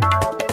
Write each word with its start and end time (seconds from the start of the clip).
you 0.00 0.47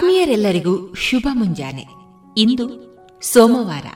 ಆತ್ಮೀಯರೆಲ್ಲರಿಗೂ 0.00 0.94
ಶುಭ 0.94 1.28
ಮುಂಜಾನೆ. 1.32 1.86
ಇಂದು 2.36 2.66
ಸೋಮವಾರ, 3.22 3.86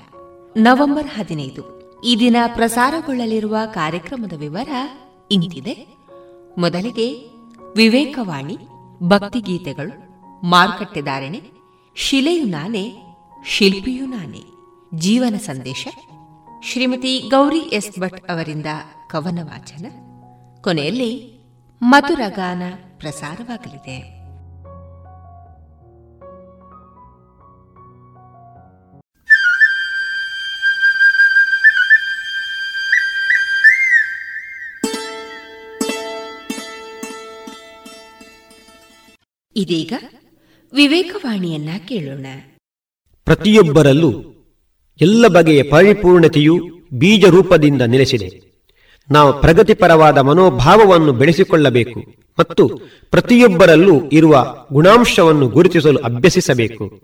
November 0.57 1.07
ಹದಿನೈದು. 1.07 1.63
ಈ 2.01 2.17
ದಿನ 2.19 2.37
ಪ್ರಸಾರಗೊಳ್ಳಲಿರುವ 2.55 3.57
ಕಾರ್ಯಕ್ರಮದ 3.67 4.33
ವಿವರ 4.33 4.69
ಇಂತಿದೆ. 5.31 5.87
ಮೊದಲಿಗೆ 6.59 7.31
ವಿವೇಕವಾಣಿ, 7.77 8.59
ಭಕ್ತಿಗೀತೆಗಳು 9.03 9.93
ಮಾರುಕಟ್ಟೆದಾರಣೆ 10.47 11.43
ಶಿಲೆಯು 11.95 12.45
ನಾನೇ, 12.45 12.93
ಶಿಲ್ಪಿಯು 13.47 14.07
ನಾನೇ, 14.07 14.43
ಜೀವನ 14.95 15.37
ಸಂದೇಶ, 15.37 15.89
ಶ್ರೀಮತಿ 16.63 17.19
ಗೌರಿ 17.19 17.59
ಎಸ್ 17.59 18.01
ಭಟ್ 18.01 18.31
ಅವರಿಂದ 18.31 18.67
ಕವನ 19.11 19.39
ವಾಚನ. 19.43 19.87
ಕೊನೆಯಲ್ಲಿ 20.63 21.39
ಮಧುರಗಾನ 21.83 22.63
ಪ್ರಸಾರವಾಗಲಿದೆ. 22.99 24.14
ಇದೀಗ 39.57 39.93
ವಿವೇಕವಾಣಿಯನ್ನ 40.75 41.69
ಕೇಳೋಣ. 41.89 42.27
ಪ್ರತಿಯೊಬ್ಬರಲ್ಲೂ 43.25 44.11
ಎಲ್ಲ 45.01 45.27
ಬಗೆಯ 45.27 45.63
ಪರಿಪೂರ್ಣತೆಯು 45.63 46.57
ಬೀಜ 46.93 47.25
ರೂಪದಿಂದ 47.25 47.83
ನೆಲೆಸಿದೆ. 47.83 48.29
ನಾವು 49.11 49.41
ಪ್ರಗತಿಪರವಾದ 49.41 50.19
ಮನೋಭಾವವನ್ನು 50.19 51.13
ಬೆಳೆಸಿಕೊಳ್ಳಬೇಕು 51.13 52.01
ಮತ್ತು 52.39 52.69
ಪ್ರತಿಯೊಬ್ಬರಲ್ಲೂ 53.11 54.09
ಇರುವ 54.09 54.57
ಗುಣಾಂಶವನ್ನು 54.73 55.49
ಗುರುತಿಸಲು 55.49 55.99
ಅಭ್ಯಸಿಸಬೇಕು. 55.99 57.01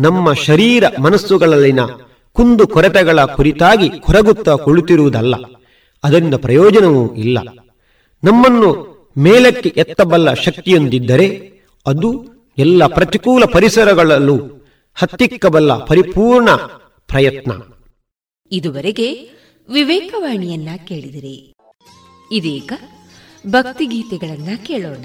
ನಮ್ಮ 0.00 0.32
ಶರೀರ 0.32 0.84
ಮನಸ್ಸುಗಳಲ್ಲಿನ 1.00 1.80
ಕುಂದು 2.32 2.66
ಕೊರತೆಗಳ 2.66 3.24
ಕುರಿತಾಗಿ 3.24 3.88
ಕೊರಗುತ್ತಾ 3.88 4.56
ಕುಳಿತಿರುವುದಲ್ಲ, 4.56 5.34
ಅದರಿಂದ 6.04 6.34
ಪ್ರಯೋಜನವೂ 6.34 7.14
ಇಲ್ಲ. 7.14 7.38
ನಮ್ಮನ್ನು 8.22 8.92
ಮೇಲಕ್ಕೆ 9.18 9.68
ಎತ್ತಬಲ್ಲ 9.76 10.34
ಶಕ್ತಿಯೊಂದಿದ್ದರೆ 10.34 11.51
ಅದು 11.86 12.24
ಎಲ್ಲ 12.58 12.86
ಪ್ರತಿಕೂಲ 12.86 13.44
ಪರಿಸರಗಳಲ್ಲೂ 13.44 14.36
ಹತ್ತಿಕ್ಕಬಲ್ಲ 14.94 15.84
ಪರಿಪೂರ್ಣ 15.84 16.50
ಪ್ರಯತ್ನ. 17.06 17.52
ಇದುವರೆಗೆ 18.50 19.30
ವಿವೇಕವಾಣಿಯನ್ನ 19.72 20.68
ಕೇಳಿದಿರಿ. 20.86 21.52
ಇದೀಗ 22.32 22.72
ಭಕ್ತಿಗೀತೆಗಳನ್ನ 23.46 24.48
ಕೇಳೋಣ. 24.62 25.04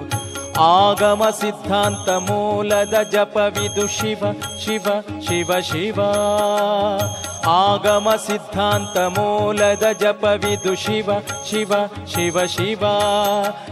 आगमसिद्धान्तमूलद 0.61 3.09
जपविदु 3.13 3.87
शिव 3.87 4.35
शिव 4.59 5.03
शिव 5.21 5.61
शिव। 5.61 6.01
आगमसिद्धान्तमूलद 7.49 9.97
जपविदु 10.01 10.75
शिव 10.75 10.75
मूलद 10.75 11.23
शिव 11.45 11.45
शिव 11.45 11.89
शिव 12.07 12.47
शिवा। 12.47 12.99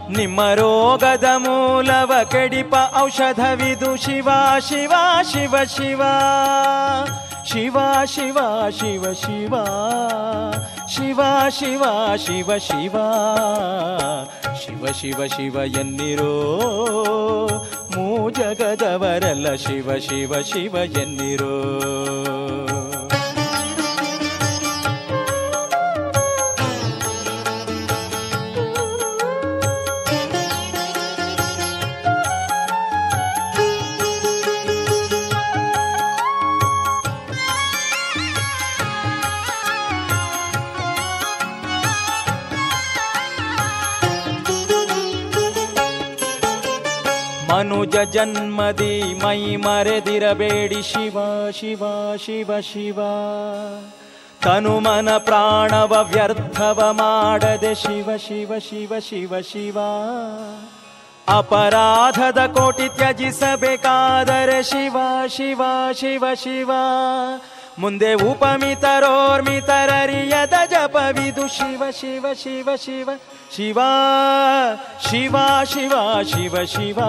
निलव 0.09 2.25
कडिप 2.33 2.73
औषधव 2.73 3.97
शिव 3.97 4.59
शिवा 4.59 5.23
शिव 5.23 5.65
शिवा। 5.65 6.09
ಶಿವ 7.49 7.77
ಶಿವ 8.05 8.37
ಶಿವ 8.71 9.03
ಶಿವ 9.13 9.55
ಶಿವ 10.87 11.21
ಶಿವ 11.49 11.83
ಶಿವ 12.17 12.57
ಶಿವ 12.59 12.97
ಶಿವ 14.61 14.85
ಶಿವ 14.91 15.25
ಶಿವ 15.27 15.57
ಎನ್ನಿರೋ 15.79 16.33
ಮೂ 17.95 18.05
ಜಗದವರಲ್ಲ 18.29 19.55
ಶಿವ 19.55 19.97
ಶಿವ 19.99 20.41
ಶಿವ 20.41 20.75
ಎನ್ನಿರೋ 21.01 21.55
ಮನುಜ 47.59 47.95
ಜನ್ಮದಿ 47.97 49.13
ಮೈ 49.23 49.55
ಮರೆದಿರಬೇಡಿ 49.55 50.81
ಶಿವ 50.81 51.17
ಶಿವ 51.51 51.83
ಶಿವ 52.15 52.59
ಶಿವ. 52.59 52.99
ತನುಮನ 54.43 55.17
ಪ್ರಾಣವ 55.17 56.07
ವ್ಯರ್ಥವ 56.13 56.87
ಮಾಡದೆ 56.91 57.75
ಶಿವ 57.75 58.17
ಶಿವ 58.17 58.59
ಶಿವ 58.59 58.93
ಶಿವ 58.99 59.39
ಶಿವ. 59.39 59.77
ಅಪರಾಧದ 61.37 62.45
ಕೋಟಿ 62.45 62.95
ತ್ಯಜಿಸಬೇಕಾದರೆ 62.95 64.63
ಶಿವ 64.63 64.97
ಶಿವ 65.27 65.61
ಶಿವ 65.93 66.25
ಶಿವ. 66.33 66.71
ಮುಂದೆ 67.81 68.13
ಉಪಮಿತರೋರ್ಮಿತರರಿಯದ 68.29 70.55
ಜಪವಿದು 70.71 71.45
ಶಿವ 71.47 71.83
ಶಿವ 71.99 72.33
ಶಿವ 72.33 72.75
ಶಿವ 72.75 73.09
ಶಿವ 73.55 73.79
ಶಿವ 75.07 75.35
ಶಿವ 75.71 75.93
ಶಿವ 76.31 76.55
ಶಿವ 76.73 76.99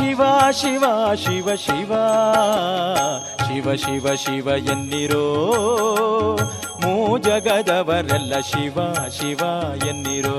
ಶಿವ 0.00 0.22
ಶಿವ 0.60 0.84
ಶಿವ 1.24 1.54
ಶಿವ 1.66 1.92
ಶಿವ 3.46 3.74
ಶಿವ 3.76 4.14
ಶಿವ 4.24 4.48
ಎನ್ನಿರೋ 4.72 5.26
ಮೂ 6.82 6.92
ಜಗದವರೆಲ್ಲ 7.18 8.40
ಶಿವ 8.50 8.78
ಶಿವ 9.18 9.42
ಎನ್ನಿರೋ 9.90 10.38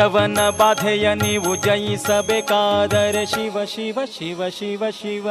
ಜವನ 0.00 0.50
ಬಾಧೆಯ 0.50 1.14
ನೀವು 1.14 1.56
ಜಯಿಸಬೇಕಾದರೆ 1.56 3.26
ಶಿವ 3.26 3.64
ಶಿವ 3.64 3.98
ಶಿವ 4.18 4.48
ಶಿವ 4.48 4.90
ಶಿವ. 4.90 5.28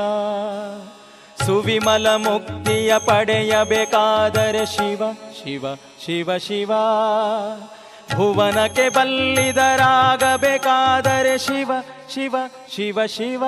ಸುವಿಮಲ 1.46 2.16
ಮುಕ್ತಿಯ 2.16 2.98
ಪಡೆಯಬೇಕಾದರೆ 2.98 4.66
ಶಿವ 4.66 5.14
ಶಿವ 5.14 5.66
ಶಿವ 6.06 6.38
ಶಿವ. 6.38 6.72
ಭುವನಕ್ಕೆ 8.16 8.90
ಬಲ್ಲಿದರಾಗಬೇಕಾದರೆ 8.90 11.38
ಶಿವ 11.38 11.72
ಶಿವ 12.14 12.36
ಶಿವ 12.76 13.06
ಶಿವ. 13.06 13.44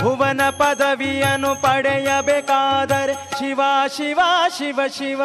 ಭುವನ 0.00 0.40
ಪದವಿಯನ್ನು 0.50 1.62
ಪಡೆಯಬೇಕಾದರೆ 1.62 3.14
ಶಿವ 3.14 3.60
ಶಿವ 3.96 4.20
ಶಿವ 4.58 4.80
ಶಿವ. 4.98 5.22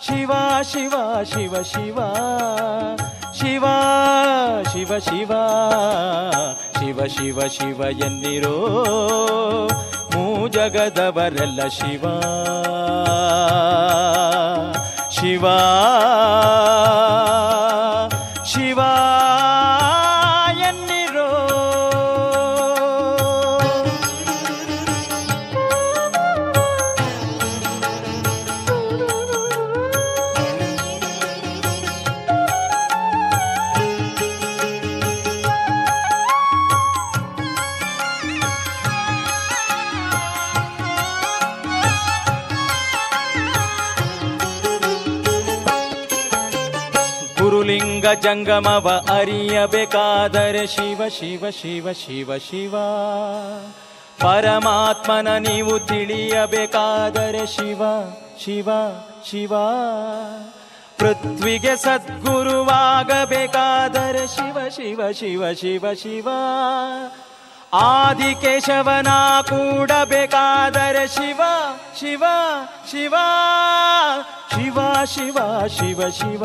ಶಿವ 0.00 0.32
ಶಿವ 0.62 0.94
ಶಿವ 1.24 1.62
ಶಿವ. 1.62 1.98
ಶಿವ 3.32 3.64
ಶಿವ 4.72 4.98
ಶಿವ. 4.98 5.32
ಶಿವ 6.78 7.06
ಶಿವ 7.06 7.40
ಶಿವ 7.46 7.80
ಎನ್ನಿರೋ 8.04 8.56
ಮೂ 10.14 10.48
ಜಗದವರೆಲ್ಲ 10.48 11.68
ಶಿವ. 11.68 12.04
ಶಿವ. 15.10 15.46
ಗುರುಲಿಂಗ 48.06 48.22
ಜಂಗಮವ 48.24 48.88
ಅರಿಯಬೇಕಾದರೆ 49.12 50.64
ಶಿವ 50.66 51.00
ಶಿವ 51.08 51.50
ಶಿವ 51.50 51.92
ಶಿವ 51.92 52.36
ಶಿವ 52.38 52.74
ಪರಮಾತ್ಮನ 54.20 55.28
ನೀವು 55.38 55.74
ತಿಳಿಯಬೇಕಾದರೆ 55.88 57.44
ಶಿವ 57.46 57.82
ಶಿವ 58.38 58.68
ಶಿವ 59.28 59.52
ಪೃಥ್ವಿಗೆ 61.00 61.74
ಸದ್ಗುರುವಾಗಬೇಕಾದರೆ 61.76 62.64
ಶಿವ 64.28 64.56
ಶಿವ 64.76 65.00
ಶಿವ 65.12 65.50
ಶಿವ 65.54 65.94
ಶಿವ 65.94 66.28
ಆದಿಕೇಶವನ 67.82 69.10
ಕೂಡಬೇಕಾದರೆ 69.50 71.04
ಶಿವ 71.08 71.40
ಶಿವ 72.00 72.24
ಶಿವ 72.90 73.14
ಶಿವ 74.52 74.76
ಶಿವ 75.06 75.38
ಶಿವ 75.76 76.00
ಶಿವ 76.18 76.44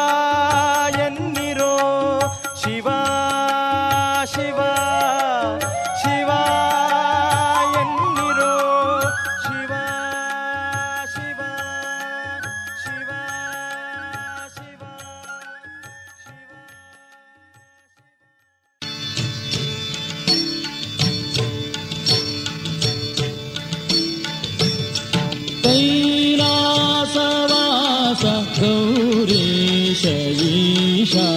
ईशा 31.11 31.31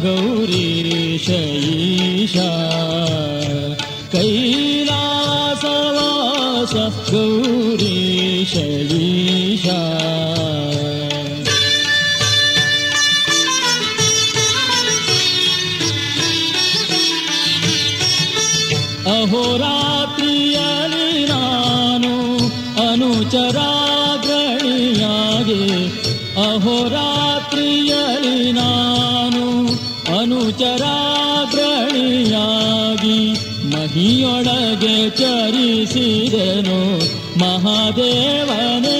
गौरीश 0.00 1.28
ईशा। 1.30 2.67
ಚರಿಸಿದನು 35.09 36.79
ಮಹಾದೇವನೇ 37.39 38.99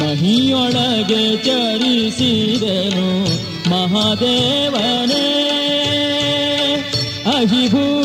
ಮಹಿಯೊಳಗೆ 0.00 1.36
ಚರಿಸಿದನು 1.44 3.08
ಮಹಾದೇವನೇ 3.70 5.24
ಅಹಿಭೂಷಣನೆಯನ್ನ 7.36 8.01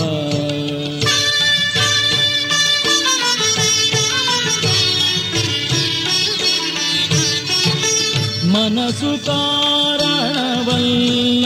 ಮನಸ್ಸು 8.87 9.09
ಕಾರಣವಲ್ಲ 9.27 11.45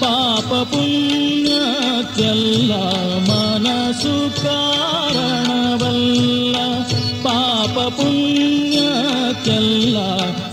ಪಾಪ 0.00 0.50
ಪುಣ್ಯಕ್ಕೆಲ್ಲ 0.72 2.72
ಮನಸ್ಸು 3.28 4.14
ಕಾರಣವಲ್ಲ 4.42 6.56
ಪಾಪ 7.26 7.76
ಪುಣ್ಯಕ್ಕೆಲ್ಲ 7.98 9.96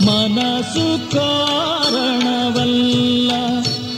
ಮನಸ್ಸು 0.08 0.86
ಕಾರಣವಲ್ಲ 1.16 3.32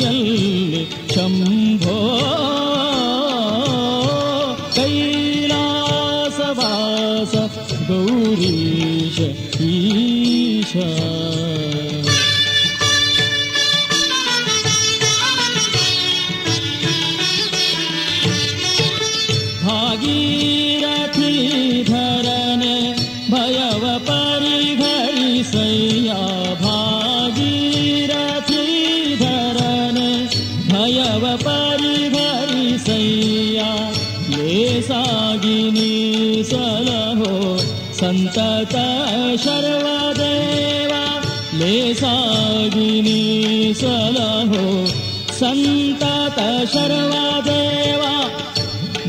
सागिनी 41.95 43.75
सलहो। 43.75 44.87
सन्तत 45.35 46.69
शर्वदेवा 46.73 48.15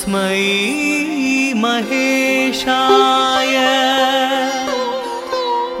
तस्मै 0.00 1.54
महेशाय 1.62 3.56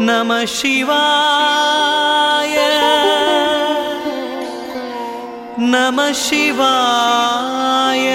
नमः 0.08 0.44
शिवाय 0.56 2.56
नमः 5.72 6.12
शिवाय 6.24 8.08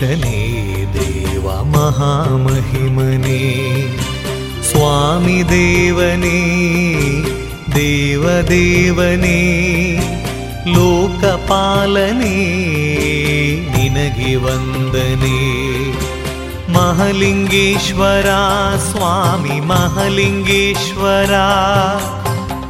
ಶನಿ 0.00 0.86
ದೇವ 0.94 1.50
ಮಹಾಮಹಿಮನೆ, 1.64 3.40
ಸ್ವಾಮಿ 4.62 5.48
ದೇವನೆ, 5.48 6.40
ದೇವ 7.74 8.24
ದೇವನೆ, 8.40 9.40
ಲೋಕಪಾಲನೆ, 10.72 12.36
ನಿನಗೆ 13.76 14.36
ವಂದನೆ. 14.36 15.40
ಮಹಲಿಂಗೇಶ್ವರ, 16.72 18.26
ಸ್ವಾಮಿ 18.90 19.60
ಮಹಲಿಂಗೇಶ್ವರ 19.60 21.34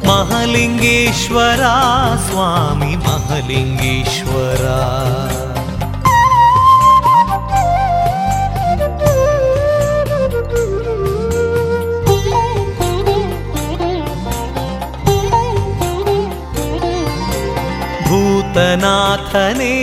ಮಹಲಿಂಗೇಶ್ವರ, 0.07 1.61
ಸ್ವಾಮಿ 2.29 2.95
ಮಹಲಿಂಗೇಶ್ವರ. 2.95 4.65
नाथने 18.57 19.75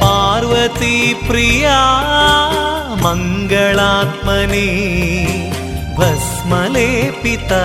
पार्वती 0.04 0.98
प्रिया 1.28 1.80
मङ्गलात्मने 3.04 4.68
भस्मले 6.00 6.90
पिता 7.24 7.64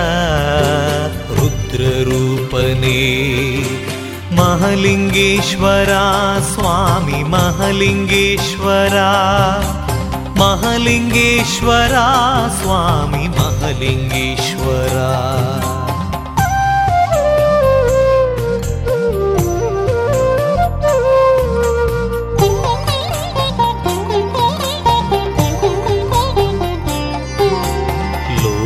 रुद्ररूपने 1.39 3.01
महलिङ्गेश्वरा 4.39 6.03
स्वामी 6.51 7.23
महलिङ्गेश्वरा 7.35 9.11
महलिङ्गेश्वरा 10.39 12.05
स्वामी 12.59 13.25
महलिङ्गेश्वरा 13.37 15.09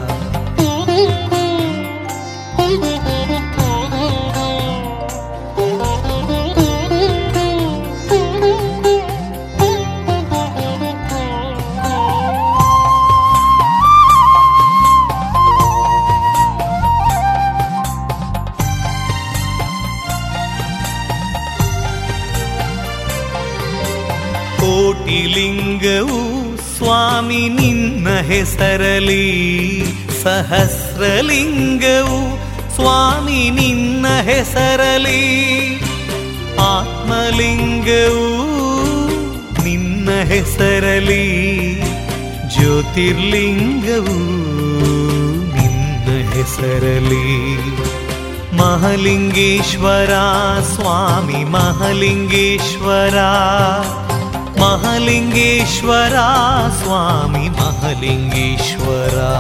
ಕೋಟಿಲಿಂಗವು 25.85 26.21
ಸ್ವಾಮಿ 26.79 27.49
ನಿನ್ನ 27.49 28.09
ಹೆಸರಲಿ 28.21 29.25
ಸಹಸ್ರಲಿಂಗವು 30.23 32.21
ಸ್ವಾಮಿ 32.75 33.51
ನಿನ್ನ 33.51 34.07
ಹೆಸರಲಿ 34.23 35.23
ಆತ್ಮಲಿಂಗವು 36.61 38.29
ನಿನ್ನ 39.65 40.09
ಹೆಸರಲಿ 40.25 41.25
ಜ್ಯೋತಿರ್ಲಿಂಗವು 42.55 44.19
ನಿನ್ನ 45.55 46.09
ಹೆಸರಲಿ 46.33 47.27
ಮಹಲಿಂಗೇಶ್ವರ, 48.57 50.13
ಸ್ವಾಮಿ 50.75 51.45
ಮಹಲಿಂಗೇಶ್ವರ 51.51 53.19
महलिङ्गेश्वरा 54.65 56.29
स्वामी 56.81 57.49
महलिङ्गेश्वरा 57.57 59.33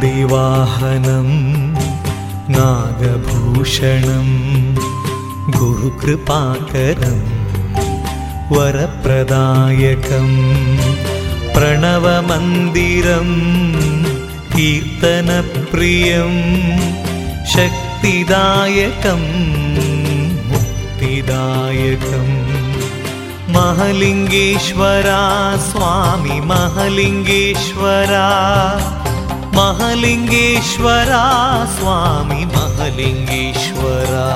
नन्दिवाहनं 0.00 1.28
नागभूषणं 2.56 4.28
गुरुकृपाकरं 5.58 7.20
वरप्रदायकम् 8.56 10.36
प्रणवमन्दिरं 11.54 13.30
कीर्तनप्रियं 14.54 16.34
शक्तिदायकं 17.54 19.22
मुक्तिदायकम् 20.50 22.34
महलिङ्गेश्वरा 23.56 25.22
स्वामि 25.70 26.38
महलिङ्गेश्वरा 26.52 28.26
महलिङ्गेश्वरा 29.58 31.24
स्वामि 31.76 32.44
महलिङ्गेश्वरा 32.56 34.28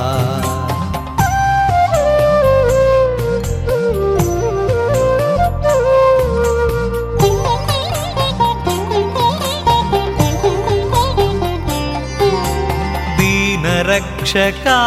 दीनरक्षका 14.33 14.81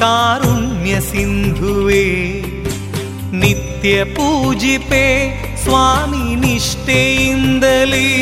कारुण्यसिन्धुवे 0.00 2.04
नित्यपूजिपे 3.40 5.06
स्वामि 5.62 6.26
निष्ठेन्दली 6.42 8.12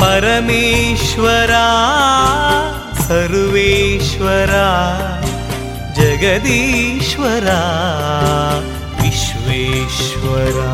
परमेश्वरा 0.00 1.68
सर्वेश्वरा 3.08 4.68
जगदीश्वरा 5.98 7.60
विश्वेश्वरा 9.02 10.72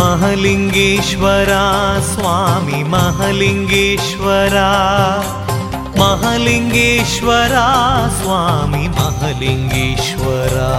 महलिङ्गेश्वरा 0.00 1.64
स्वामि 2.12 2.82
महलिङ्गेश्वरा 2.94 4.68
महलिङ्गेश्वरा 6.03 7.67
स्वामि 8.19 8.87
महलिङ्गेश्वरा 8.97 10.71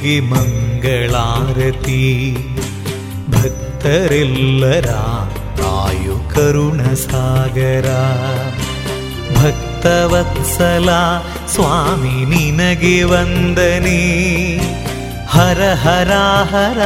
ನಿನಗೆ 0.00 0.14
ಮಂಗಳಾರತಿ 0.28 2.04
ಭಕ್ತರೆಲ್ಲರ 3.32 4.88
ಆಯು 5.72 6.14
ಕರುಣ 6.32 6.80
ಸಾಗರ 7.02 7.88
ಭಕ್ತವತ್ಸಲ 9.36 10.88
ಸ್ವಾಮಿ 11.54 12.16
ನಿನಗೆ 12.32 12.96
ವಂದನೆ 13.12 14.00
ಹರ 15.34 15.60
ಹರ 15.84 16.12
ಹರ 16.52 16.80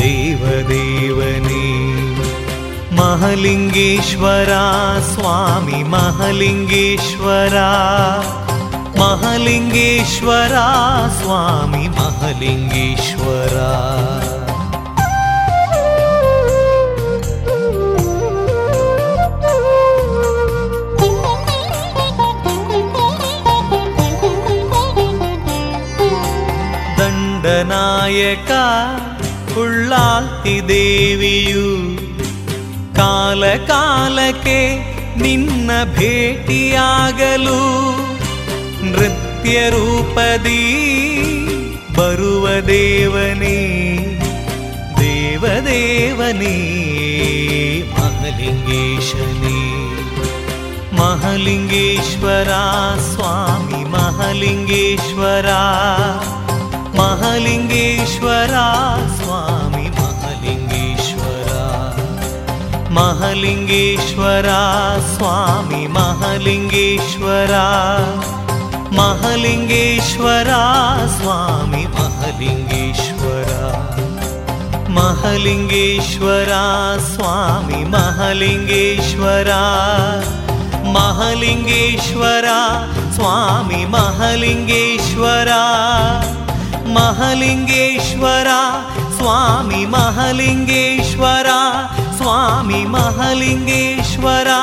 ದೇವದೇವನೇ 0.00 1.66
ಮಹಲಿಂಗೇಶ್ವರ 2.98 4.52
ಸ್ವಾಮಿ 5.12 5.82
ಮಹಲಿಂಗೇಶ್ವರ 5.94 7.56
ಮಹಲಿಂಗೇಶ್ವರ 8.99 10.55
ಸ್ವಾಮಿ 11.21 11.87
ಮಹಲಿಂಗೇಶ್ವರ. 11.87 13.57
ದಂಡನಾಯಕ 26.97 28.51
ಉಳ್ಳಾಲ್ತಿ 29.59 30.67
ದೇವಿಯು 30.67 31.69
ಕಾಲ 32.95 33.43
ಕಾಲಕ್ಕೆ 33.67 34.59
ನಿನ್ನ 35.21 35.71
ಭೇಟಿಯಾಗಲು 35.97 37.61
ನೃತ್ಯ 38.92 39.56
ರೂಪದಿ 39.70 40.62
ಬರುವ 41.96 42.46
ದೇವನೇ 42.68 43.58
ದೇವದೇವನೇ 45.00 46.56
ಮಹಲಿಂಗೇಶನೇ 47.98 49.58
ಮಹಲಿಂಗೇಶ್ವರ 50.96 52.52
ಸ್ವಾಮಿ 53.08 53.80
ಮಹಲಿಂಗೇಶ್ವರ 53.90 55.48
ಮಹಲಿಂಗೇಶ್ವರ 56.98 58.54
ಸ್ವಾಮಿ 59.18 59.86
ಮಹಲಿಂಗೇಶ್ವರ 59.98 61.50
ಮಹಲಿಂಗೇಶ್ವರ 62.90 64.48
ಸ್ವಾಮಿ 65.14 65.82
ಮಹಲಿಂಗೇಶ್ವರ 65.92 67.54
महलिङ्गेश्वरा 68.97 70.61
स्वामी 71.07 71.85
महलिङ्गेश्वरा। 71.85 73.61
महलिङ्गेश्वरा 74.89 76.63
स्वामी 76.97 77.85
महलिङ्गेश्वरा। 77.85 79.61
महलिङ्गेश्वरा 80.95 82.59
स्वामी 83.15 83.85
महलिङ्गेश्वरा। 83.85 85.63
महलिङ्गेश्वरा 86.87 88.61
स्वामी 89.17 89.85
महलिङ्गेश्वरा। 89.85 91.59
स्वामी 92.17 92.85
महलिङ्गेश्वरा 92.85 94.59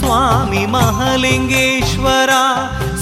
स्वामी 0.00 0.66
महलिङ्गेश्वरा। 0.66 2.42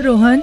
रोहन 0.00 0.42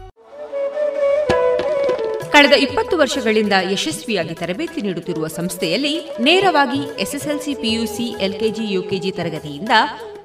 ಕಳೆದ 2.33 2.55
ಇಪ್ಪತ್ತು 2.57 2.95
ವರ್ಷಗಳಿಂದ 2.97 3.55
ಯಶಸ್ವಿಯಾಗಿ 3.71 4.35
ತರಬೇತಿ 4.35 4.81
ನೀಡುತ್ತಿರುವ 4.81 5.27
ಸಂಸ್ಥೆಯಲ್ಲಿ 5.27 5.93
ನೇರವಾಗಿ 6.19 6.81
ಎಸ್ಎಸ್ಎಲ್ಸಿ 7.01 7.53
ಪಿಯುಸಿ 7.55 8.07
ಎಲ್ಕೆಜಿ 8.19 8.65
ಯುಕೆಜಿ 8.73 9.11
ತರಗತಿಯಿಂದ 9.11 9.73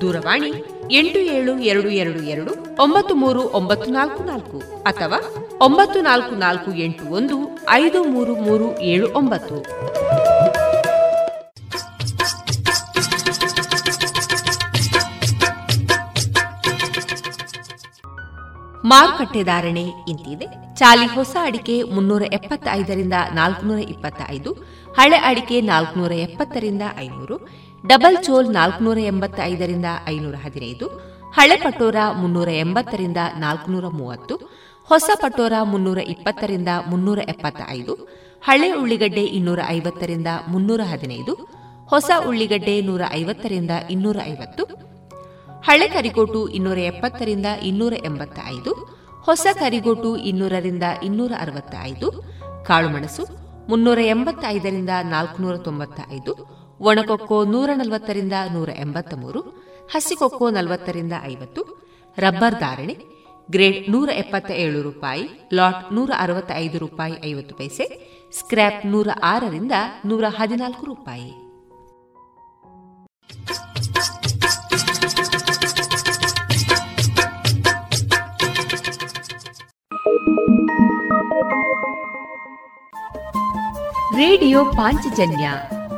ದೂರವಾಣಿ 0.00 0.50
ಎಂಟು 0.90 1.18
ಏಳು 1.36 1.58
ಎರಡು 1.58 1.88
ಎರಡು 1.88 2.20
ಎರಡು 2.22 2.52
ಒಂಬತ್ತು 2.82 3.14
ಮೂರು 3.14 3.42
ಒಂಬತ್ತು 3.58 3.90
ನಾಲ್ಕು 3.90 4.22
ನಾಲ್ಕು 4.24 4.58
ಅಥವಾ 4.82 5.18
ಒಂಬತ್ತು 5.60 6.00
ನಾಲ್ಕು 6.00 6.34
ನಾಲ್ಕು 6.34 6.72
ಎಂಟು 6.74 7.04
ಒಂದು 7.18 7.36
ಐದು 7.70 8.04
ಮೂರು 8.04 8.34
ಮೂರು 8.40 8.80
ಏಳು 8.92 9.08
ಒಂಬತ್ತು. 9.20 9.58
ಮಾರುಕಟ್ಟೆ 18.88 19.42
ಧಾರಣೆ 19.42 19.82
ಇಂತಿದೆ. 20.08 20.46
ಚಾಲಿ 20.78 21.06
ಹೊಸ 21.06 21.36
ಅಡಿಕೆ 21.44 21.82
ಮುನ್ನೂರ 21.82 22.22
ಎಪ್ಪತ್ತೈದರಿಂದ 22.32 23.16
ನಾಲ್ಕುನೂರ 23.34 23.78
ಇಪ್ಪತ್ತೈದು, 23.78 24.50
ಹಳೆ 24.98 25.16
ಅಡಿಕೆ 25.16 25.60
ನಾಲ್ಕುನೂರ 25.60 26.12
ಎಪ್ಪತ್ತರಿಂದ 26.12 26.82
ಐನೂರು 26.98 27.36
ಡಬಲ್ 27.86 28.16
ಚೋಲ್ 28.24 28.48
ನಾಲ್ಕುನೂರ 28.52 28.98
ಎಂಬತ್ತೈದರಿಂದ 29.10 29.88
ಐನೂರ 30.06 30.36
ಹದಿನೈದು, 30.44 30.86
ಹಳೆ 31.36 31.56
ಪಟೋರ 31.56 31.96
ಮುನ್ನೂರ 32.12 32.48
ಎಂಬತ್ತರಿಂದ 32.64 33.20
ನಾಲ್ಕುನೂರ 33.38 33.86
ಮೂವತ್ತು, 33.88 34.34
ಹೊಸ 34.88 35.10
ಪಟೋರ 35.22 35.52
ಮುನ್ನೂರ 35.62 35.98
ಇಪ್ಪತ್ತರಿಂದ 35.98 36.68
ಮುನ್ನೂರ 36.86 37.18
ಎಪ್ಪತ್ತ 37.28 37.60
ಐದು 37.68 37.94
ಹಳೆ 38.42 38.68
ಉಳ್ಳಿಗಡ್ಡೆ 38.72 39.24
ಇನ್ನೂರ 39.38 39.60
ಐವತ್ತರಿಂದ 39.68 40.26
ಮುನ್ನೂರ 40.48 40.80
ಹದಿನೈದು, 40.84 41.32
ಹೊಸ 41.86 42.10
ಉಳ್ಳಿಗಡ್ಡೆ 42.28 42.80
ನೂರ 42.80 43.02
ಐವತ್ತರಿಂದ 43.12 43.70
ಇನ್ನೂರ 43.90 44.18
ಐವತ್ತು, 44.24 44.64
ಹಳೆ 45.68 45.88
ಕರಿಗೋಟು 45.88 46.48
ಇನ್ನೂರ 46.48 46.78
ಎಪ್ಪತ್ತರಿಂದ 46.78 47.46
ಇನ್ನೂರ 47.62 47.94
ಎಂಬತ್ತ 48.04 48.38
ಐದು 48.48 48.72
ಹೊಸ 49.20 49.46
ಕರಿಗೋಟು 49.60 50.16
ಇನ್ನೂರರಿಂದ 50.16 50.86
ಇನ್ನೂರ 51.02 51.32
ಅರವತ್ತ 51.40 51.74
ಐದು 51.82 52.08
ಕಾಳುಮೆಣಸು 52.66 53.24
ಮುನ್ನೂರ 53.68 53.98
ಎಂಬತ್ತೈದರಿಂದ 54.14 54.92
ನಾಲ್ಕುನೂರ 55.04 55.56
ತೊಂಬತ್ತ 55.56 56.00
ಐದು 56.12 56.32
ಒಣಕೊಕ್ಕೋ 56.80 57.44
ನೂರ 57.44 57.70
ನಲವತ್ತರಿಂದ 57.74 58.32
ನೂರ 58.52 58.68
ಎಂಬತ್ತ 58.68 59.14
ಮೂರು 59.14 59.40
ಹಸಿಕೊಕ್ಕೋ 59.94 60.50
ನಲವತ್ತರಿಂದ 60.50 61.12
ಐವತ್ತು, 61.22 61.92
ರಬ್ಬರ್ 62.18 62.60
ಧಾರಣೆ, 62.60 62.96
ಗ್ರೇಡ್ 63.50 63.90
ನೂರ 63.90 64.08
ಎಪ್ಪತ್ತ 64.08 64.50
ಏಳು 64.50 64.82
ರೂಪಾಯಿ, 64.82 65.48
ಲಾಟ್ 65.54 65.92
ನೂರ 65.92 66.10
ಅರವತ್ತ 66.18 66.50
ಐದು 66.54 66.78
ರೂಪಾಯಿ 66.78 67.14
ಐವತ್ತು 67.24 67.54
ಪೈಸೆ, 67.54 68.16
ಸ್ಕ್ರ್ಯಾಪ್ 68.38 68.86
ನೂರ 68.86 69.08
ಆರರಿಂದ 69.22 69.72
ನೂರ 70.04 70.24
ಹದಿನಾಲ್ಕು 70.28 70.86
ರೂಪಾಯಿ. 70.86 71.46
ರೇಡಿಯೋ 84.16 84.64
ಪಾಂಚಜನ್ಯ 84.64 85.50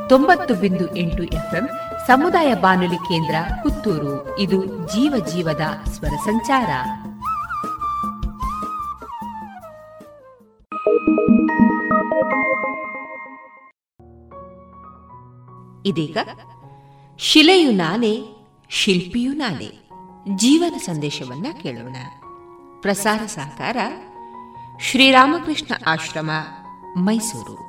ತೊಂಬತ್ತು 0.09 0.53
ಬಿಂದು 0.53 0.95
ಎಂಟು 0.95 1.23
ಎಫ್ಎಂ 1.23 1.69
ಸಮುದಾಯ 2.07 2.53
ಬಾನುಲಿ 2.53 2.95
ಕೇಂದ್ರ 2.95 3.35
ಪುತ್ತೂರು. 3.63 4.39
ಇದು 4.39 4.65
ಜೀವ 4.65 5.25
ಜೀವದ 5.25 5.61
ಸ್ವರ 5.89 6.09
ಸಂಚಾರ. 6.09 6.69
ಇದೀಗ 15.85 16.17
ಶಿಲೆಯು 17.17 17.71
ನಾನೇ, 17.71 18.23
ಶಿಲ್ಪಿಯು 18.69 19.33
ನಾನೇ. 19.33 19.89
ಜೀವನ 20.35 20.77
ಸಂದೇಶವನ್ನ 20.77 21.47
ಕೇಳೋಣ. 21.61 21.95
ಪ್ರಸಾರ 22.81 23.25
ಸಹಕಾರ, 23.25 23.77
ಶ್ರೀರಾಮಕೃಷ್ಣ 24.79 25.75
ಆಶ್ರಮ, 25.87 26.31
ಮೈಸೂರು. 26.97 27.68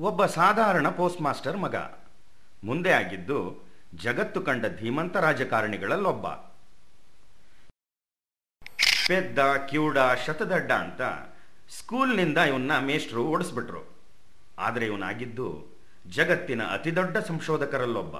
ಒಬ್ಬ 0.00 0.26
ಸಾಧಾರಣ 0.26 0.88
ಪೋಸ್ಟ್ 0.88 1.22
ಮಾಸ್ಟರ್ 1.22 1.56
ಮಗ. 1.56 1.74
ಮುಂದೆ 2.64 2.92
ಆಗಿದ್ದು 2.92 3.64
ಜಗತ್ತು 3.94 4.40
ಕಂಡ 4.40 4.64
ಧೀಮಂತ 4.66 5.16
ರಾಜಕಾರಣಿಗಳಲ್ಲೊಬ್ಬ. 5.16 6.26
ಪೆದ್ದ 9.08 9.38
ಕಿವುಡ 9.70 9.98
ಶತದಡ್ಡ 10.26 10.72
ಅಂತ 10.72 11.02
ಸ್ಕೂಲ್ನಿಂದ 11.78 12.38
ಇವನ್ನ 12.38 12.78
ಮೇಷ್ಟ್ರು 12.78 13.24
ಓಡಿಸ್ಬಿಟ್ರು. 13.24 13.96
ಆದರೆ 14.58 14.86
ಇವನಾಗಿದ್ದು 14.86 15.78
ಜಗತ್ತಿನ 16.10 16.62
ಅತಿದೊಡ್ಡ 16.62 17.16
ಸಂಶೋಧಕರಲ್ಲೊಬ್ಬ. 17.16 18.16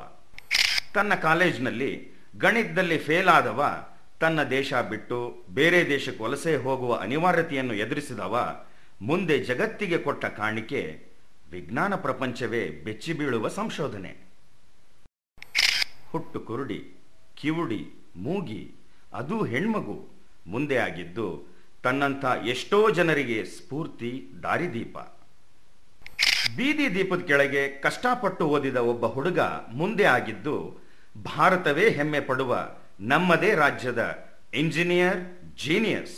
ತನ್ನ 0.94 1.14
ಕಾಲೇಜ್ನಲ್ಲಿ 1.14 2.12
ಗಣಿತದಲ್ಲಿ 2.38 2.98
ಫೇಲ್ 2.98 3.28
ಆದವ, 3.28 3.88
ತನ್ನ 4.20 4.42
ದೇಶ 4.42 4.74
ಬಿಟ್ಟು 4.74 5.46
ಬೇರೆ 5.50 5.86
ದೇಶಕ್ಕೆ 5.86 6.24
ವಲಸೆ 6.24 6.56
ಹೋಗುವ 6.56 6.96
ಅನಿವಾರ್ಯತೆಯನ್ನು 6.96 7.74
ಎದುರಿಸಿದವ, 7.74 8.64
ಮುಂದೆ 9.02 9.38
ಜಗತ್ತಿಗೆ 9.38 9.98
ಕೊಟ್ಟ 9.98 10.24
ಕಾಣಿಕೆ 10.24 11.05
ವಿಜ್ಞಾನ 11.50 11.94
ಪ್ರಪಂಚವೇ 11.94 12.68
ಬೆಚ್ಚಿ 12.68 13.12
ಬೀಳುವ 13.12 13.48
ಸಂಶೋಧನೆ. 13.48 14.16
ಹುಟ್ಟು 16.10 16.40
ಕುರುಡಿ, 16.40 16.94
ಕಿವುಡಿ, 17.36 18.10
ಮೂಗಿ, 18.16 18.74
ಅದು 19.12 19.44
ಹೆಣ್ಮಗು, 19.44 20.08
ಮುಂದೆ 20.46 20.76
ಆಗಿದ್ದು 20.76 21.46
ತನ್ನಂಥ 21.82 22.24
ಎಷ್ಟೋ 22.46 22.90
ಜನರಿಗೆ 22.90 23.44
ಸ್ಫೂರ್ತಿ, 23.44 24.28
ದಾರಿದೀಪ. 24.42 24.98
ಬೀದಿ 26.56 26.94
ದೀಪದ 26.94 27.20
ಕೆಳಗೆ 27.20 27.68
ಕಷ್ಟಪಟ್ಟು 27.68 28.46
ಓದಿದ 28.46 28.76
ಒಬ್ಬ 28.76 29.06
ಹುಡುಗ 29.06 29.40
ಮುಂದೆ 29.72 30.04
ಆಗಿದ್ದು 30.04 30.80
ಭಾರತವೇ 31.36 31.90
ಹೆಮ್ಮೆ 31.90 32.20
ಪಡುವ 32.20 32.68
ನಮ್ಮದೇ 33.00 33.54
ರಾಜ್ಯದ 33.54 34.02
ಇಂಜಿನಿಯರ್, 34.54 35.20
ಜೀನಿಯಸ್. 35.56 36.16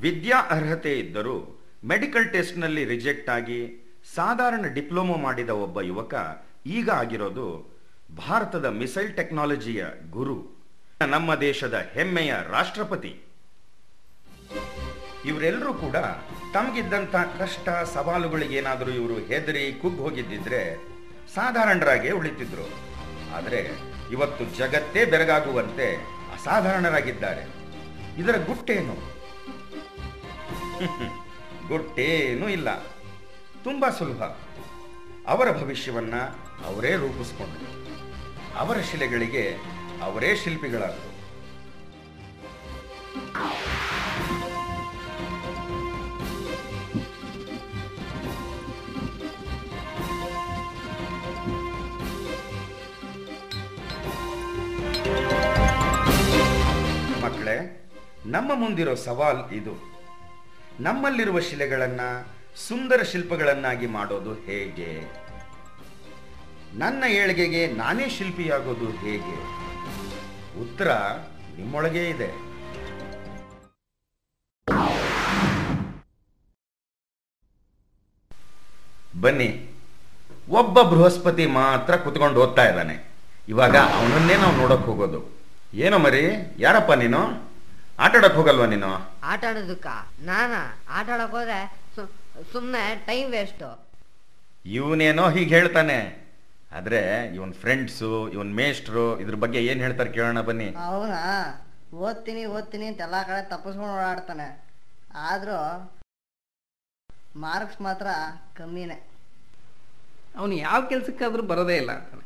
ವಿದ್ಯಾ 0.00 0.38
ಅರ್ಹತೆ 0.50 0.98
ಇದ್ದರೂ 1.00 1.36
ಮೆಡಿಕಲ್ 1.84 2.32
ಟೆಸ್ಟ್ನಲ್ಲಿ 2.32 2.84
ರಿಜೆಕ್ಟ್ 2.84 3.30
ಆಗಿ 3.30 3.87
ಸಾಧಾರಣ 4.18 4.66
ಡಿಪ್ಲೊಮೊ 4.66 5.16
ಮಾಡಿದ 5.16 5.48
ಒಬ್ಬ 5.48 5.80
ಯುವಕ 5.80 6.14
ಈಗ 6.66 6.90
ಆಗಿರೋದು 6.90 7.46
ಭಾರತದ 8.16 8.64
ಮಿಸೈಲ್ 8.64 9.14
ಟೆಕ್ನಾಲಜಿಯ 9.14 9.84
ಗುರು, 10.10 10.66
ನಮ್ಮ 11.06 11.34
ದೇಶದ 11.34 11.74
ಹೆಮ್ಮೆಯ 11.92 12.34
ರಾಷ್ಟ್ರಪತಿ. 12.50 13.20
ಇವರೆಲ್ಲರೂ 15.24 15.74
ಕೂಡ 15.74 15.96
ತಮಗಿದ್ದಂಥ 16.54 17.16
ಕಷ್ಟ 17.38 17.68
ಸವಾಲುಗಳಿಗೇನಾದರೂ 17.68 18.90
ಇವರು 18.90 19.14
ಹೆದರಿ 19.14 19.78
ಕುಗ್ಗಿ 19.82 20.00
ಹೋಗಿದ್ದಿದ್ರೆ 20.00 20.76
ಸಾಧಾರಣರಾಗೇ 21.34 22.10
ಉಳಿತಿದ್ರು. 22.10 22.68
ಆದರೆ 23.36 23.70
ಇವತ್ತು 24.12 24.44
ಜಗತ್ತೇ 24.56 25.04
ಬೆರಗಾಗುವಂತೆ 25.04 25.94
ಅಸಾಧಾರಣರಾಗಿದ್ದಾರೆ. 26.34 27.42
ಇದರ 28.18 28.36
ಗುಟ್ಟೇನು? 28.46 28.96
ಗುಟ್ಟೇನೂ 31.68 32.48
ಇಲ್ಲ. 32.48 32.97
ತುಂಬಾ 33.68 33.90
ಸುಲಭ. 33.90 34.22
ಅವರ 35.26 35.52
ಭವಿಷ್ಯವನ್ನ 35.52 36.14
ಅವರೇ 36.64 36.96
ರೂಪಿಸ್ಕೊಂಡರು. 36.96 37.88
ಅವರ 38.58 38.78
ಶಿಲೆಗಳಿಗೆ 38.78 39.56
ಅವರೇ 40.02 40.36
ಶಿಲ್ಪಿಗಳಾದರು. 40.36 41.08
ಮಕ್ಕಳೇ, 57.22 57.90
ನಮ್ಮ 58.26 58.50
ಮುಂದಿರೋ 58.54 58.94
ಸವಾಲ್ 58.94 59.52
ಇದು. 59.52 59.98
ನಮ್ಮಲ್ಲಿರುವ 60.80 61.40
ಶಿಲೆಗಳನ್ನ 61.40 62.00
ಸುಂದರ 62.66 63.02
ಶಿಲ್ಪಗಳನ್ನಾಗಿ 63.02 63.86
ಮಾಡೋದು 63.86 64.34
ಹೇಗೆ? 64.34 64.90
ನನ್ನ 66.78 67.04
ಏಳಿಗೆಗೆ 67.04 67.66
ನಾನೇ 67.66 68.08
ಶಿಲ್ಪಿಯಾಗೋದು 68.08 68.90
ಹೇಗೆ? 68.90 69.36
ಉತ್ತರ 70.60 70.88
ನಿಮ್ಮೊಳಗೇ 71.56 72.08
ಇದೆ. 72.08 72.48
ಬನ್ನಿ. 79.20 79.68
ಒಬ್ಬ 80.48 80.82
ಬೃಹಸ್ಪತಿ 80.82 81.46
ಮಾತ್ರ 81.46 81.96
ಕುತ್ಕೊಂಡು 81.96 82.40
ಓದ್ತಾ 82.40 82.64
ಇದ್ದಾನೆ. 82.68 83.10
ಇವಾಗ 83.48 83.76
ಅವನನ್ನೇ 83.76 84.36
ನಾವು 84.36 84.56
ನೋಡಕ್ 84.56 84.80
ಹೋಗೋದು. 84.80 85.20
ಏನೋ 85.74 85.98
ಮರಿ, 85.98 86.54
ಯಾರಪ್ಪ 86.58 86.92
ನೀನು? 86.92 87.48
ಆಟ 87.98 88.16
ಆಡಕ್ 88.16 88.34
ಹೋಗಲ್ವಾ 88.34 88.66
ನೀನು? 88.66 89.20
ಆಟ 89.22 89.44
ಆಡೋದಕ್ಕ 89.44 89.86
ನಾನಾ? 90.20 90.82
ಆಟ 90.88 91.10
ಆಡಕ್ 91.10 91.30
ಹೋದ್ರೆ 91.30 91.87
ಸುಮ್ಮನೆ 92.52 92.96
ಟೈಮ್ 93.06 93.30
ವೇಸ್ಟು 93.30 93.88
ಇವನೇನೋ 94.66 95.30
ಹೀಗೆ 95.30 95.54
ಹೇಳ್ತಾನೆ. 95.54 96.28
ಆದ್ರೆ 96.72 97.26
ಇವನ್ 97.34 97.52
ಫ್ರೆಂಡ್ಸು 97.52 98.28
ಇವನ್ 98.28 98.54
ಮೇಷ್ಟ್ರು 98.54 99.20
ಇದ್ರ 99.20 99.34
ಬಗ್ಗೆ 99.34 99.64
ಏನ್ 99.64 99.80
ಹೇಳ್ತಾರೆ 99.80 100.12
ಕೇಳೋಣ 100.12 100.40
ಬನ್ನಿ. 100.40 100.74
ಅವನಾ 100.74 101.22
ಓದ್ತೀನಿ 101.94 102.44
ಓದ್ತೀನಿ 102.44 102.86
ಅಂತ 102.86 103.00
ಎಲ್ಲಾ 103.00 103.22
ಕಡೆ 103.22 103.48
ತಪ್ಪಿಸ್ಕೊಂಡು 103.48 103.94
ಓಡಾಡ್ತಾನೆ. 103.94 104.66
ಆದ್ರೂ 105.14 105.58
ಮಾರ್ಕ್ಸ್ 107.36 107.80
ಮಾತ್ರ 107.80 108.06
ಕಮ್ಮಿನೇ. 108.56 109.08
ಅವನು 110.36 110.54
ಯಾವ 110.54 110.86
ಕೆಲ್ಸಕ್ಕಾದ್ರೂ 110.88 111.42
ಬರೋದೇ 111.42 111.76
ಇಲ್ಲ 111.76 111.92
ಅಂತಾನೆ. 111.92 112.24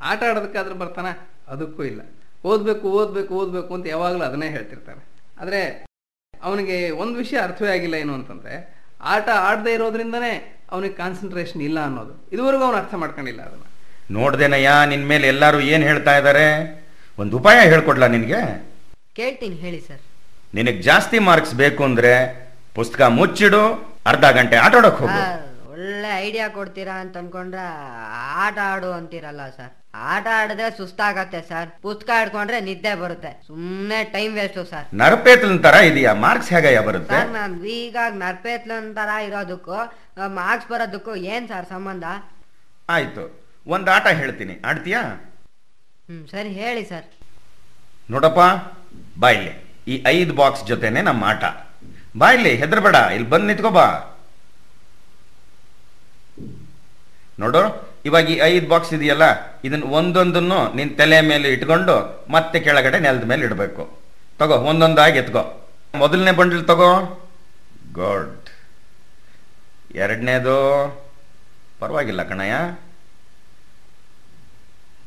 ಆಟ 0.00 0.22
ಆಡೋದಕ್ಕಾದ್ರೂ 0.22 0.74
ಬರ್ತಾನೆ 0.74 1.28
ಅದಕ್ಕೂ 1.48 1.84
ಇಲ್ಲ. 1.84 2.02
ಓದ್ಬೇಕು 2.44 2.90
ಓದ್ಬೇಕು 2.90 3.34
ಓದ್ಬೇಕು 3.34 3.74
ಅಂತ 3.74 3.86
ಯಾವಾಗಲೂ 3.86 4.24
ಅದನ್ನೇ 4.24 4.48
ಹೇಳ್ತಿರ್ತಾರೆ 4.48 5.08
ಆದ್ರೆ 5.40 5.84
ಅವನಿಗೆ 6.42 6.90
ಒಂದು 6.90 7.14
ವಿಷಯ 7.14 7.38
ಅರ್ಥವೇ 7.40 7.70
ಆಗಿಲ್ಲ 7.70 7.94
ಏನು 7.94 8.14
ಅಂತಂದ್ರೆ 8.14 8.77
ಆಟ 9.00 9.28
ಆಡದೇ 9.28 9.74
ಇರೋದ್ರಿಂದನೇ 9.74 10.32
ಅವನಿಗೆ 10.70 10.94
ಕಾನ್ಸಂಟ್ರೇಷನ್ 10.94 11.62
ಇಲ್ಲ 11.62 11.84
ಅನ್ನೋದು. 11.84 12.30
ಇದುವರೆಗೂ 12.32 12.64
ಅವನು 12.64 12.76
ಅರ್ಥ 12.76 12.94
ಮಾಡ್ಕೊಂಡಿಲ್ಲ 12.94 13.42
ಅದನ್ನ. 13.42 13.64
ನೋಡ್ದೇನಯ್ಯ 14.10 14.70
ನಿನ್ 14.86 15.06
ಮೇಲೆ 15.06 15.28
ಎಲ್ಲರೂ 15.28 15.60
ಏನ್ 15.60 15.82
ಹೇಳ್ತಾ 15.82 16.16
ಇದ್ದಾರೆ 16.18 16.46
ಒಂದು 17.18 17.36
ಉಪಾಯ 17.36 17.58
ಹೇಳ್ಕೊಡ್ಲಾ 17.60 18.06
ನಿನ್ಗೆ? 18.06 18.40
ಕೇಳ್ತೀನಿ 19.16 19.56
ಹೇಳಿ 19.56 19.80
ಸರ್. 19.80 20.00
ನಿನಗೆ 20.54 20.82
ಜಾಸ್ತಿ 20.82 21.18
ಮಾರ್ಕ್ಸ್ 21.18 21.54
ಬೇಕು 21.54 21.84
ಅಂದ್ರೆ 21.84 22.12
ಪುಸ್ತಕ 22.74 23.02
ಮುಚ್ಚಿಡು 23.02 23.62
ಅರ್ಧ 24.06 24.24
ಗಂಟೆ 24.24 24.56
ಆಟ 24.56 24.74
ಆಡೋಕ್ 24.74 24.96
ಹೋಗು. 24.96 25.20
ಒಳ್ಳೆ 25.72 26.26
ಐಡಿಯಾ 26.26 26.48
ಕೊಡ್ತೀರಾ 26.48 26.94
ಅಂತ 27.00 27.16
ಅನ್ಕೊಂಡ್ರೆ 27.16 27.60
ಆಟ 28.44 28.58
ಆಡು 28.58 28.92
ಅಂತೀರಲ್ಲ 28.92 29.48
ಸರ್. 29.48 29.72
ಆಟ 29.94 30.26
ಆಡಿದ್ರೆ 30.32 30.76
ಸುಸ್ತಾಗತ್ತೆ 30.76 31.42
ಸರ್. 31.42 31.68
ಪುಸ್ತಕ 31.82 32.10
ಆಡ್ಕೊಂಡ್ರೆ 32.14 32.60
ನಿದ್ದೆ 32.60 32.94
ಬರುತ್ತೆ. 32.94 33.42
ಸುಮ್ಮನೆ 33.46 34.04
ಟೈಮ್ 34.04 34.34
ವೇಸ್ಟ್ 34.34 34.68
ಸರ್. 34.70 34.86
ನರಪೇತಲ್ 34.94 35.62
ತರ 35.62 35.74
ಇದೆಯಾ? 35.74 36.14
ಮಾರ್ಕ್ಸ್ 36.14 36.50
ಹೇಗಯ್ಯ 36.50 36.80
ಬರುತ್ತೆ? 36.80 37.14
ಸರ್ 37.14 37.28
ನಾನು 37.28 37.64
ಈಗ 37.64 37.96
ನರ್ಪೇತ್ಲನ್ 38.08 38.94
ತರ 38.94 39.08
ಇರೋದಕ್ಕೂ 39.08 39.78
ಮಾರ್ಕ್ಸ್ 40.26 40.70
ಬರೋದಕ್ಕೂ 40.70 41.14
ಏನ್ 41.14 41.48
ಸರ್ 41.48 41.66
ಸಂಬಂಧ? 41.66 42.04
ಆಯ್ತು. 42.88 43.24
ಒಂದ್ 43.66 43.90
ಆಟ 43.90 44.06
ಹೇಳ್ತೀನಿ. 44.06 44.60
ಆಡ್ತೀಯಾ? 44.64 45.00
ಹ್ಮ್ 46.08 46.28
ಸರಿ 46.28 46.48
ಹೇಳಿ 46.48 46.84
ಸರ್. 46.84 47.04
ನೋಡಪ್ಪ 48.10 48.40
ಬಾಯ್ಲಿ. 49.18 49.52
ಈ 49.88 50.04
ಐದು 50.06 50.34
ಬಾಕ್ಸ್ 50.34 50.66
ಜೊತೆನೆ 50.66 51.02
ನಮ್ಮ 51.02 51.24
ಆಟ. 51.24 51.44
ಬಾಯ್ಲಿ 52.16 52.56
ಹೆದರ್ಬೇಡ. 52.56 52.94
ಇಲ್ಲಿ 52.94 53.28
ಬಂದು 53.28 53.46
ನಿಂತ್ಕೋ 53.46 53.70
ಬಾ. 53.70 54.16
ನೋಡು. 57.40 57.87
ಇವಾಗ 58.04 58.30
ಈ 58.30 58.36
ಐದು 58.36 58.68
ಬಾಕ್ಸ್ 58.68 58.94
ಇದೆಯಲ್ಲ 58.94 59.22
ಇದನ್ನ 59.64 59.84
ಒಂದೊಂದನ್ನು 59.84 60.74
ನಿನ್ 60.74 60.98
ತಲೆ 60.98 61.20
ಮೇಲೆ 61.20 61.52
ಇಟ್ಕೊಂಡು 61.52 62.26
ಮತ್ತೆ 62.30 62.60
ಕೆಳಗಡೆ 62.60 62.98
ನೆಲದ 62.98 63.24
ಮೇಲೆ 63.24 63.44
ಇಡಬೇಕು. 63.44 63.98
ತಗೋ 64.38 64.56
ಒಂದೊಂದಾಗಿ 64.56 65.18
ಎತ್ಕೋ. 65.18 65.70
ಮೊದಲನೇ 65.94 66.30
ಬಂಡಲ್ 66.30 66.64
ತಗೋ. 66.64 67.24
ಗಾಡ್ 67.94 68.48
ಎರಡನೇದು, 69.94 70.56
ಪರವಾಗಿಲ್ಲ 71.78 72.22
ಕಣಯ್ಯ. 72.22 72.76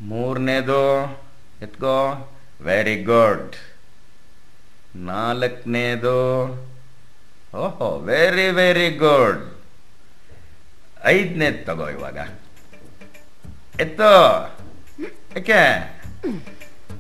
ಮೂರನೇದು, 0.02 1.06
ಎತ್ಕೋ. 1.62 2.28
ವೆರಿ 2.62 3.04
ಗುಡ್ 3.04 3.56
ನಾಲ್ಕನೇದು, 4.96 6.48
ಓಹೋ 7.56 8.00
ವೆರಿ 8.00 8.52
ವೆರಿ 8.52 8.90
ಗುಡ್ 8.90 9.58
ಐದನೇದು 11.06 11.66
ತಗೋ 11.66 11.90
ಇವಾಗ. 11.90 12.18
ಎತ್ತು. 13.82 14.12
ಯಾಕೆ? 15.36 15.62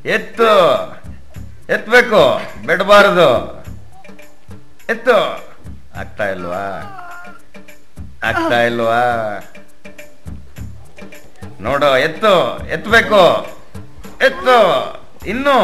ಎತ್ತು. 0.05 0.51
ಎತ್ತಬೇಕು 1.69 2.21
ಬಿಡಬಾರದು. 2.65 3.29
ಎತ್ತು. 4.89 5.17
ಆಗ್ತಾ 5.99 6.29
ಇಲ್ವಾ? 6.29 6.63
ಆಗ್ತಾ 8.23 8.61
ಇಲ್ವಾ? 8.61 9.03
ನೋಡು, 11.61 11.97
ಎತ್ತು. 11.97 12.33
ಎತ್ತಬೇಕು 12.67 13.21
ಎತ್ತು. 14.25 14.57
ಇನ್ನು. 15.25 15.57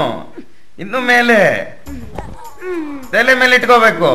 ಇನ್ನು 0.79 0.99
ಮೇಲೆ. 1.01 1.39
ತಲೆ 3.11 3.33
ಮೇಲೆ 3.35 3.55
ಇಟ್ಕೋಬೇಕು. 3.55 4.09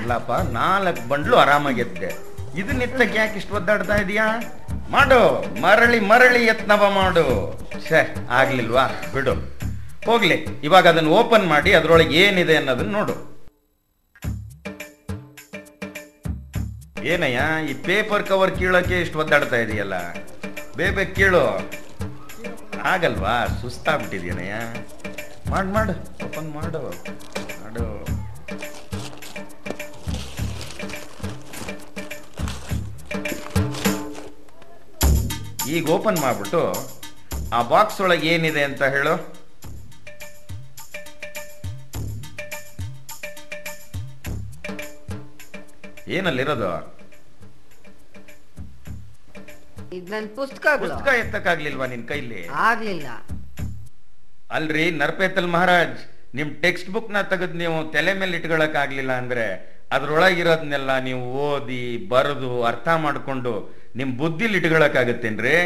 ಇಲ್ಲಪ್ಪ 0.00 0.32
ನಾಲ್ಕು 0.32 1.08
ಬಂಡ್ಲು 1.08 1.36
ಆರಾಮಾಗಿ 1.36 1.80
ಎತ್ತೆ 1.80 2.08
ಇದನ್ನ 2.56 2.82
ಎತ್ತಕ್ಕೆ 2.82 3.18
ಯಾಕೆ 3.18 3.36
ಇಷ್ಟು 3.36 3.54
ಒದ್ದಾಡ್ತಾ 3.54 3.96
ಇದೀಯಾ? 3.96 4.26
ಮಾಡು, 4.90 5.44
ಮರಳಿ 5.60 6.00
ಮರಳಿ 6.00 6.46
ಯತ್ನವ 6.46 6.90
ಮಾಡು. 6.90 7.58
ಶೇ 7.88 8.14
ಆಗ್ಲಿಲ್ವಾ? 8.30 8.86
ಬಿಡು. 9.14 9.34
ಹೋಗ್ಲಿ, 10.06 10.34
ಇವಾಗ 10.34 10.88
ಅದನ್ನ 10.88 11.06
ಓಪನ್ 11.06 11.46
ಮಾಡಿ, 11.46 11.72
ಅದರೊಳಗೆ 11.72 12.16
ಏನಿದೆ 12.16 12.56
ಅನ್ನೋದನ್ನ 12.56 12.92
ನೋಡು. 12.92 13.36
ಏನಯ್ಯ, 17.02 17.70
ಈ 17.70 17.74
ಪೇಪರ್ 17.74 18.26
ಕವರ್ 18.26 18.56
ಕೀಳೋಕೆ 18.56 19.00
ಇಷ್ಟು 19.00 19.18
ಒದ್ದಾಡ್ತಾ 19.18 19.56
ಇದೆಯಲ್ಲ? 19.56 20.14
ಬೇಬೆ 20.76 21.04
ಕೀಳು. 21.04 21.70
ಆಗಲ್ವಾ? 22.84 23.46
ಸುಸ್ತಾಗ್ಬಿಟ್ಟಿದ್ಯನಯ್ಯ? 23.60 24.52
ಮಾಡು 25.50 25.68
ಮಾಡು, 25.68 25.92
ಓಪನ್ 26.26 26.50
ಮಾಡು. 26.50 27.04
ಮಾಡು. 27.62 28.15
ಈಗ 35.74 35.84
ಓಪನ್ 35.94 36.18
ಮಾಡಿಬಿಟ್ಟು 36.20 36.62
ಆ 37.52 37.60
ಬಾಕ್ಸ್ 37.70 38.00
ಒಳಗೆ 38.04 38.26
ಏನಿದೆ 38.34 38.62
ಅಂತ 38.68 38.82
ಹೇಳು. 38.94 39.14
ಏನಲ್ಲಿರೋದು? 46.08 46.70
ಇದ್ 49.96 50.12
ಪುಸ್ತಕ 50.36 50.66
ಎತ್ತಕ್ಕಾಗ್ಲಿಲ್ವಾ 51.22 51.86
ನಿನ್ 51.86 52.04
ಕೈಲಿ? 52.08 52.40
ಆಗ್ಲಿಲ್ಲ. 52.66 53.08
ಅಲ್ರಿ 54.56 54.84
ನರ್ಪೇತಲ್ 55.00 55.48
ಮಹಾರಾಜ್ 55.54 56.00
ನಿಮ್ 56.34 56.50
ಟೆಕ್ಸ್ಟ್ 56.62 56.90
ಬುಕ್ನ 56.94 57.18
ತೆಗೆದು 57.30 57.56
ನೀವು 57.60 57.76
ತಲೆ 57.94 58.12
ಮೇಲೆ 58.14 58.34
ಇಟ್ಕೊಳಕ್ 58.38 58.76
ಆಗ್ಲಿಲ್ಲ 58.82 59.12
ಅಂದ್ರೆ 59.22 59.46
ಅದ್ರೊಳಗಿರೋದ್ನೆಲ್ಲ 59.92 60.92
ನೀವು 60.98 61.22
ಓದಿ 61.46 61.80
ಬರೆದು 62.12 62.50
ಅರ್ಥ 62.62 62.88
ಮಾಡ್ಕೊಂಡು 63.04 63.52
ನಿಮ್ 63.98 64.10
ಬುದ್ಧಿಲಿ 64.20 64.56
ಇಟ್ಕೊಳಕ್ಕಾಗತ್ತೇನ್ರಿ? 64.60 65.56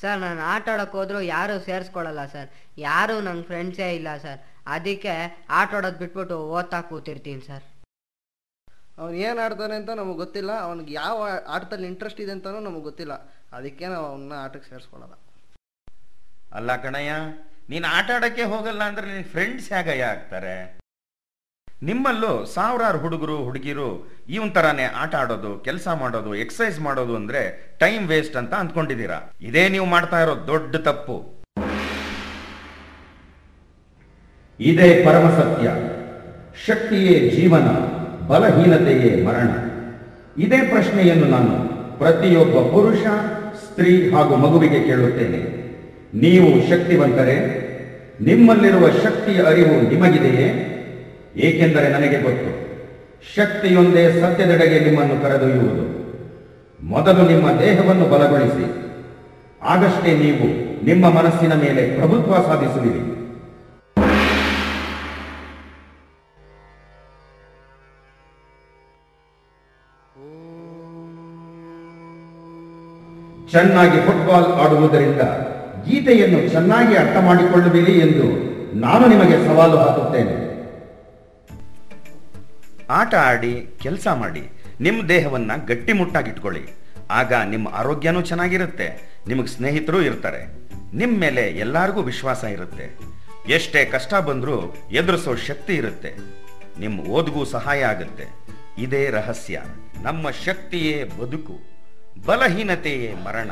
ಸರ್ 0.00 0.20
ನಾನು 0.20 0.40
ಆಟ 0.52 0.68
ಆಡೋಕೆ 0.74 0.96
ಹೋದ್ರು 0.98 1.20
ಯಾರು 1.22 1.54
ಸೇರಿಸ್ಕೊಳ್ಳಲ್ಲ 1.64 2.26
ಸರ್. 2.26 2.48
ಯಾರು 2.78 3.20
ನನ್ನ 3.20 3.42
ಫ್ರೆಂಡ್ಸೇ 3.42 3.88
ಇಲ್ಲ 3.96 4.16
ಸರ್. 4.16 4.38
ಅದಕ್ಕೆ 4.66 5.14
ಆಟ 5.48 5.74
ಆಡೋದು 5.74 5.98
ಬಿಟ್ಬಿಟ್ಟು 5.98 6.36
ಓದ್ತಾ 6.56 6.80
ಕೂತಿರ್ತೀನಿ 6.80 7.42
ಸರ್. 7.48 7.64
ಅವ್ನು 8.98 9.16
ಏನು 9.26 9.40
ಆಡ್ತಾನೆ 9.40 9.74
ಅಂತ 9.76 9.90
ನಮಗೆ 9.90 10.16
ಗೊತ್ತಿಲ್ಲ. 10.16 10.52
ಅವ್ನಿಗೆ 10.60 10.92
ಯಾವ 10.92 11.18
ಆಟದಲ್ಲಿ 11.46 11.86
ಇಂಟ್ರೆಸ್ಟ್ 11.86 12.20
ಇದೆ 12.20 12.32
ಅಂತಲೂ 12.32 12.60
ನಮಗೆ 12.60 12.82
ಗೊತ್ತಿಲ್ಲ. 12.82 13.14
ಅದಕ್ಕೆ 13.52 13.86
ನಾವು 13.86 14.06
ಅವನ್ನ 14.06 14.32
ಆಟಕ್ಕೆ 14.44 14.68
ಸೇರಿಸ್ಕೊಳ್ಳಲ್ಲ 14.70 15.14
ಅಲ್ಲ 16.58 16.70
ಕಣಯ್ಯ 16.82 17.12
ನೀನು 17.70 17.86
ಆಟ 17.96 18.10
ಆಡಕ್ಕೆ 18.14 18.44
ಹೋಗಲ್ಲ 18.52 18.82
ಅಂದ್ರೆ 18.82 19.06
ನಿನ್ನ 19.06 19.26
ಫ್ರೆಂಡ್ಸ್ 19.32 19.72
ಹೇಗಯ್ಯ 19.72 20.04
ಆಗ್ತಾರೆ? 20.04 20.79
ನಿಮ್ಮಲ್ಲೂ 21.82 22.44
ಸಾವಿರಾರು 22.44 22.98
ಹುಡುಗರು, 22.98 23.36
ಹುಡುಗಿರು 23.36 24.08
ಇವನ್ 24.28 24.54
ತರಾನೇ 24.54 24.82
ಆಟ 24.82 25.14
ಆಡೋದು, 25.14 25.58
ಕೆಲಸ 25.64 25.88
ಮಾಡೋದು 25.88 26.34
ಎಕ್ಸಸೈಸ್ 26.34 26.80
ಮಾಡೋದು 26.80 27.16
ಅಂದ್ರೆ 27.16 27.72
ಟೈಮ್ 27.78 28.08
ವೇಸ್ಟ್ 28.08 28.36
ಅಂತ 28.36 28.54
ಅಂದ್ಕೊಂಡಿದ್ದೀರಾ. 28.54 29.32
ಇದೇ 29.40 29.68
ನೀವು 29.68 29.86
ಮಾಡ್ತಾ 29.86 30.22
ಇರೋ 30.22 30.46
ದೊಡ್ಡ 30.46 30.76
ತಪ್ಪು. 30.76 31.44
ಇದೇ 34.60 35.04
ಪರಮ 35.04 35.28
ಸತ್ಯ. 35.28 35.68
ಶಕ್ತಿಯೇ 36.66 37.30
ಜೀವನ, 37.30 37.66
ಬಲಹೀನತೆಯೇ 38.26 39.24
ಮರಣ. 39.24 39.48
ಇದೇ 40.42 40.60
ಪ್ರಶ್ನೆಯನ್ನು 40.60 41.26
ನಾನು 41.26 41.68
ಪ್ರತಿಯೊಬ್ಬ 41.98 42.54
ಪುರುಷ, 42.54 43.00
ಸ್ತ್ರೀ 43.54 44.10
ಹಾಗೂ 44.10 44.36
ಮಗುವಿಗೆ 44.36 44.84
ಕೇಳುತ್ತೇನೆ. 44.84 45.40
ನೀವು 46.14 46.68
ಶಕ್ತಿವಂತರೇ? 46.68 47.38
ನಿಮ್ಮಲ್ಲಿರುವ 48.20 48.88
ಶಕ್ತಿಯ 48.90 49.42
ಅರಿವು 49.42 49.88
ನಿಮಗಿದೆಯೇ? 49.94 50.69
ಏಕೆಂದರೆ 51.36 51.88
ನನಗೆ 51.96 52.18
ಗೊತ್ತು, 52.26 52.50
ಶಕ್ತಿಯೊಂದೇ 53.34 54.04
ಸತ್ಯದೆಡೆಗೆ 54.20 54.78
ನಿಮ್ಮನ್ನು 54.86 55.16
ಕರೆದೊಯ್ಯುವುದು. 55.24 55.84
ಮೊದಲು 56.92 57.22
ನಿಮ್ಮ 57.32 57.46
ದೇಹವನ್ನು 57.60 58.06
ಬಲಗೊಳಿಸಿ, 58.12 58.66
ಆಗಷ್ಟೇ 59.72 60.12
ನೀವು 60.24 60.46
ನಿಮ್ಮ 60.88 61.04
ಮನಸ್ಸಿನ 61.16 61.54
ಮೇಲೆ 61.64 61.82
ಪ್ರಭುತ್ವ 61.96 62.34
ಸಾಧಿಸುವಿರಿ. 62.48 63.02
ಚೆನ್ನಾಗಿ 73.52 73.98
ಫುಟ್ಬಾಲ್ 74.06 74.50
ಆಡುವುದರಿಂದ 74.64 75.22
ಗೀತೆಯನ್ನು 75.86 76.40
ಚೆನ್ನಾಗಿ 76.52 76.94
ಅರ್ಥ 76.96 77.16
ಮಾಡಿಕೊಳ್ಳುವಿರಿ 77.28 77.94
ಎಂದು 78.06 78.26
ನಾನು 78.84 79.04
ನಿಮಗೆ 79.12 79.36
ಸವಾಲು 79.46 79.76
ಹಾಕುತ್ತೇನೆ. 79.84 80.34
ಆಟ 82.90 83.14
ಆಡಿ, 83.14 83.74
ಕೆಲಸ 83.82 84.08
ಮಾಡಿ 84.14 84.50
ನಿಮ್ಮ 84.80 85.08
ದೇಹವನ್ನ 85.08 85.52
ಗಟ್ಟಿಮುಟ್ಟಾಗಿಟ್ಕೊಳ್ಳಿ 85.66 86.64
ಆಗ 87.10 87.32
ನಿಮ್ಮ 87.34 87.68
ಆರೋಗ್ಯನೂ 87.68 88.20
ಚೆನ್ನಾಗಿರುತ್ತೆ, 88.20 88.88
ನಿಮಗೆ 89.28 89.46
ಸ್ನೇಹಿತರು 89.46 90.02
ಇರ್ತಾರೆ. 90.02 90.42
ನಿಮ್ಮ 90.96 91.20
ಮೇಲೆ 91.20 91.42
ಎಲ್ಲರಿಗೂ 91.42 92.02
ವಿಶ್ವಾಸ 92.02 92.44
ಇರುತ್ತೆ. 92.44 92.98
ಎಷ್ಟೇ 93.48 93.84
ಕಷ್ಟ 93.84 94.14
ಬಂದರೂ 94.14 94.74
ಎದುರಿಸೋ 94.90 95.36
ಶಕ್ತಿ 95.36 95.74
ಇರುತ್ತೆ. 95.74 96.14
ನಿಮ್ಮ 96.80 97.00
ಓದಿಗೂ 97.00 97.44
ಸಹಾಯ 97.44 97.84
ಆಗುತ್ತೆ. 97.84 98.26
ಇದೇ 98.78 99.10
ರಹಸ್ಯ. 99.10 99.62
ನಮ್ಮ 100.02 100.30
ಶಕ್ತಿಯೇ 100.30 101.04
ಬದುಕು. 101.04 101.58
ಬಲಹೀನತೆಯೇ 102.26 103.14
ಮರಣ. 103.14 103.50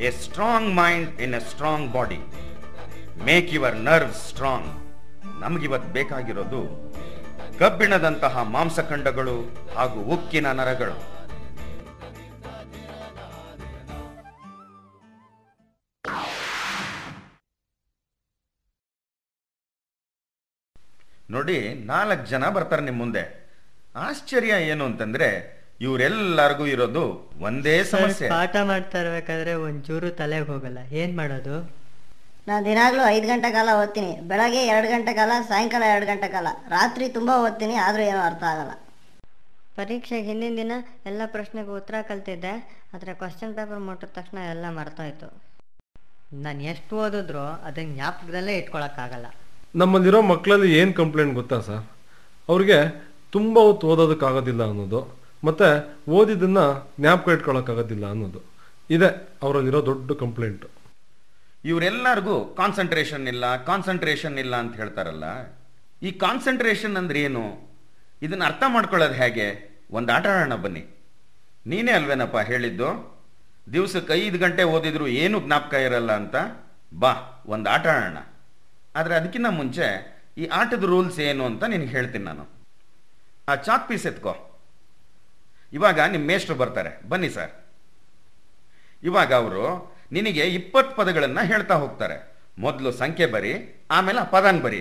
A 0.00 0.10
strong 0.10 0.74
mind 0.76 1.20
in 1.20 1.34
a 1.34 1.38
strong 1.38 1.92
body. 1.92 2.18
Make 3.24 3.54
your 3.54 3.76
nerve 3.76 4.12
strong. 4.12 4.72
ನಮಗಿವತ್ತು 5.40 5.92
ಬೇಕಾಗಿರೋದು 5.92 6.62
ಕಬ್ಬಿಣದಂತಹ 7.58 8.42
ಮಾಂಸಖಂಡಗಳು 8.42 9.36
ಹಾಗೂ 9.74 10.00
ಉಕ್ಕಿನ 10.00 10.52
ನರಗಳು. 10.52 11.18
ನೋಡಿ 21.30 21.74
ನಾಲ್ಕು 21.74 22.26
ಜನ 22.26 22.48
ಬರ್ತಾರೆ 22.48 22.82
ನಿಮ್ಮ 22.82 22.98
ಮುಂದೆ. 22.98 23.22
ಆಶ್ಚರ್ಯ 23.96 24.48
ಏನು 24.48 24.84
ಅಂತಂದ್ರೆ 24.84 25.58
ಇವರೆಲ್ಲರಿಗೂ 25.80 26.66
ಇರೋದು 26.66 27.32
ಒಂದೇ 27.38 27.84
ಸಮಸ್ಯೆ. 27.84 28.28
ಪಾಠ 28.28 28.56
ಮಾಡ್ತಾ 28.62 29.00
ಇರ್ಬೇಕಾದ್ರೆ 29.00 29.54
ಒಂಚೂರು 29.54 30.10
ತಲೆಗೆ 30.10 30.46
ಹೋಗಲ್ಲ. 30.46 30.78
ಏನ್ 30.92 31.16
ಮಾಡೋದು? 31.16 31.77
ನಾನು 32.48 32.62
ದಿನಾಗಲೂ 32.68 33.02
ಐದು 33.14 33.26
ಗಂಟೆ 33.30 33.48
ಕಾಲ 33.56 33.68
ಓದ್ತೀನಿ. 33.80 34.10
ಬೆಳಗ್ಗೆ 34.28 34.60
ಎರಡು 34.72 34.88
ಗಂಟೆ 34.92 35.12
ಕಾಲ 35.18 35.32
ಸಾಯಂಕಾಲ 35.48 35.84
ಎರಡು 35.94 36.06
ಗಂಟೆ 36.10 36.28
ಕಾಲ. 36.34 36.48
ರಾತ್ರಿ 36.76 37.06
ತುಂಬ 37.16 37.30
ಓದ್ತೀನಿ 37.46 37.74
ಆದರೂ 37.86 38.02
ಏನೂ 38.10 38.20
ಅರ್ಥ 38.28 38.42
ಆಗಲ್ಲ. 38.52 38.72
ಪರೀಕ್ಷೆಗೆ 39.78 40.26
ಹಿಂದಿನ 40.28 40.54
ದಿನ 40.60 40.72
ಎಲ್ಲ 41.10 41.22
ಪ್ರಶ್ನೆಗೆ 41.34 41.70
ಉತ್ತರ 41.78 41.96
ಕಲ್ತಿದ್ದೆ. 42.10 42.52
ಆದರೆ 42.94 43.12
ಕ್ವಶನ್ 43.22 43.52
ಪೇಪರ್ 43.58 43.82
ಮುಟ್ಟಿದ 43.88 44.10
ತಕ್ಷಣ 44.18 44.38
ಎಲ್ಲ 44.54 44.64
ಮರ್ತೋಯ್ತು. 44.78 45.28
ನಾನು 46.46 46.62
ಎಷ್ಟು 46.72 46.94
ಓದಿದ್ರು 47.02 47.44
ಅದನ್ನ 47.68 47.90
ಜ್ಞಾಪಕದಲ್ಲೇ 47.96 48.54
ಇಟ್ಕೊಳಕ್ಕಾಗಲ್ಲ. 48.60 49.26
ನಮ್ಮಲ್ಲಿರೋ 49.82 50.22
ಮಕ್ಕಳಲ್ಲಿ 50.32 50.70
ಏನು 50.80 50.92
ಕಂಪ್ಲೇಂಟ್ 51.02 51.34
ಗೊತ್ತಾ 51.40 51.60
ಸರ್? 51.68 51.84
ಅವ್ರಿಗೆ 52.48 52.78
ತುಂಬ 53.36 53.58
ಹೊತ್ತು 53.68 53.86
ಓದೋದಕ್ಕಾಗೋದಿಲ್ಲ 53.92 54.62
ಅನ್ನೋದು 54.72 55.00
ಮತ್ತು 55.46 55.68
ಓದಿದ್ದನ್ನು 56.18 56.66
ಜ್ಞಾಪಕ 57.00 57.34
ಇಟ್ಕೊಳ್ಳೋಕ್ಕಾಗೋದಿಲ್ಲ 57.36 58.04
ಅನ್ನೋದು. 58.14 58.40
ಇದೆ 58.96 59.08
ಅವರಲ್ಲಿರೋ 59.46 59.80
ದೊಡ್ಡ 59.90 60.12
ಕಂಪ್ಲೇಂಟ್ 60.24 60.64
ಇವರೆಲ್ಲರಿಗೂ 61.64 62.54
ಕಾನ್ಸಂಟ್ರೇಷನ್ 62.54 63.28
ಇಲ್ಲ 63.28 63.64
ಕಾನ್ಸಂಟ್ರೇಷನ್ 63.64 64.38
ಇಲ್ಲ 64.38 64.56
ಅಂತ 64.56 64.76
ಹೇಳ್ತಾರಲ್ಲ. 64.76 65.24
ಈ 66.02 66.12
ಕಾನ್ಸಂಟ್ರೇಷನ್ 66.12 66.96
ಅಂದ್ರೆ 66.96 67.20
ಏನು? 67.20 67.68
ಇದನ್ನು 68.22 68.44
ಅರ್ಥ 68.44 68.62
ಮಾಡ್ಕೊಳ್ಳೋದು 68.68 69.14
ಹೇಗೆ? 69.14 69.68
ಒಂದು 69.90 70.12
ಆಟ 70.12 70.26
ಆಡೋಣ 70.26 70.54
ಬನ್ನಿ. 70.54 70.86
ನೀನೇ 71.66 71.92
ಅಲ್ವೇನಪ್ಪ 71.92 72.38
ಹೇಳಿದ್ದು? 72.38 73.18
ದಿವಸಕ್ಕೆ 73.72 74.12
ಐದು 74.12 74.38
ಗಂಟೆ 74.38 74.62
ಓದಿದ್ರು 74.62 75.08
ಏನು 75.08 75.40
ಜ್ಞಾಪಕ 75.40 75.74
ಇರಲ್ಲ 75.74 76.12
ಅಂತ? 76.12 76.34
ಬಾ, 76.98 77.42
ಒಂದು 77.46 77.70
ಆಟ 77.70 77.86
ಆಡೋಣ. 77.86 78.18
ಆದರೆ 78.96 79.14
ಅದಕ್ಕಿಂತ 79.14 79.46
ಮುಂಚೆ 79.50 80.18
ಈ 80.38 80.46
ಆಟದ 80.46 80.82
ರೂಲ್ಸ್ 80.82 81.20
ಏನು 81.20 81.46
ಅಂತ 81.46 81.64
ನಿನಗೆ 81.64 81.88
ಹೇಳ್ತೀನಿ 81.88 82.24
ನಾನು. 82.24 82.48
ಆ 83.48 83.54
ಚಾಕ್ 83.54 83.88
ಪೀಸ್ 83.88 84.06
ಎತ್ಕೋ. 84.06 84.60
ಇವಾಗ 85.72 86.00
ನಿಮ್ಮ 86.00 86.26
ಮೇಷ್ಟ್ರು 86.26 86.56
ಬರ್ತಾರೆ. 86.56 87.08
ಬನ್ನಿ 87.08 87.30
ಸರ್. 87.30 87.52
ಇವಾಗ 89.02 89.34
ಅವರು 89.34 89.87
ನಿನಗೆ 90.12 90.54
ಇಪ್ಪತ್ತು 90.54 90.96
ಪದಗಳನ್ನು 90.96 91.46
ಹೇಳ್ತಾ 91.46 91.74
ಹೋಗ್ತಾರೆ. 91.74 92.38
ಮೊದಲು 92.58 92.92
ಸಂಖ್ಯೆ 92.92 93.26
ಬರಿ, 93.26 93.86
ಆಮೇಲೆ 93.90 94.18
ಆ 94.20 94.24
ಪದನ 94.24 94.60
ಬರಿ. 94.60 94.80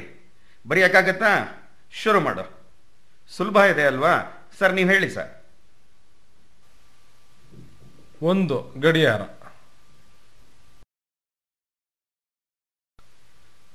ಬರೆಯೋಕ್ಕಾಗತ್ತಾ? 0.67 1.28
ಶುರು 1.91 2.19
ಮಾಡು. 2.19 2.57
ಸುಲಭ 3.30 3.57
ಇದೆ 3.57 3.84
ಅಲ್ವಾ? 3.84 4.11
ಸರ್, 4.59 4.73
ನೀವು 4.73 4.89
ಹೇಳಿ 4.89 5.09
ಸರ್. 5.09 5.38
ಒಂದು, 8.21 8.73
ಗಡಿಯಾರ. 8.80 9.21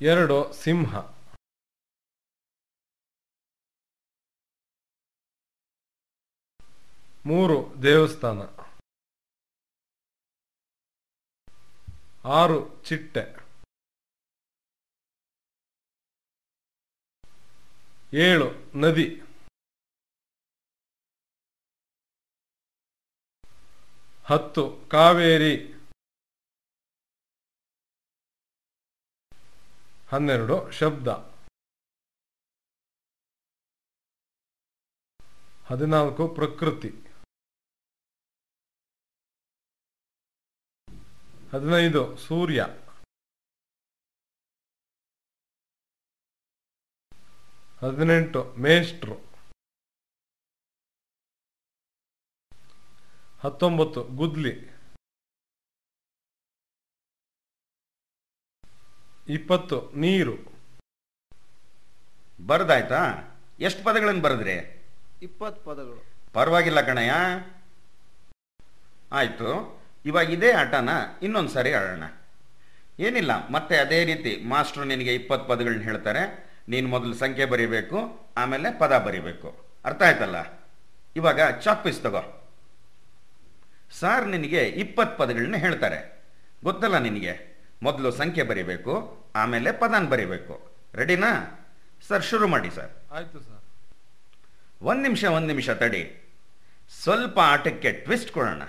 ಎರಡು, 0.02 0.52
ಸಿಂಹ. 0.52 0.96
ಮೂರು, 7.26 7.82
ದೇವಸ್ಥಾನ. 7.82 8.61
ಆರು 12.24 12.84
ಚಿಟ್ಟೆ. 12.84 13.42
ಏಳು 18.14 18.78
ನದಿ. 18.78 19.22
ಹತ್ತು 24.24 24.88
ಕಾವೇರಿ. 24.90 25.54
ಹನ್ನೆರಡು 30.08 30.70
ಶಬ್ದ. 30.70 31.08
ಹದಿನಾಲ್ಕು 35.66 36.34
ಪ್ರಕೃತಿ. 36.34 37.11
ಹದಿನೈದು 41.52 42.16
ಸೂರ್ಯ. 42.16 42.62
ಹದಿನೆಂಟು 47.82 48.54
ಮೇಷ್ಟ್ರು. 48.54 49.14
ಹತ್ತೊಂಬತ್ತು 53.40 54.04
ಗುದ್ಲಿ. 54.04 54.52
ಇಪ್ಪತ್ತು 59.28 59.90
ನೀರು. 59.90 60.36
ಬರ್ದಾಯ್ತಾ? 62.46 62.96
ಎಷ್ಟು 63.60 63.84
ಪದಗಳನ್ನು 63.84 64.22
ಬರೆದ್ರಿ? 64.22 64.56
ಇಪ್ಪತ್ತು 65.22 65.64
ಪದಗಳು. 65.64 66.32
ಪರವಾಗಿಲ್ಲ 66.32 66.80
ಕಣಯ್ಯ. 66.80 67.12
ಆಯ್ತು. 69.12 69.81
ಇವಾಗ 70.04 70.30
ಇದೇ 70.30 70.52
ಆಟನ 70.52 70.88
ಇನ್ನೊಂದು 71.22 71.50
ಸಾರಿ 71.50 71.72
ಆಡೋಣ. 71.72 72.02
ಏನಿಲ್ಲ 72.98 73.48
ಮತ್ತೆ 73.48 73.76
ಅದೇ 73.76 74.04
ರೀತಿ 74.04 74.44
ಮಾಸ್ಟ್ರು 74.44 74.84
ನಿನಗೆ 74.84 75.14
ಇಪ್ಪತ್ತು 75.14 75.48
ಪದಗಳನ್ನ 75.48 75.82
ಹೇಳ್ತಾರೆ. 75.82 76.52
ನೀನು 76.68 76.88
ಮೊದಲು 76.88 77.14
ಸಂಖ್ಯೆ 77.14 77.44
ಬರೀಬೇಕು 77.44 78.30
ಆಮೇಲೆ 78.36 78.78
ಪದ 78.78 78.98
ಬರೀಬೇಕು. 78.98 79.66
ಅರ್ಥ 79.84 80.02
ಆಯ್ತಲ್ಲ? 80.02 80.68
ಇವಾಗ 81.16 81.40
ಚಾಕ್ 81.60 81.84
ಪೀಸ್ 81.84 82.02
ತಗೋ. 82.02 82.50
ಸಾರ್ 84.00 84.28
ನಿನಗೆ 84.28 84.64
ಇಪ್ಪತ್ತು 84.64 85.18
ಪದಗಳನ್ನ 85.18 85.56
ಹೇಳ್ತಾರೆ. 85.56 86.24
ಗೊತ್ತಲ್ಲ 86.64 86.98
ನಿನಗೆ? 86.98 87.52
ಮೊದಲು 87.82 88.10
ಸಂಖ್ಯೆ 88.10 88.44
ಬರೀಬೇಕು 88.44 89.24
ಆಮೇಲೆ 89.36 89.72
ಪದನ 89.72 90.08
ಬರೀಬೇಕು. 90.08 90.72
ರೆಡಿನಾ? 90.94 91.58
ಸರ್ 92.08 92.24
ಶುರು 92.24 92.48
ಮಾಡಿ 92.48 92.70
ಸರ್. 92.70 92.90
ಆಯ್ತು 93.12 93.40
ಸರ್. 93.40 93.62
ಒಂದು 94.82 95.02
ನಿಮಿಷ 95.02 95.24
ಒಂದು 95.24 95.46
ನಿಮಿಷ 95.46 95.70
ತಡಿ. 95.70 96.32
ಸ್ವಲ್ಪ 97.02 97.38
ಆಟಕ್ಕೆ 97.38 97.92
ಟ್ವಿಸ್ಟ್ 97.92 98.32
ಕೊಡೋಣ. 98.32 98.62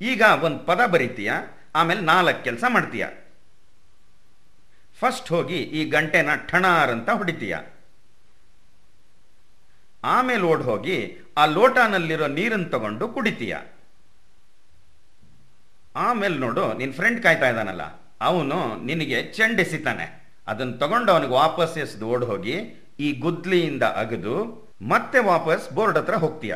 ಈಗ 0.00 0.22
ಒಂದು 0.46 0.60
ಪದ 0.68 0.80
ಬರೀತೀಯ? 0.92 1.30
ಆಮೇಲೆ 1.74 2.00
ನಾಲ್ಕು 2.00 2.40
ಕೆಲಸ 2.44 2.64
ಮಾಡ್ತೀಯ? 2.68 3.06
ಫಸ್ಟ್ 5.00 5.28
ಹೋಗಿ 5.32 5.58
ಈ 5.78 5.82
ಗಂಟೆನ 5.90 6.30
ಠಣಾರ್ 6.50 6.90
ಅಂತ 6.90 7.10
ಹೊಡಿತೀಯ? 7.10 7.56
ಆಮೇಲೆ 10.04 10.42
ಓಡ್ 10.42 10.62
ಹೋಗಿ 10.62 10.96
ಆ 11.36 11.42
ಲೋಟನಲ್ಲಿರೋ 11.56 12.26
ನೀರನ್ನು 12.38 12.68
ತಗೊಂಡು 12.74 13.04
ಕುಡಿತೀಯ? 13.08 13.54
ಆಮೇಲೆ 15.96 16.36
ನೋಡು 16.38 16.64
ನಿನ್ನ 16.78 16.92
ಫ್ರೆಂಡ್ 16.98 17.20
ಕಾಯ್ತಾ 17.22 17.48
ಇದ್ದಾನಲ್ಲ, 17.48 17.84
ಅವನು 18.20 18.58
ನಿನಗೆ 18.84 19.18
ಚೆಂಡೆಸಿತಾನೆ. 19.32 20.06
ಅದನ್ನು 20.46 20.74
ತಗೊಂಡು 20.78 21.10
ಅವನಿಗೆ 21.12 21.32
ವಾಪಸ್ 21.32 21.76
ಎಸ್ದು 21.78 22.06
ಓಡ್ 22.06 22.24
ಹೋಗಿ 22.24 22.56
ಈ 23.00 23.08
ಗುದ್ಲಿಯಿಂದ 23.20 23.84
ಅಗದು 24.02 24.36
ಮತ್ತೆ 24.92 25.18
ವಾಪಸ್ 25.32 25.64
ಬೋರ್ಡ್ 25.74 25.98
ಹತ್ರ 25.98 26.16
ಹೋಗ್ತೀಯ? 26.24 26.54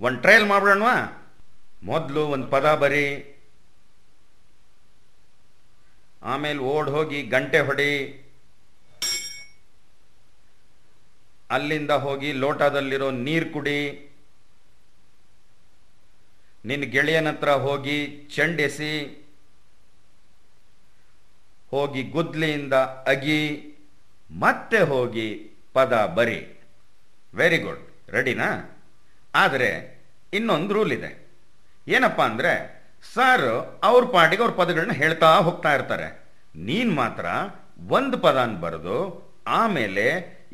ಒಂದು 0.00 0.18
ಟ್ರಯಲ್ 0.20 0.46
ಮಾಡ್ಬಿಡೋಣವಾ? 0.46 0.96
ಮೊದಲು 1.82 2.26
ಒಂದು 2.26 2.46
ಪದ 2.46 2.74
ಬರಿ. 2.74 3.32
ಆಮೇಲೆ 6.22 6.58
ಓಡ್ 6.58 6.90
ಹೋಗಿ 6.90 7.22
ಗಂಟೆ 7.22 7.60
ಹೊಡಿ. 7.60 8.22
ಅಲ್ಲಿಂದ 11.50 11.90
ಹೋಗಿ 11.90 12.32
ಲೋಟದಲ್ಲಿರೋ 12.32 13.10
ನೀರು 13.10 13.52
ಕುಡಿ. 13.52 14.10
ನಿನ್ನ 16.64 16.84
ಗೆಳೆಯನ 16.84 17.28
ಹತ್ರ 17.28 17.50
ಹೋಗಿ 17.50 18.28
ಚಂಡೆಸಿ. 18.34 19.22
ಹೋಗಿ 21.70 22.02
ಗುದ್ಲಿಯಿಂದ 22.02 22.72
ಅಗಿ. 23.06 23.62
ಮತ್ತೆ 24.30 24.78
ಹೋಗಿ 24.78 25.50
ಪದ 25.72 26.06
ಬರಿ. 26.06 26.62
ವೆರಿ 27.34 27.58
ಗುಡ್ 27.58 28.10
ರೆಡಿನಾ 28.10 28.78
ಆದರೆ 29.34 30.00
ಇನ್ನೊಂದು 30.32 30.74
ರೂಲ್ 30.74 30.92
ಇದೆ. 30.92 31.25
ಏನಪ್ಪ 31.86 32.20
ಅಂದರೆ 32.30 32.52
ಸರ್ 33.14 33.48
ಅವ್ರ 33.88 34.02
ಪಾಟಿಗೆ 34.14 34.42
ಅವ್ರ 34.44 34.54
ಪದಗಳನ್ನ 34.60 34.94
ಹೇಳ್ತಾ 35.02 35.28
ಹೋಗ್ತಾ 35.46 35.70
ಇರ್ತಾರೆ. 35.76 36.08
ನೀನು 36.68 36.90
ಮಾತ್ರ 37.00 37.26
ಒಂದು 37.96 38.16
ಪದಾನ 38.24 38.54
ಬರೆದು, 38.64 38.96
ಆಮೇಲೆ 39.60 40.06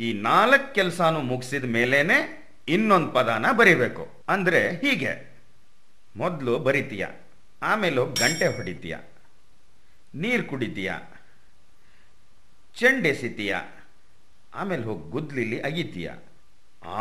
ಈ 0.07 0.09
ನಾಲ್ಕು 0.27 0.69
ಕೆಲಸನೂ 0.79 1.21
ಮುಗಿಸಿದ 1.31 1.67
ಮೇಲೇನೆ 1.77 2.19
ಇನ್ನೊಂದು 2.75 3.11
ಪದಾನ 3.17 3.45
ಬರೀಬೇಕು. 3.61 4.05
ಅಂದರೆ 4.35 4.61
ಹೀಗೆ. 4.83 5.13
ಮೊದಲು 6.17 6.55
ಬರಿತೀಯ, 6.67 7.05
ಆಮೇಲೆ 7.63 8.05
ಗಂಟೆ 8.23 8.47
ಹೊಡಿತೀಯ, 8.57 8.95
ನೀರು 10.23 10.45
ಕುಡಿತೀಯ 10.51 10.91
ಚೆಂಡೆಸಿತೀಯ 12.77 13.55
ಆಮೇಲೆ 14.61 14.85
ಹೋಗಿ 14.89 15.05
ಗುದ್ಲಿಲಿ 15.15 15.59
ಅಗಿತೀಯ, 15.69 16.09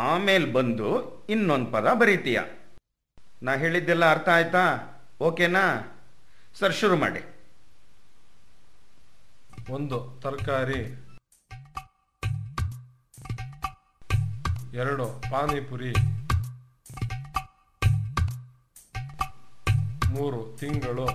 ಆಮೇಲೆ 0.06 0.46
ಬಂದು 0.56 0.90
ಇನ್ನೊಂದು 1.34 1.68
ಪದ 1.74 1.86
ಬರೀತೀಯ. 2.02 2.40
ನಾ 3.42 3.52
ಹೇಳಿದ್ದೆಲ್ಲ 3.52 4.10
ಅರ್ಥ 4.10 4.28
ಆಯ್ತಾ? 4.28 4.78
ಓಕೆನಾ? 5.20 5.88
ಸರ್, 6.58 6.74
ಶುರು 6.74 6.96
ಮಾಡಿ. 6.96 7.20
ಒಂದು, 9.70 10.20
ತರಕಾರಿ. 10.22 10.80
ಎರಡು, 14.74 15.22
ಪಾನಿಪುರಿ. 15.30 15.94
ಮೂರು, 20.10 20.56
ತಿಂಗಳು. 20.60 21.06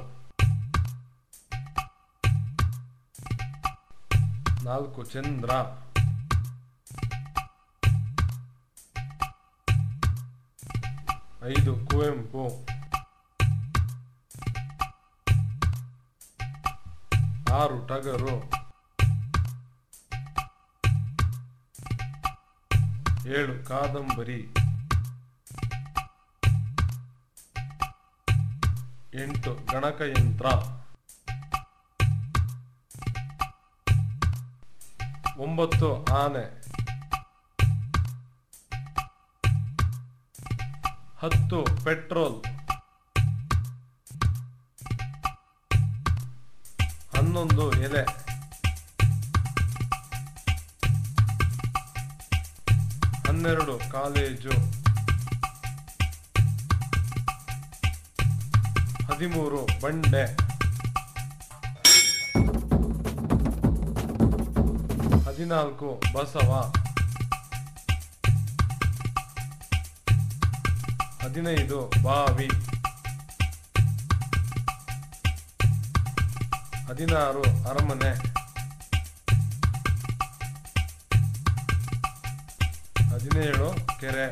ನಾಲ್ಕು, 4.63 5.03
ಚಂದ್ರ. 5.03 5.51
ಐದು 11.47 11.85
ಕುವೆಂಪು. 11.85 12.65
ಆರು 17.53 17.87
ಟಗರು. 17.87 18.35
ಏಳು 23.27 23.65
ಕಾದಂಬರಿ. 23.65 24.39
ಎಂಟು 29.21 29.65
ಗಣಕಯಂತ್ರ. 29.71 30.45
ಒಂಬತ್ತು 35.37 36.05
ಆನೆ. 36.05 36.56
ಹತ್ತು 41.21 41.65
ಪೆಟ್ರೋಲ್. 41.83 42.43
ಹನ್ನೊಂದು 47.15 47.71
ಎಲೆ. 47.81 48.03
ಹನ್ನೆರಡು 53.27 53.91
ಕಾಲೇಜು. 53.91 54.51
ಹದಿಮೂರು 59.07 59.81
ಬಂಡೆ. 59.81 60.25
ಹದಿನಾಲ್ಕು 65.25 66.01
ಬಸವ. 66.13 66.73
ಹದಿನೈದು 71.27 71.91
ಬಾವಿ. 72.03 72.47
ಹದಿನಾರು 76.87 77.41
ಅರಮನೆ. 77.69 78.11
ಹದಿನೇಳು 83.13 83.67
ಕೆರೆ. 83.99 84.27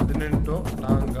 ಹದಿನೆಂಟು 0.00 0.56
ಟಾಂಗ 0.82 1.18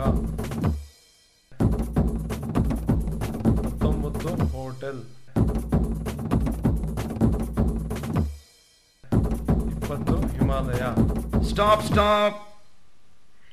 ಸ್ಟಾಪ್ 11.58 11.84
ಸ್ಟಾಪ್ 11.84 12.62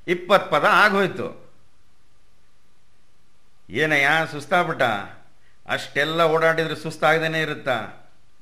ಇಪ್ಪತ್ತು 0.07 0.51
ಪದ 0.51 0.65
ಆಗೋಯ್ತು. 0.69 1.53
ಏನಯ್ಯ, 3.69 4.07
ಸುಸ್ತಾಗ್ಬಿಟ್ಟ? 4.31 4.83
ಅಷ್ಟೆಲ್ಲ 5.67 6.21
ಓಡಾಡಿದ್ರೆ 6.21 6.75
ಸುಸ್ತಾಗದೇನೆ 6.75 7.41
ಇರುತ್ತಾ? 7.41 7.87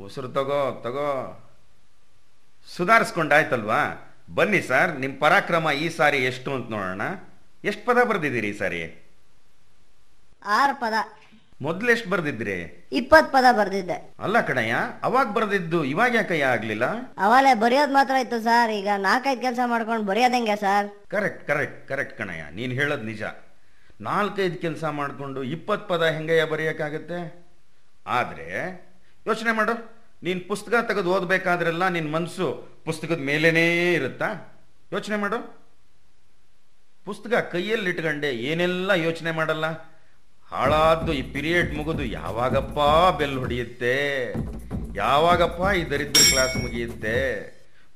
ಉಸಿರು 0.02 0.28
ತಗೋ 0.28 0.82
ತಗೋ. 0.84 1.08
ಸುಧಾರಿಸ್ಕೊಂಡಾಯ್ತಲ್ವಾ? 2.76 4.12
ಬನ್ನಿ 4.36 4.62
ಸರ್ 4.62 5.00
ನಿಮ್ಮ 5.00 5.20
ಪರಾಕ್ರಮ 5.20 5.72
ಈ 5.72 5.90
ಸಾರಿ 5.90 6.18
ಎಷ್ಟು 6.18 6.54
ಅಂತ 6.54 6.70
ನೋಡೋಣ. 6.70 7.02
ಎಷ್ಟು 7.64 7.86
ಪದ 7.86 8.04
ಬರೆದಿದ್ದೀರಿ 8.04 8.48
ಈ 8.48 8.58
ಸಾರಿ? 8.58 8.82
ಆರು 10.46 10.76
ಪದ. 10.76 10.94
ಮೊದ್ಲು 11.62 11.92
ಎಷ್ಟು 11.92 12.10
ಬರೆದಿದ್ರಿ? 12.10 12.88
ಇಪ್ಪತ್ 12.92 13.32
ಪದ 13.32 13.46
ಬರ್ದಿದ್ದೆ. 13.58 14.16
ಅಲ್ಲ 14.20 14.42
ಕಣಯ್ಯ 14.42 14.76
ಅವಾಗ 15.04 15.32
ಬರ್ದಿದ್ದು 15.34 15.84
ಇವಾಗ 15.84 16.16
ಯಾಕಯ್ಯ 16.16 16.44
ಆಗ್ಲಿಲ್ಲ? 16.44 16.86
ಅವಾಗಲೇ 17.18 17.54
ಬರೆಯೋದ್ 17.54 17.92
ಮಾತ್ರ 17.92 18.16
ಇತ್ತು 18.16 18.42
ಸರ್ 18.42 18.72
ಈಗ 18.72 18.88
ನಾಲ್ಕೈದು 18.98 19.42
ಕೆಲಸ 19.42 19.60
ಮಾಡ್ಕೊಂಡು 19.66 20.06
ಬರೆಯೋದಂಗೆ 20.06 20.56
ಸರ್? 20.56 21.08
ಕರೆಕ್ಟ್ 21.08 21.48
ಕರೆಕ್ಟ್ 21.48 21.88
ಕರೆಕ್ಟ್ 21.88 22.18
ಕಣಯ್ಯ 22.18 22.44
ನೀನು 22.52 22.74
ಹೇಳೋದು 22.74 23.04
ನಿಜ. 23.04 23.24
ನಾಲ್ಕೈದು 24.02 24.58
ಕೆಲಸ 24.58 24.84
ಮಾಡ್ಕೊಂಡು 24.84 25.44
ಇಪ್ಪತ್ 25.44 25.90
ಪದ 25.90 26.04
ಹೆಂಗಯ್ಯ 26.04 26.46
ಬರೆಯಕ್ಕಾಗತ್ತೆ? 26.46 27.20
ಆದ್ರೆ 28.08 28.48
ಯೋಚನೆ 29.28 29.52
ಮಾಡು 29.52 29.74
ನೀನ್ 30.24 30.42
ಪುಸ್ತಕ 30.42 30.74
ತೆಗೆದು 30.88 31.12
ಓದ್ಬೇಕಾದ್ರೆಲ್ಲ 31.12 31.88
ನಿನ್ 31.88 32.12
ಮನ್ಸು 32.12 32.80
ಪುಸ್ತಕದ 32.86 33.20
ಮೇಲೇನೇ 33.20 33.94
ಇರುತ್ತಾ? 33.94 34.60
ಯೋಚನೆ 34.92 35.16
ಮಾಡು. 35.16 35.64
ಪುಸ್ತಕ 37.06 37.34
ಕೈಯಲ್ಲಿ 37.34 37.90
ಇಟ್ಕೊಂಡೆ 37.90 38.30
ಏನೆಲ್ಲ 38.32 38.92
ಯೋಚನೆ 38.92 39.32
ಮಾಡಲ್ಲ? 39.32 39.93
ಹಾಳಾದ್ದು 40.54 41.14
ಈ 41.14 41.22
ಪಿರಿಯಡ್ 41.22 41.76
ಮುಗಿದು 41.76 42.04
ಯಾವಾಗಪ್ಪ 42.04 42.80
ಬೆಲ್ 43.18 43.38
ಹೊಡೆಯುತ್ತೆ? 43.38 44.34
ಯಾವಾಗಪ್ಪ 44.96 45.76
ಈ 45.76 45.90
ದರಿದ್ರ 45.90 46.22
ಕ್ಲಾಸ್ 46.30 46.58
ಮುಗಿಯುತ್ತೆ? 46.58 47.18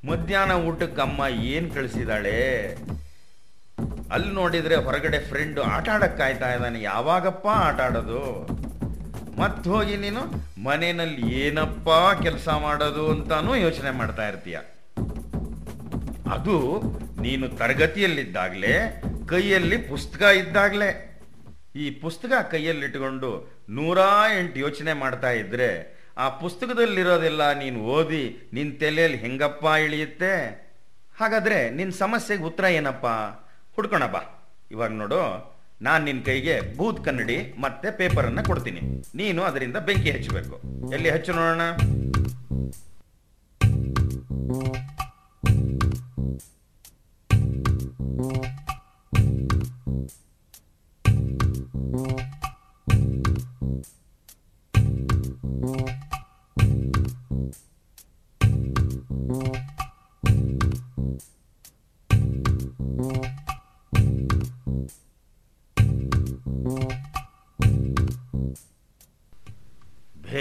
ಮಧ್ಯಾಹ್ನ 0.05 0.51
ಊಟಕ್ಕೆ 0.51 1.01
ಅಮ್ಮ 1.01 1.21
ಏನು 1.27 1.73
ಕಳಿಸಿದಾಳೆ? 1.73 2.65
ಅಲ್ಲಿ 4.11 4.33
ನೋಡಿದ್ರೆ 4.33 4.75
ಹೊರಗಡೆ 4.75 5.19
ಫ್ರೆಂಡ್ 5.19 5.59
ಆಟ 5.59 5.89
ಆಡೋಕ್ಕಾಯ್ತಾ 5.89 6.53
ಇದ್ದಾನೆ. 6.53 6.81
ಯಾವಾಗಪ್ಪ 6.81 7.47
ಆಟ 7.47 7.81
ಆಡೋದು? 7.81 8.47
ಮತ್ತೆ 9.41 9.69
ಹೋಗಿ 9.69 9.97
ನೀನು 9.97 10.21
ಮನೆಯಲ್ಲಿ 10.63 11.33
ಏನಪ್ಪ 11.33 11.89
ಕೆಲಸ 12.23 12.49
ಮಾಡೋದು 12.49 13.11
ಅಂತಾನೂ 13.11 13.55
ಯೋಚನೆ 13.55 13.91
ಮಾಡ್ತಾ 13.91 14.27
ಇರ್ತೀಯ. 14.27 14.57
ಅದು 16.31 16.81
ನೀನು 17.21 17.49
ತರಗತಿಯಲ್ಲಿದ್ದಾಗ್ಲೇ, 17.49 19.03
ಕೈಯಲ್ಲಿ 19.29 19.77
ಪುಸ್ತಕ 19.77 20.21
ಇದ್ದಾಗ್ಲೇ. 20.21 21.06
ಈ 21.83 21.85
ಪುಸ್ತಕ 22.03 22.33
ಕೈಯಲ್ಲಿಟ್ಟುಕೊಂಡು 22.51 23.29
ನೂರ 23.69 23.99
ಎಂಟು 24.39 24.57
ಯೋಚನೆ 24.59 24.93
ಮಾಡ್ತಾ 25.01 25.31
ಇದ್ರೆ, 25.41 25.69
ಆ 26.17 26.25
ಪುಸ್ತಕದಲ್ಲಿರೋದೆಲ್ಲ 26.41 27.51
ನೀನು 27.59 27.79
ಓದಿ 27.95 28.23
ನಿನ್ 28.53 28.71
ತಲೆಯಲ್ಲಿ 28.79 29.17
ಹೆಂಗಪ್ಪ 29.17 29.65
ಇಳಿಯುತ್ತೆ? 29.85 30.33
ಹಾಗಾದ್ರೆ 31.19 31.59
ನಿನ್ 31.79 31.91
ಸಮಸ್ಯೆಗೆ 32.03 32.43
ಉತ್ತರ 32.43 32.65
ಏನಪ್ಪ? 32.79 33.07
ಹುಡ್ಕೋಣ 33.75 34.05
ಬಾ. 34.05 34.21
ಇವಾಗ 34.71 34.91
ನೋಡು, 35.01 35.21
ನಾನು 35.81 36.01
ನಿನ್ 36.05 36.21
ಕೈಗೆ 36.25 36.55
ಬೂತ್ 36.77 37.03
ಕನ್ನಡಿ 37.05 37.37
ಮತ್ತೆ 37.59 37.91
ಪೇಪರನ್ನು 37.97 38.43
ಕೊಡ್ತೀನಿ. 38.43 38.81
ನೀನು 39.15 39.43
ಅದರಿಂದ 39.49 39.77
ಬೆಂಕಿ 39.89 40.11
ಹಚ್ಚಬೇಕು 40.11 40.55
ಎಲ್ಲಿ 40.93 41.11
ಹಚ್ಚು 41.15 41.33
ನೋಡೋಣ? 41.33 41.63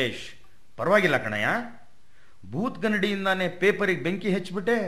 ಭೇಷ್ 0.07 0.25
ಪರವಾಗಿಲ್ಲ 0.79 1.17
ಕಣಯ್ಯ. 1.27 1.49
ಬೂತ್ 2.53 2.81
ಕನ್ನಡಿಯಿಂದಾನೆ 2.83 3.47
ಪೇಪರಿಗೆ 3.61 4.03
ಬೆಂಕಿ 4.07 4.31
ಹಚ್ಬಿಟ್ಟೆ 4.35 4.79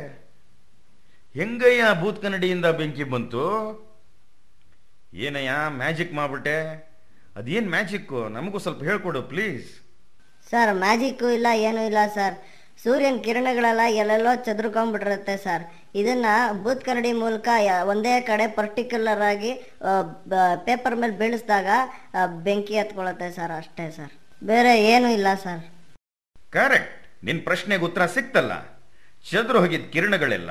ಹೆಂಗಯ್ಯ 1.38 1.84
ಬೂತ್ 2.00 2.20
ಕನ್ನಡಿಯಿಂದ 2.24 2.66
ಬೆಂಕಿ 2.80 3.04
ಬಂತು? 3.12 3.44
ಏನಯ್ಯ, 5.24 5.52
ಮ್ಯಾಜಿಕ್ 5.80 6.12
ಮಾಡ್ಬಿಟ್ಟೆ? 6.18 6.56
ಅದೇನು 7.38 7.68
ಮ್ಯಾಜಿಕ್ಕು? 7.74 8.20
ನಮಗೂ 8.36 8.58
ಸ್ವಲ್ಪ 8.64 8.82
ಹೇಳ್ಕೊಡು, 8.90 9.20
ಪ್ಲೀಸ್. 9.32 9.68
ಸರ್, 10.50 10.72
ಮ್ಯಾಜಿಕ್ಕು 10.84 11.28
ಇಲ್ಲ, 11.38 11.48
ಏನೂ 11.68 11.82
ಇಲ್ಲ, 11.90 12.00
ಸರ್. 12.16 12.36
ಸೂರ್ಯನ 12.84 13.18
ಕಿರಣಗಳೆಲ್ಲ 13.26 13.82
ಎಲ್ಲೆಲ್ಲೋ 14.02 14.32
ಚದುರ್ಕೊಂಡ್ಬಿಟ್ಟಿರುತ್ತೆ, 14.46 15.34
ಸರ್. 15.46 15.64
ಇದನ್ನ 16.00 16.26
ಬೂತ್ 16.64 16.84
ಕನ್ನಡಿ 16.88 17.12
ಮೂಲಕ 17.22 17.48
ಒಂದೇ 17.92 18.14
ಕಡೆ 18.30 18.46
ಪರ್ಟಿಕ್ಯುಲರ್ 18.60 19.24
ಆಗಿ 19.32 19.52
ಪೇಪರ್ 20.68 20.96
ಮೇಲೆ 21.02 21.16
ಬೀಳಿಸಿದಾಗ 21.22 21.66
ಬೆಂಕಿ 22.48 22.76
ಹತ್ಕೊಳ್ಳುತ್ತೆ 22.80 23.30
ಸರ್, 23.38 23.54
ಅಷ್ಟೇ, 23.60 23.86
ಸರ್. 23.98 24.14
ಬೇರೆ 24.42 24.84
ಏನೂ 24.84 25.08
ಇಲ್ಲ 25.08 25.26
ಸರ್. 25.34 25.66
ಕರೆಕ್ಟ್. 26.52 27.24
ನಿನ್ 27.24 27.42
ಪ್ರಶ್ನೆಗೆ 27.42 27.84
ಉತ್ತರ 27.84 28.06
ಸಿಕ್ತಲ್ಲ. 28.06 28.78
ಚದುರು 29.30 29.60
ಹೋಗಿದ 29.60 29.90
ಕಿರಣಗಳೆಲ್ಲ 29.90 30.50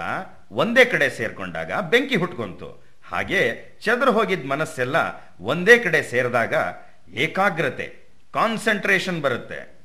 ಒಂದೇ 0.51 0.85
ಕಡೆ 0.85 1.09
ಸೇರ್ಕೊಂಡಾಗ 1.09 1.71
ಬೆಂಕಿ 1.89 2.15
ಹುಟ್ಕೊಂತು. 2.15 2.88
ಹಾಗೆ 3.11 3.71
ಚದುರು 3.85 4.11
ಹೋಗಿದ 4.11 4.45
ಮನಸ್ಸೆಲ್ಲ 4.45 4.95
ಒಂದೇ 5.39 5.77
ಕಡೆ 5.77 6.03
ಸೇರಿದಾಗ 6.03 6.53
ಏಕಾಗ್ರತೆ, 7.13 8.07
ಕಾನ್ಸಂಟ್ರೇಷನ್ 8.33 9.21
ಬರುತ್ತೆ. 9.21 9.77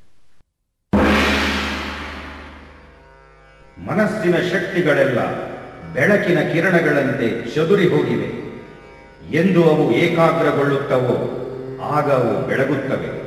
ಮನಸ್ಸಿನ 3.85 4.37
ಶಕ್ತಿಗಳೆಲ್ಲ 4.37 5.19
ಬೆಳಕಿನ 5.93 6.39
ಕಿರಣಗಳಂತೆ 6.53 7.55
ಚದುರಿ 7.55 7.87
ಹೋಗಿವೆ. 7.87 8.43
ಎಂದು 9.37 9.69
ಅವು 9.69 9.95
ಏಕಾಗ್ರಗೊಳ್ಳುತ್ತವೋ, 9.95 11.15
ಆಗ 11.83 12.11
ಅವು 12.11 12.47
ಬೆಳಗುತ್ತವೆ. 12.47 13.22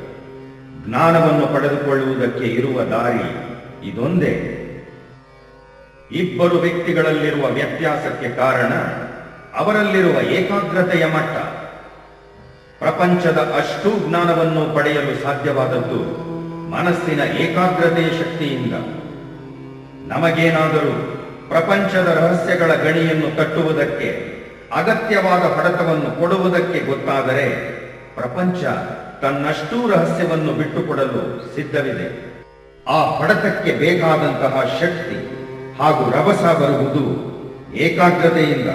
ಜ್ಞಾನವನ್ನು 0.87 1.53
ಪಡೆದುಕೊಳ್ಳುವುದಕ್ಕೆ 1.53 2.45
ಇರುವ 2.45 2.81
ದಾರಿ 2.81 3.47
ಇದೊಂದೇ. 3.89 4.33
ಇಬ್ಬರು 6.11 6.55
ವ್ಯಕ್ತಿಗಳಲ್ಲಿರುವ 6.55 7.47
ವ್ಯತ್ಯಾಸಕ್ಕೆ 7.47 8.29
ಕಾರಣ 8.29 8.73
ಅವರಲ್ಲಿರುವ 9.57 10.21
ಏಕಾಗ್ರತೆಯ 10.21 11.05
ಮಟ್ಟ. 11.05 11.37
ಪ್ರಪಂಚದ 12.79 13.53
ಅಷ್ಟೂ 13.57 13.89
ಜ್ಞಾನವನ್ನು 14.07 14.75
ಪಡೆಯಲು 14.75 15.23
ಸಾಧ್ಯವಾದದ್ದು 15.23 16.27
ಮನಸ್ಸಿನ 16.71 17.19
ಏಕಾಗ್ರತೆಯ 17.19 18.09
ಶಕ್ತಿಯಿಂದ. 18.09 18.73
ನಮಗೇನಾದರೂ 20.11 21.17
ಪ್ರಪಂಚದ 21.49 22.07
ರಹಸ್ಯಗಳ 22.07 22.73
ಗಣಿಯನ್ನು 22.73 23.37
ಕಟ್ಟುವುದಕ್ಕೆ 23.37 24.37
ಅಗತ್ಯವಾದ 24.75 25.41
ಹೊಡೆತವನ್ನು 25.41 26.19
ಕೊಡುವುದಕ್ಕೆ 26.19 26.79
ಗೊತ್ತಾದರೆ 26.79 27.71
ಪ್ರಪಂಚ 28.15 28.63
ತನ್ನಷ್ಟೂ 29.21 29.89
ರಹಸ್ಯವನ್ನು 29.89 30.53
ಬಿಟ್ಟುಕೊಡಲು 30.53 31.55
ಸಿದ್ಧವಿದೆ. 31.55 32.27
ಆ 32.87 33.09
ಹೊಡೆತಕ್ಕೆ 33.09 33.71
ಬೇಕಾದಂತಹ 33.75 34.77
ಶಕ್ತಿ 34.81 35.17
ಹಾಗೂ 35.77 36.11
ರಭಸ 36.11 36.43
ಬರುವುದು 36.43 37.05
ಏಕಾಗ್ರತೆಯಿಂದ. 37.75 38.69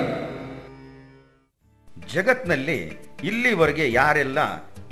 ಜಗತ್ನಲ್ಲಿ 2.12 2.99
ಇಲ್ಲಿವರೆಗೆ 3.24 3.93
ಯಾರೆಲ್ಲ 3.93 4.38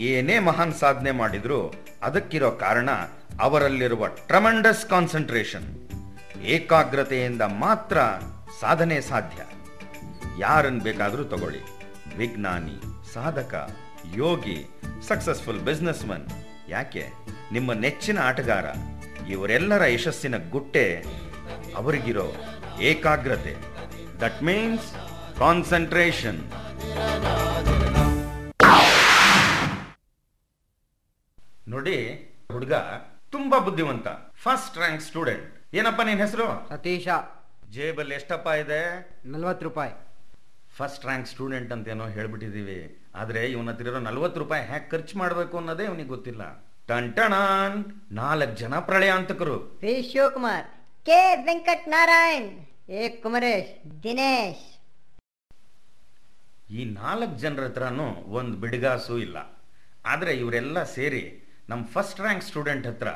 ಏನೇ 0.00 0.38
ಮಹಾನ್ 0.38 0.72
ಸಾಧನೆ 0.72 1.10
ಮಾಡಿದ್ರು 1.10 1.74
ಅದಕ್ಕಿರೋ 2.02 2.50
ಕಾರಣ 2.50 2.90
ಅವರಲ್ಲಿರುವ 3.40 4.06
ಟ್ರಮಂಡಸ್ 4.06 4.86
ಕಾನ್ಸಂಟ್ರೇಷನ್. 4.86 5.88
ಏಕಾಗ್ರತೆಯಿಂದ 6.44 7.42
ಮಾತ್ರ 7.42 7.98
ಸಾಧನೆ 8.60 9.00
ಸಾಧ್ಯ. 9.00 9.42
ಯಾರನ್ನು 10.38 10.82
ಬೇಕಾದರೂ 10.82 11.24
ತಗೊಳ್ಳಿ. 11.24 11.60
ವಿಜ್ಞಾನಿ, 12.18 12.82
ಸಾಧಕ 13.14 13.70
ಯೋಗಿ 14.04 14.66
ಸಕ್ಸಸ್ಫುಲ್ 15.08 15.60
ಬಿಸ್ನೆಸ್ 15.60 16.06
ಮನ್ 16.06 16.28
ಯಾಕೆ? 16.68 17.06
ನಿಮ್ಮ 17.52 17.72
ನೆಚ್ಚಿನ 17.72 18.18
ಆಟಗಾರ 18.18 18.64
ಇವರೆಲ್ಲರ 19.28 19.84
ಯಶಸ್ಸಿನ 19.84 20.50
ಗುಟ್ಟೆ 20.50 21.04
ಅವರಿಗಿರೋ 21.76 22.32
ಏಕಾಗ್ರತೆ. 22.80 23.56
ದಟ್ 24.20 24.42
ಮೀನ್ಸ್ 24.42 24.92
ಕಾನ್ಸಂಟ್ರೇಷನ್ 25.38 26.40
ನೋಡಿ 31.68 32.30
ಹುಡುಗ 32.52 32.72
ತುಂಬಾ 33.30 33.58
ಬುದ್ಧಿವಂತ 33.58 34.08
ಫಸ್ಟ್ 34.42 34.78
ರ್ಯಾಂಕ್ 34.78 35.02
ಸ್ಟೂಡೆಂಟ್ 35.02 35.74
ಏನಪ್ಪ 35.74 36.00
ನಿನ್ 36.00 36.20
ಹೆಸರು? 36.20 36.68
ಸತೀಶ. 36.68 37.08
ಜೇಬಲ್ಲಿ 37.70 38.14
ಎಷ್ಟಪ್ಪ 38.14 38.46
ಇದೆ? 38.46 39.10
ನಲ್ವತ್ತು 39.24 39.64
ರೂಪಾಯಿ. 39.64 39.92
ಫಸ್ಟ್ 40.76 41.04
ರ್ಯಾಂಕ್ 41.04 41.28
ಸ್ಟೂಡೆಂಟ್ 41.28 41.72
ಅಂತ 41.72 41.88
ಏನೋ 41.88 42.08
ಹೇಳ್ಬಿಟ್ಟಿದೀವಿ 42.08 42.99
ಆದ್ರೆ 43.14 43.50
ಇವನ 43.50 43.70
ಹತ್ರ 43.70 43.86
ಇರೋ 43.86 43.98
ನಲ್ವತ್ತು 43.98 44.40
ರೂಪಾಯಿ 44.40 44.62
ಹ್ಯಾಕ್ 44.66 44.90
ಖರ್ಚು 44.90 45.18
ಮಾಡಬೇಕು 45.18 45.58
ಅನ್ನೋದೇ 45.58 45.84
ಇವನಿಗೆ 45.84 46.08
ಗೊತ್ತಿಲ್ಲ. 46.08 46.42
ಟಂಟಣಾನ್ 46.88 47.78
ನಾಲ್ಕು 48.12 48.56
ಜನ 48.56 48.74
ಪ್ರಳಯಾಂತಕರು. 48.78 49.56
P 49.58 50.02
Shivakumar 50.12 50.66
K. 51.06 51.20
Venkat 51.44 51.88
Narayan 51.88 52.50
A. 52.88 53.08
Kumaresh 53.08 54.02
Dinesh. 54.02 54.66
ಈ 56.70 56.84
ನಾಲ್ಕು 56.84 57.38
ಜನರ 57.38 57.64
ಹತ್ರನೂ 57.64 58.08
ಒಂದು 58.38 58.56
ಬಿಡಿಗಾಸು 58.56 59.18
ಇಲ್ಲ. 59.18 59.38
ಆದರೆ 60.06 60.32
ಇವರೆಲ್ಲ 60.34 60.82
ಸೇರಿ 60.82 61.24
ನಮ್ಮ 61.68 61.84
ಫಸ್ಟ್ 61.86 62.20
ರ್ಯಾಂಕ್ 62.20 62.44
ಸ್ಟೂಡೆಂಟ್ 62.44 62.86
ಹತ್ರ 62.86 63.08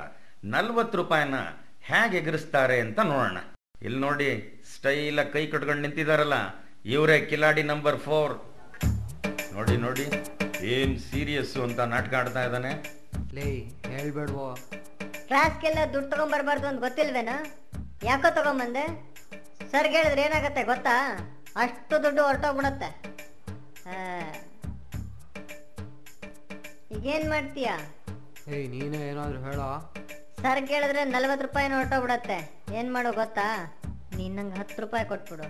ನಲ್ವತ್ತು 0.45 0.97
ರೂಪಾಯಿನ 0.99 1.35
ಹೇಗೆ 1.83 2.19
ಎಗರಿಸ್ತಾರೆ 2.19 2.81
ಅಂತ 2.81 3.01
ನೋಡೋಣ. 3.01 3.39
ಇಲ್ಲಿ 3.83 3.99
ನೋಡಿ 3.99 4.29
ಸ್ಟೈಲ 4.75 5.23
ಕೈ 5.23 5.47
ಕಟ್ಕೊಂಡು 5.47 5.83
ನಿಂತಿದಾರಲ್ಲ 5.83 6.37
ಇವರೇ 6.85 7.21
ಕಿಲಾಡಿ 7.21 7.63
ನಂಬರ್ 7.63 7.99
ಫೋರ್ 7.99 8.35
ನೋಡಿ 9.55 9.77
ನೋಡಿ. 9.77 10.05
ಏನ್ 10.75 10.99
ಸೀರಿಯಸ್ 10.99 11.57
ಅಂತ 11.57 11.81
ನಾಟಕ 11.81 12.15
ಆಡ್ತಾ 12.15 12.45
ಇದ್ದಾನೆ? 12.45 12.73
ಲೇ 13.35 13.47
ಹೇಳ್ಬೇಡ್ವೋ. 13.93 14.47
ಕ್ಲಾಸ್ಗೆಲ್ಲ 15.29 15.79
ದುಡ್ಡು 15.93 16.11
ತಗೊಂಡ್ಬರ್ಬಾರ್ದು 16.11 16.67
ಅಂತ 16.67 16.81
ಗೊತ್ತಿಲ್ವೇನಾ? 16.81 17.37
ಯಾಕೋ 18.05 18.35
ತಗೊಂಬಂದೆ? 18.35 18.85
ಸರ್ 19.73 19.87
ಹೇಳಿದ್ರೆ 19.87 20.23
ಏನಾಗತ್ತೆ 20.23 20.63
ಗೊತ್ತಾ? 20.63 20.95
ಅಷ್ಟು 21.57 22.03
ದುಡ್ಡು 22.03 22.23
ಹೊರಟೋಗ್ಬಿಡತ್ತೆ. 22.25 22.89
ಹಾ. 23.87 23.99
ಈಗೇನ್ 26.97 27.29
ಮಾಡ್ತೀಯಾ? 27.31 27.75
ಏಯ್ 28.49 28.69
ನೀನೇ 28.69 29.09
ಏನಾದ್ರು 29.11 29.41
ಹೇಳೋ? 29.43 29.69
ಸರ್ 30.43 30.69
ಕೇಳಿದ್ರೆ 30.69 31.05
ನಲ್ವತ್ತು 31.05 31.47
ರೂಪಾಯಿನ 31.47 31.73
ಹೊರಟೋಗ್ಬಿಡತ್ತೆ. 31.77 32.39
ಏನ್ 32.75 32.93
ಮಾಡೋ 32.93 33.13
ಗೊತ್ತಾ? 33.13 33.47
ನೀನ್ 34.19 34.35
ನಂಗೆ 34.39 34.57
ಹತ್ತು 34.61 34.79
ರೂಪಾಯಿ 34.85 35.05
ಕೊಟ್ಬಿಡು. 35.13 35.47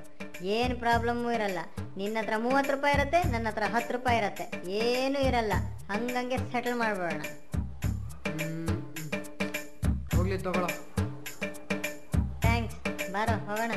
ಏನು 0.56 0.74
ಪ್ರಾಬ್ಲಮ್ಮು 0.82 1.30
ಇರಲ್ಲ. 1.36 1.60
ನಿನ್ನ 2.00 2.16
ಹತ್ರ 2.20 2.36
ಮೂವತ್ತು 2.44 2.72
ರೂಪಾಯಿ 2.76 2.94
ಇರತ್ತೆ 2.98 3.20
ನನ್ನ 3.32 3.46
ಹತ್ರ 3.50 3.64
ಹತ್ತು 3.74 3.92
ರೂಪಾಯಿ 3.96 4.18
ಇರತ್ತೆ. 4.22 4.44
ಏನೂ 4.82 5.18
ಇರಲ್ಲ. 5.30 5.54
ಹಂಗಂಗೆ 5.92 6.38
ಸೆಟಲ್ 6.52 6.78
ಮಾಡ್ಬೋಣ 6.82 7.20
ಹೋಗ್ಲಿ 10.14 10.36
ತಗೊಳ್ಳೋ 10.44 10.70
ಥ್ಯಾಂಕ್ಸ್ 12.44 12.78
ಬಾರೋ 13.14 13.34
ಹೋಗೋಣ. 13.48 13.72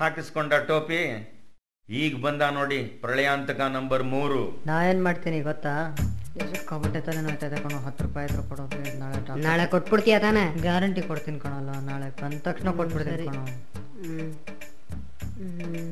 ಹಾಕಿಸ್ಕೊಂಡ 0.00 0.54
ಟೋಪಿ 0.68 1.00
ಈಗ 1.88 2.14
ಬಂದ 2.24 2.42
ನೋಡಿ 2.58 2.78
ಪ್ರಳಯಾಂತಕ 3.02 3.60
ನಂಬರ್ 3.76 4.04
ಮೂರು. 4.14 4.40
ನಾ 4.68 4.76
ಏನ್ 4.90 5.00
ಮಾಡ್ತೀನಿ 5.06 5.38
ಗೊತ್ತಾ? 5.48 5.74
ಎಷ್ಟು 6.44 6.60
ಕಬಟ್ಟೆ 6.68 7.00
ತಲೆ 7.00 7.20
ತಗೊಂಡು 7.54 7.78
ಹತ್ತು 7.86 8.02
ರೂಪಾಯಿ 8.04 8.26
ಇದ್ರು 8.28 8.42
ಕೊಡೋದು 8.42 8.78
ನಾಳೆ 9.00 9.18
ನಾಳೆ 9.46 9.64
ಕೊಟ್ಬಿಡ್ತೀಯ 9.66 10.18
ತಾನೆ? 10.18 10.44
ಗ್ಯಾರಂಟಿ 10.60 11.02
ಕೊಡ್ತೀನಿ 11.02 11.40
ಕಣಲ್ಲ 11.40 11.70
ನಾಳೆ 11.88 12.08
ಬಂದ 12.22 12.38
ತಕ್ಷಣ 12.40 12.70
ಕೊಟ್ಬಿಡ್ತೀನಿ. 12.70 13.26
ಕಣೋ. 13.28 13.44
ಹ್ಮ್ 14.02 14.30
ಹ್ಮ್. 15.38 15.90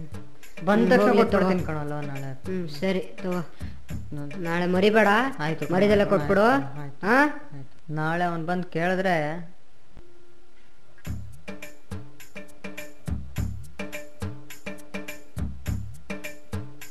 ಬಂದ 0.66 0.84
ತಕ್ಷಣ 0.92 1.12
ಕೊಟ್ಬಿಡ್ತೀನಿ. 1.20 1.64
ಕಣಲ್ಲ 1.64 1.94
ನಾಳೆ. 2.10 2.30
ಹ್ಮ್ 2.48 2.64
ಸರಿ 2.78 3.02
ತಗೋ. 3.20 3.40
ನಾಳೆ 4.46 4.66
ಮರಿಬೇಡ. 4.66 5.10
ಆಯ್ತು 5.38 5.66
ಮರಿದೆಲ್ಲ 5.74 6.04
ಕೊಟ್ಬಿಡು. 6.12 6.46
ಹಾ 7.06 7.16
ನಾಳೆ 8.00 8.24
ಅವ್ನ್ 8.24 8.44
ಬಂದು 8.46 8.66
ಕೇಳಿದ್ರೆ 8.68 9.16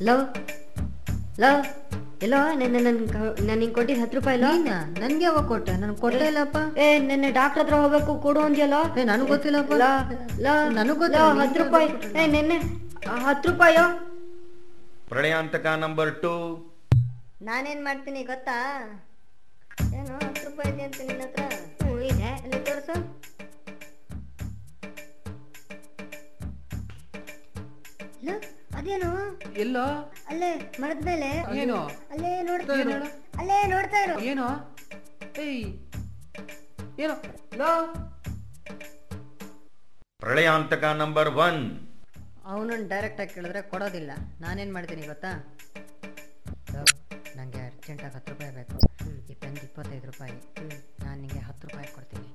ಲವ್ 0.01 0.24
ಲವ್. 1.39 1.62
ಎಲ್ಲೋ 2.24 2.53
ನಿನ್ನೆ 2.53 2.80
ನನ್ 2.80 2.97
ನಾನು 3.47 3.59
ಹಿಂಗ್ 3.61 3.76
ಕೊಟ್ಟಿದ್ 3.76 3.99
ಹತ್ತು 3.99 4.18
ರೂಪಾಯಿ 4.18 4.36
ಇಲ್ಲ 4.38 4.47
ನನ್ಗೆ 5.01 5.24
ಯಾವಾಗ 5.26 5.45
ಕೊಟ್ಟೆ? 5.47 5.72
ನನ್ 5.78 5.95
ಕೊಟ್ಟೇ 5.95 6.26
ಇಲ್ಲಪ್ಪ. 6.28 6.57
ಏ 6.78 6.99
ನೆನ್ನೆ 6.99 7.32
ಡಾಕ್ಟರ್ 7.32 7.61
ಹತ್ರ 7.63 7.76
ಹೋಗ್ಬೇಕು 7.76 8.22
ಕೊಡು 8.22 8.39
ಅಂದ್ಯಲ್ಲ? 8.39 8.78
ಏ 8.99 9.03
ನನಗ್ 9.03 9.28
ಗೊತ್ತಿಲ್ಲಪ್ಪ. 9.28 9.74
ನನಗ್ 10.80 10.97
ಗೊತ್ತಿಲ್ಲ. 10.97 11.41
ಹತ್ತು 11.41 11.63
ರೂಪಾಯಿ. 11.63 11.89
ಏ 12.22 12.28
ನೆನ್ನೆ 12.28 12.57
ಹತ್ತು 13.28 13.51
ರೂಪಾಯೋ? 13.51 13.86
ಪ್ರಳಯಾಂತಕ 15.09 15.66
ನಂಬರ್ 15.78 16.22
ಟೂ 16.22 16.34
ನಾನೇನ್ 17.41 17.84
ಮಾಡ್ತೀನಿ 17.84 18.24
ಗೊತ್ತಾ? 18.24 18.57
ಏನು 19.93 20.13
ಹತ್ತು 20.16 20.49
ರೂಪಾಯಿ 20.49 20.74
ಇದೆ 20.74 20.84
ಅಂತ 20.84 21.01
ನಿನ್ನ 21.07 21.22
ಹತ್ರ. 21.22 21.43
ಹ್ಞೂ 21.84 21.99
ಇದೆ. 22.01 22.30
ಅಲ್ಲಿ 22.43 22.59
ತೋರಿಸು. 22.66 22.95
ಅದೇನು 28.86 29.39
ಎಲ್ಲೋ? 29.53 30.13
ಅಲ್ಲೇ 30.27 30.75
ಮರದ 30.79 31.05
ಮೇಲೆ. 31.05 31.59
ಏನು? 31.59 31.86
ಅಲ್ಲೇ 31.86 32.41
ನೋಡ್ತಾ 32.41 32.73
ಇರು? 32.73 32.91
ಅಲ್ಲೇ 33.38 33.67
ನೋಡ್ತಾ 33.67 34.03
ಇರು. 34.03 34.19
ಏನೋ? 34.19 34.77
ಏಯ್. 35.38 35.63
ಏನೋ? 36.99 37.15
ಲೋ. 37.57 37.71
ಪ್ರಳಯಾಂತಕ 40.17 40.83
ನಂಬರ್ 40.83 41.29
ಒನ್. 41.29 41.88
ಅವನನ್ನ 42.45 42.89
ಡೈರೆಕ್ಟ್ 42.89 43.21
ಆಗಿ 43.21 43.33
ಕೇಳಿದ್ರೆ 43.33 43.61
ಕೊಡೋದಿಲ್ಲ. 43.61 44.11
ನಾನೇನ್ 44.41 44.73
ಮಾಡ್ತೀನಿ 44.73 45.07
ಗೊತ್ತಾ? 45.07 45.57
ನಂಗೆ 47.36 47.59
ಅರ್ಜೆಂಟಾಗಿ 47.59 48.15
ಹತ್ತು 48.15 48.33
ರೂಪಾಯಿ 48.33 48.55
ಬೇಕು. 48.55 48.79
ಈ 49.31 49.33
ಪೆನ್ 49.33 49.57
ಇಪ್ಪತ್ತೈದು 49.57 50.05
ರೂಪಾಯಿ. 50.05 50.33
ನಾನು 51.05 51.21
ನಿಂಗೆ 51.21 51.39
ಹತ್ತು 51.39 51.67
ರೂಪಾಯಿ 51.67 51.88
ಕೊಡ್ತೀನಿ. 51.95 52.34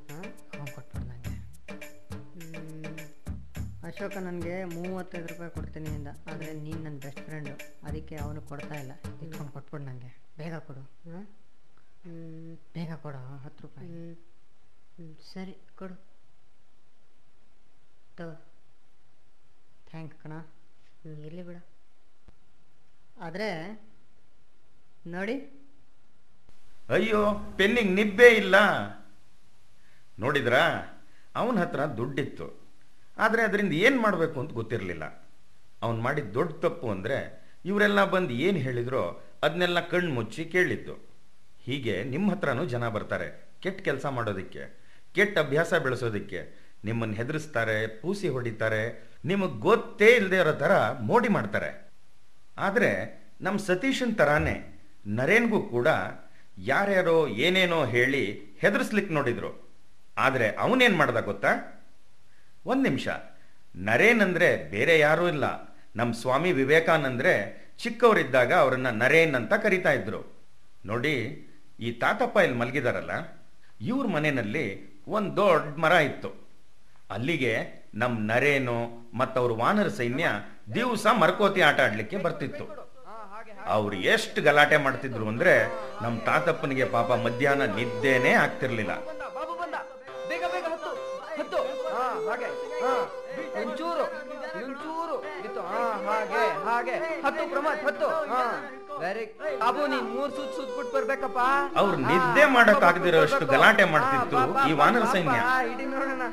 ಅಶೋಕ 3.91 4.17
ನನಗೆ 4.17 4.65
ಮೂವತ್ತೈದು 4.65 5.27
ರೂಪಾಯಿ 5.27 5.51
ಕೊಡ್ತೀನಿ 5.51 5.89
ಅಂದ 5.89 6.09
ಆದರೆ 6.27 6.53
ನೀನು 6.53 6.83
ನನ್ನ 6.83 6.99
ಬೆಸ್ಟ್ 6.99 7.21
ಫ್ರೆಂಡು 7.21 7.51
ಅದಕ್ಕೆ 7.83 8.17
ಅವನು 8.17 8.43
ಕೊಡ್ತಾ 8.43 8.75
ಇಲ್ಲ. 8.75 8.93
ಇಟ್ಕೊಂಡು 9.23 9.53
ಕೊಟ್ಬಿಡು 9.53 9.85
ನನಗೆ 9.85 10.21
ಬೇಗ 10.39 10.55
ಕೊಡು. 10.55 10.81
ಹಾಂ? 10.81 11.27
ಬೇಗ 12.75 12.95
ಕೊಡು 12.95 13.37
ಹತ್ತು 13.37 13.63
ರೂಪಾಯಿ. 13.63 13.89
ಸರಿ 15.33 15.57
ಕೊಡು. 15.79 15.95
ತಗೋ. 18.17 18.47
ಥ್ಯಾಂಕ್ಸ್ 19.91 20.23
ಕಣ. 20.23 20.33
ಇರ್ಲಿ 21.05 21.43
ಬಿಡ. 21.43 21.57
ಆದರೆ 23.21 23.83
ನೋಡಿ. 25.07 25.35
ಅಯ್ಯೋ 26.89 27.35
ಪೆನ್ನಿಗೆ 27.57 27.91
ನಿಬ್ಬೆ 27.91 28.29
ಇಲ್ಲ. 28.29 28.57
ನೋಡಿದ್ರಾ? 30.21 30.63
ಅವನ 31.37 31.59
ಹತ್ರ 31.59 31.87
ದುಡ್ಡಿತ್ತು. 31.87 32.60
ಆದರೆ 33.25 33.43
ಅದರಿಂದ 33.49 33.73
ಏನು 33.87 33.99
ಮಾಡಬೇಕು 34.05 34.37
ಅಂತ 34.43 34.53
ಗೊತ್ತಿರಲಿಲ್ಲ. 34.61 35.05
ಅವನು 35.85 36.01
ಮಾಡಿದ 36.07 36.29
ದೊಡ್ಡ 36.39 36.53
ತಪ್ಪು 36.65 36.87
ಅಂದರೆ 36.95 37.19
ಇವರೆಲ್ಲ 37.71 38.01
ಬಂದು 38.15 38.33
ಏನು 38.47 38.59
ಹೇಳಿದ್ರೋ 38.67 39.03
ಅದನ್ನೆಲ್ಲ 39.45 39.81
ಕಣ್ಣು 39.93 40.11
ಮುಚ್ಚಿ 40.19 40.43
ಕೇಳಿದ್ದು. 40.55 40.95
ಹೀಗೆ 41.67 41.95
ನಿಮ್ಮ 42.13 42.27
ಹತ್ರನೂ 42.33 42.63
ಜನ 42.75 42.85
ಬರ್ತಾರೆ, 42.97 43.29
ಕೆಟ್ಟ 43.63 43.81
ಕೆಲಸ 43.89 44.07
ಮಾಡೋದಕ್ಕೆ, 44.17 44.63
ಕೆಟ್ಟ 45.17 45.35
ಅಭ್ಯಾಸ 45.45 45.73
ಬೆಳೆಸೋದಕ್ಕೆ. 45.87 46.41
ನಿಮ್ಮನ್ನು 46.89 47.17
ಹೆದರಿಸ್ತಾರೆ, 47.21 47.77
ಪೂಸಿ 48.03 48.29
ಹೊಡಿತಾರೆ, 48.35 48.83
ನಿಮಗೆ 49.31 49.57
ಗೊತ್ತೇ 49.67 50.09
ಇಲ್ಲದೆ 50.19 50.39
ಇರೋ 50.43 50.55
ಥರ 50.63 50.75
ಮೋಡಿ 51.09 51.31
ಮಾಡ್ತಾರೆ. 51.37 51.71
ಆದರೆ 52.67 52.91
ನಮ್ಮ 53.47 53.59
ಸತೀಶನ 53.67 54.13
ಥರಾನೇ 54.21 54.57
ನರೇನ್ಗೂ 55.19 55.61
ಕೂಡ 55.75 55.89
ಯಾರ್ಯಾರೋ 56.71 57.19
ಏನೇನೋ 57.47 57.81
ಹೇಳಿ 57.95 58.23
ಹೆದರ್ಸ್ಲಿಕ್ಕೆ 58.63 59.13
ನೋಡಿದ್ರು. 59.19 59.51
ಆದರೆ 60.17 60.49
ಅವನೇನು 60.65 60.97
ಮಾಡ್ದ 60.97 61.21
ಗೊತ್ತಾ? 61.31 61.53
ಒಂದು 62.67 62.83
ನಿಮಿಷ. 62.83 63.09
ನರೇನ್ 63.89 64.21
ಅಂದರೆ 64.27 64.49
ಬೇರೆ 64.73 64.95
ಯಾರೂ 64.99 65.25
ಇಲ್ಲ. 65.29 65.47
ನಮ್ಮ 65.97 66.13
ಸ್ವಾಮಿ 66.23 66.51
ವಿವೇಕಾನಂದ್ರೆ 66.53 67.35
ಚಿಕ್ಕವರಿದ್ದಾಗ 67.83 68.53
ಅವರನ್ನು 68.53 68.91
ನರೇನ್ 69.03 69.35
ಅಂತ 69.39 69.55
ಕರಿತಾ 69.65 69.93
ಇದ್ರು. 69.93 70.21
ನೋಡಿ, 70.91 71.15
ಈ 71.81 71.91
ತಾತಪ್ಪ 72.03 72.37
ಇಲ್ಲಿ 72.45 72.59
ಮಲಗಿದಾರಲ್ಲ, 72.63 73.15
ಇವ್ರ 73.91 74.07
ಮನೆಯಲ್ಲಿ 74.17 74.67
ಒಂದು 75.17 75.31
ದೊಡ್ಡ 75.37 75.79
ಮರ 75.85 75.93
ಇತ್ತು. 76.11 76.31
ಅಲ್ಲಿಗೆ 77.11 77.55
ನಮ್ಮ 77.95 78.17
ನರೇನು 78.33 78.77
ಮತ್ತವ್ರ 79.21 79.53
ವಾನರ 79.63 79.89
ಸೈನ್ಯ 80.01 80.27
ದಿವಸ 80.75 81.07
ಮರಕೋತಿ 81.23 81.61
ಆಟ 81.69 81.81
ಆಡ್ಲಿಕ್ಕೆ 81.87 82.19
ಬರ್ತಿತ್ತು. 82.27 82.65
ಅವ್ರು 83.67 83.97
ಎಷ್ಟು 84.13 84.39
ಗಲಾಟೆ 84.43 84.77
ಮಾಡ್ತಿದ್ರು 84.77 85.25
ಅಂದ್ರೆ 85.29 85.55
ನಮ್ಮ 86.03 86.17
ತಾತಪ್ಪನಿಗೆ 86.29 86.85
ಪಾಪ 86.85 87.11
ಮಧ್ಯಾಹ್ನ 87.27 87.65
ನಿದ್ದೆನೇ 87.79 88.33
ಆಗ್ತಿರ್ಲಿಲ್ಲ. 88.45 88.95
ಹಾಗೆ 96.81 96.97
ಹತ್ತು 97.25 97.51
ಪ್ರಮೋದ್ 97.51 97.87
ಹತ್ತು. 97.87 98.07
ಹಾ. 98.09 98.43
ವೆರಿ 99.01 99.25
ಅಬು 99.67 99.87
ನೀನ್ 99.87 100.15
ಮೂರ್ 100.15 100.33
ಸುತ್ 100.33 100.57
ಸುತ್ಬಿಟ್ 100.57 100.93
ಬರ್ಬೇಕಪ್ಪ. 100.95 101.39
ಅವ್ರು 101.77 101.97
ನಿದ್ದೆ 101.97 102.45
ಮಾಡಕ್ 102.45 102.85
ಆಗದಿರೋ 102.85 103.23
ಅಷ್ಟು 103.23 103.47
ಗಲಾಟೆ 103.47 103.85
ಮಾಡ್ತಿತ್ತು 103.85 104.69
ಈ 104.69 104.73
ವಾನರ 104.73 105.05
ಸೈನ್ಯ. 105.05 105.39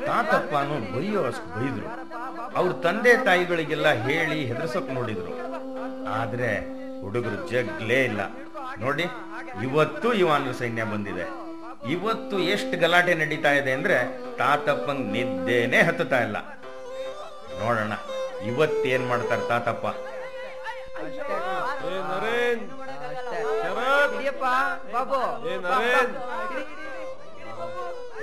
ತಾತಪ್ಪನು 0.06 0.96
ಬೈಯೋ 0.96 1.24
ಅಷ್ಟು 1.24 1.60
ಬೈದ್ರು. 1.60 1.88
ಅವ್ರ 2.56 2.72
ತಂದೆ 2.72 3.18
ತಾಯಿಗಳಿಗೆಲ್ಲ 3.18 3.92
ಹೇಳಿ 4.08 4.46
ಹೆದರ್ಸಕ್ 4.46 4.94
ನೋಡಿದ್ರು. 4.94 5.34
ಆದ್ರೆ 6.10 6.52
ಹುಡುಗರು 7.02 7.48
ಜಗ್ಲೇ 7.48 8.04
ಇಲ್ಲ. 8.04 8.22
ನೋಡಿ 8.80 9.06
ಇವತ್ತು 9.64 10.14
ಈ 10.14 10.22
ವಾನರ 10.22 10.52
ಸೈನ್ಯ 10.52 10.84
ಬಂದಿದೆ. 10.84 11.26
ಇವತ್ತು 11.90 12.40
ಎಷ್ಟು 12.40 12.80
ಗಲಾಟೆ 12.80 13.14
ನಡೀತಾ 13.14 13.52
ಇದೆ 13.52 13.72
ಅಂದ್ರೆ 13.72 13.98
ತಾತಪ್ಪಂಗ್ 14.38 15.12
ನಿದ್ದೆನೇ 15.12 15.82
ಹತ್ತುತ್ತಾ 15.82 16.22
ಇಲ್ಲ. 16.22 16.38
ನೋಡೋಣ 17.62 17.94
ಇವತ್ತೇನ್ 18.46 19.08
ಮಾಡ್ತಾರೆ 19.08 19.48
ತಾತಪ್ಪ? 19.48 19.88
ಬಾಬು. 24.94 25.22
ಏ 25.48 25.58
ನರೇನ್. 25.58 26.14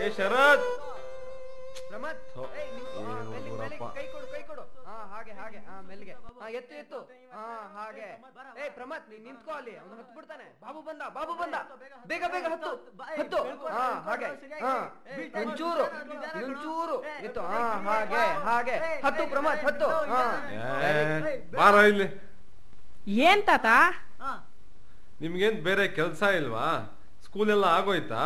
ಏ 0.00 0.10
ಶರತ್. 0.10 0.66
ಹಾಗೆ 5.12 5.32
ಹಾಗೆ. 5.32 5.58
ಹಾ 5.58 5.80
ಮೆಲ್ಗೆ. 5.80 6.14
ಹಾ 6.40 6.48
ಎತ್ತು 6.48 6.74
ಎತ್ತು. 6.74 6.98
ಹಾ 7.32 7.44
ಹಾಗೆ. 7.74 8.08
ಏ 8.64 8.68
ಪ್ರಮತ್ 8.68 9.08
ನೀನ್ 9.10 9.22
ನಿಂತ್ಕೋ 9.24 9.52
ಅಲ್ಲಿ. 9.52 9.74
ಅವ್ನು 9.78 9.94
ಹತ್ತು 9.96 10.14
ಬಿಡ್ತಾನೆ 10.14 10.46
ಬಾಬು 10.62 10.80
ಬಂದ 10.82 11.02
ಬಾಬು 11.14 11.34
ಬಂದ. 11.34 11.54
ಬೇಗ 12.06 12.24
ಬೇಗ 12.32 12.44
ಹತ್ತು. 12.44 12.72
ಹತ್ತು. 13.20 13.40
ಹಾ 13.68 13.86
ಹಾಗೆ. 14.00 14.28
ಹಾ 14.62 14.74
ಒಂಚೂರು 15.40 15.84
ಒಂಚೂರು 16.44 16.96
ಇತ್ತು 17.24 17.40
ಹಾ 17.40 17.62
ಹಾಗೆ 17.88 18.24
ಹಾಗೆ. 18.44 18.76
ಹತ್ತು 19.02 19.30
ಪ್ರಮತ್ 19.30 19.64
ಹತ್ತು. 19.64 19.88
ಹಾ. 19.88 20.22
ಬಾರ 21.56 21.74
ಇಲ್ಲಿ. 21.84 22.08
ಏನ್ 23.06 23.42
ತಾತ? 23.48 23.66
ನಿಮ್ಗೇನ್ 25.22 25.58
ಬೇರೆ 25.66 25.84
ಕೆಲಸ 25.98 26.22
ಇಲ್ವಾ? 26.40 26.66
ಸ್ಕೂಲ್ 27.24 27.50
ಎಲ್ಲ 27.56 27.66
ಆಗೋಯ್ತಾ? 27.78 28.22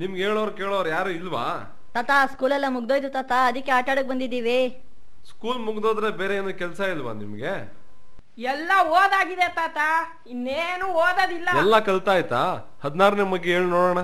ನಿಮ್ಗೆ 0.00 0.20
ಹೇಳೋರು 0.26 0.52
ಕೇಳೋರು 0.60 0.88
ಯಾರು 0.96 1.10
ಇಲ್ವಾ? 1.20 1.46
ತಾತ 1.94 2.10
ಸ್ಕೂಲೆಲ್ಲ 2.32 2.66
ಮುಗ್ದೋಯ್ತು 2.76 3.10
ತಾತ 3.18 3.32
ಅದಕ್ಕೆ 3.50 3.72
ಆಟ 3.78 3.88
ಆಡಕ್ 3.94 4.08
ಬಂದಿದ್ದೀವಿ. 4.12 4.60
ಸ್ಕೂಲ್ 5.30 5.58
ಮುಗ್ದೋದ್ರೆ 5.68 6.10
ಬೇರೆ 6.20 6.34
ಏನು 6.40 6.52
ಕೆಲಸ 6.62 6.80
ಇಲ್ವಾ 6.94 7.12
ನಿಮ್ಗೆ? 7.22 7.54
ಎಲ್ಲ 8.52 8.70
ಓದಾಗಿದೆ 8.98 9.48
ತಾತ 9.58 9.78
ಇನ್ನೇನು 10.32 10.86
ಓದೋದಿಲ್ಲ. 11.04 11.48
ಎಲ್ಲ 11.62 11.78
ಕಲ್ತಾಯ್ತಾ? 11.88 12.42
ಹದಿನಾರನೇ 12.84 13.26
ಬಗ್ಗೆ 13.34 13.50
ಹೇಳಿ 13.56 13.70
ನೋಡೋಣ. 13.76 14.02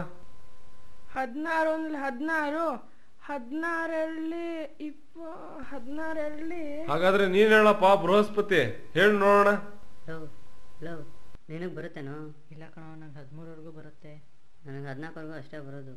ಹದಿನಾರು 1.16 1.70
ಅಂದ್ರೆ 1.76 1.98
ಹದಿನಾರು 2.06 2.66
ಹದಿನಾರಲ್ಲಿ 3.28 4.48
ಇಪ್ಪ 4.88 5.18
ಹದಿನಾರಲ್ಲಿ 5.70 6.64
ಹಾಗಾದ್ರೆ 6.90 7.24
ನೀನ್ 7.36 7.52
ಹೇಳಪ್ಪ 7.56 7.86
ಬೃಹಸ್ಪತಿ 8.02 8.60
ಹೇಳಿ 8.98 9.16
ನೋಡೋಣ. 9.24 9.52
ಲವ್ 10.08 10.26
ಲವ್ 10.84 11.02
ನಿನಗೆ 11.50 11.74
ಬರುತ್ತೇನೋ? 11.74 12.16
ಇಲ್ಲ 12.50 12.64
ಕಣೋ 12.74 12.94
ನನಗೆ 12.94 13.18
ಹದಿಮೂರವರೆಗೂ 13.18 13.70
ಬರುತ್ತೆ. 13.70 14.12
ನನಗೆ 14.66 14.86
ಹದಿನಾಲ್ಕವರೆಗೂ 14.86 15.32
ಅಷ್ಟೇ 15.32 15.58
ಬರೋದು. 15.58 15.94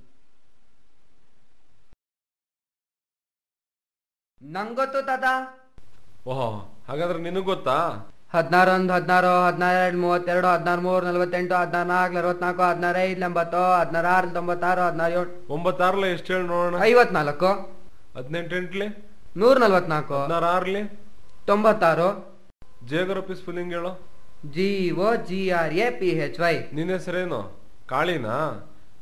ನಂಗೊತ್ತು 4.41 5.01
ತಾತ. 5.01 5.23
ಓಹೋ 6.27 6.47
ಹಾಗಾದ್ರೆ 6.87 7.19
ನಿನಗೆ 7.19 7.45
ಗೊತ್ತಾ? 7.45 7.77
ಹದಿನಾರು 8.33 8.71
ಒಂದು 8.71 8.93
ಹದಿನಾರು 8.93 9.45
ಹದಿನಾರು 9.45 9.97
ಮೂವತ್ತೆರಡು 9.97 10.47
ಹದಿನಾರು 10.47 10.81
ಮೂರು 10.81 11.05
ನಲವತ್ತೆಂಟು 11.05 11.55
ಹದಿನಾರು 11.55 11.87
ನಾಲ್ಕು 11.87 12.17
ಅರವತ್ನಾಲ್ಕು 12.17 12.61
ಹದಿನಾರು 12.61 12.97
ಐದು 12.97 13.21
ಎಂಬತ್ತು 13.21 13.79
ಹದಿನಾರು 13.79 14.07
ಆರು 14.07 14.29
ತೊಂಬತ್ತಾರು 14.33 14.81
ಹದಿನಾರು 14.81 15.13
ಏಳು 15.13 15.53
ಒಂಬತ್ತಾರ್ಲೆ 15.53 16.11
ಎಷ್ಟು 16.11 16.33
ಹೇಳಿ 16.33 16.47
ನೋಡೋಣ. 16.47 16.83
ಐವತ್ನಾಲ್ಕು. 16.83 17.49
ಹದಿನೆಂಟು 18.17 18.55
ಎಂಟ್ಲಿ? 18.55 18.87
ನೂರ 19.37 19.57
ನಲವತ್ನಾಲ್ಕು. 19.57 20.19
ಹದಿನಾರು 20.21 20.45
ಆರ್ಲಿ 20.45 20.83
ತೊಂಬತ್ತಾರು. 21.45 22.28
ಜಿಯೋಗ್ರಫಿ 22.87 23.35
ಸ್ಪೆಲ್ಲಿಂಗ್ 23.35 23.73
ಹೇಳು. 23.73 23.91
G 24.45 24.91
O 24.91 25.15
G 25.15 25.49
R 25.49 25.73
A 25.73 25.89
P 25.99 26.09
H 26.19 26.39
Y 26.39 26.53
ನಿನ್ನ 26.73 26.91
ಹೆಸರೇನು? 26.91 27.39
ಕಾಳಿನಾ? 27.87 28.35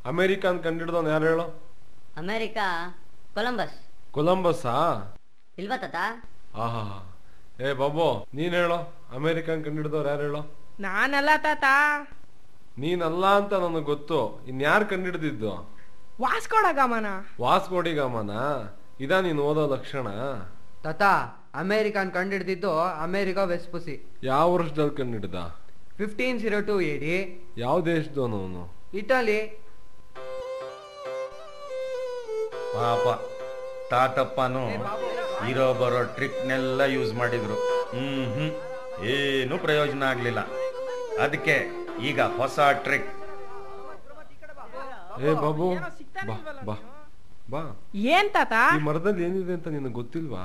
ಅಮೆರಿಕನ್ 0.05 0.63
ಕಂಡಿಡ್ದವನ್ 0.63 1.07
ಯಾರು 1.07 1.25
ಹೇಳೋ? 1.25 1.45
America 2.17 2.67
Columbus. 3.33 3.77
ಕೊಲಂಬಸ್ಸಾ? 4.11 4.75
ಇಲ್ವಾ 5.57 5.77
ತಾತ? 5.77 5.95
ಆಹಾ 6.55 6.85
ಏ 7.59 7.73
ಬಾಬು 7.73 8.25
ನೀನ್ 8.33 8.53
ಹೇಳೋ. 8.53 8.79
ಅಮೆರಿಕನ್ 9.15 9.63
ಕಂಡಿಡ್ದವ್ರು 9.63 10.09
ಯಾರು 10.09 10.21
ಹೇಳೋ? 10.21 10.41
ನಾನಲ್ಲ 10.79 11.29
ತಾತ. 11.37 11.63
ನೀನಲ್ಲ 12.77 13.25
ಅಂತ 13.25 13.53
ನನಗೆ 13.53 13.83
ಗೊತ್ತು. 13.83 14.45
ಇನ್ಯಾರು 14.47 14.85
ಕಂಡಿಡ್ದಿದ್ದು? 14.85 15.77
ವಾಸ್ಕೊಡಗಮನ 16.21 17.05
ವಾಸ್ಕೋಡಿಗಾಮನ 17.41 18.31
ಇದಾ 18.99 19.21
ನೀನು 19.21 19.41
ಓದೋ 19.43 19.75
ಲಕ್ಷಣ? 19.75 20.07
ತಾತ 20.83 21.03
ಅಮೇರಿಕನ್ 21.61 22.09
ಕಂಡಿಡ್ದಿದ್ದು 22.17 22.71
ಅಮೇರಿಕಾ 23.05 23.43
ವೆಸ್ಪುಸಿ 23.53 23.95
ಯಾವ 24.29 24.45
ವರ್ಷದಲ್ಲಿ 24.55 24.95
ಕಂಡಿಡ್ದ? 24.99 25.37
ಫಿಫ್ಟೀನ್ 25.99 26.39
ಜೀರೋ 26.43 26.59
ಟು 26.69 26.75
ಏಡಿ 26.91 27.13
ಯಾವ 27.63 27.77
ದೇಶದವನು 27.91 28.37
ಅವನು? 28.41 28.63
ಇಟಲಿ. 28.99 29.39
ಪಾಪ 32.75 33.05
ತಾತಪ್ಪನು 33.91 34.63
ಇರೋ 35.51 35.67
ಬರೋ 35.81 36.01
ಟ್ರಿಕ್ನೆಲ್ಲ 36.17 36.81
ಯೂಸ್ 36.95 37.13
ಮಾಡಿದ್ರು. 37.21 37.57
ಹ್ಮ್ 37.93 38.25
ಹ್ಮ್ 38.35 38.51
ಏನು 39.15 39.57
ಪ್ರಯೋಜನ 39.65 40.03
ಆಗ್ಲಿಲ್ಲ. 40.11 40.41
ಅದಕ್ಕೆ 41.25 41.55
ಈಗ 42.09 42.21
ಹೊಸ 42.39 42.59
ಟ್ರಿಕ್. 42.85 43.09
ಏ 45.27 45.33
ಬಾಬು 45.43 45.67
ಬಾ 46.29 46.35
ಬಾ 46.67 46.75
ಬಾ. 47.53 47.61
ಏನ್ 48.15 48.29
ತಾತ? 48.35 48.53
ಈ 48.77 48.83
ಮರದಲ್ಲಿ 48.89 49.23
ಏನಿದೆ 49.27 49.53
ಅಂತ 49.57 49.67
ನಿನಗೆ 49.75 49.95
ಗೊತ್ತಿಲ್ವಾ? 50.01 50.43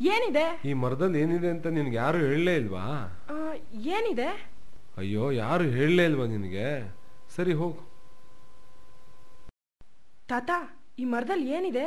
ಏನಿದೆ? 0.00 0.68
ಈ 0.68 0.72
ಮರದಲ್ಲಿ 0.72 1.20
ಏನಿದೆ 1.20 1.48
ಅಂತ 1.48 1.66
ನಿನ್ಗೆ 1.66 1.96
ಯಾರು 1.96 2.18
ಹೇಳಲೇ 2.18 2.56
ಇಲ್ವಾ? 2.56 2.84
ಆ, 3.30 3.54
ಏನಿದೆ? 3.72 4.28
ಅಯ್ಯೋ 4.96 5.30
ಯಾರು 5.30 5.64
ಹೇಳಲೇ 5.64 6.04
ಇಲ್ವಾ 6.04 6.26
ನಿನಗೆ? 6.26 6.94
ಸರಿ 7.36 7.52
ಹೋಗು. 7.52 7.80
ತಾತ 10.28 10.50
ಈ 10.98 11.04
ಮರದಲ್ಲಿ 11.04 11.50
ಏನಿದೆ? 11.50 11.86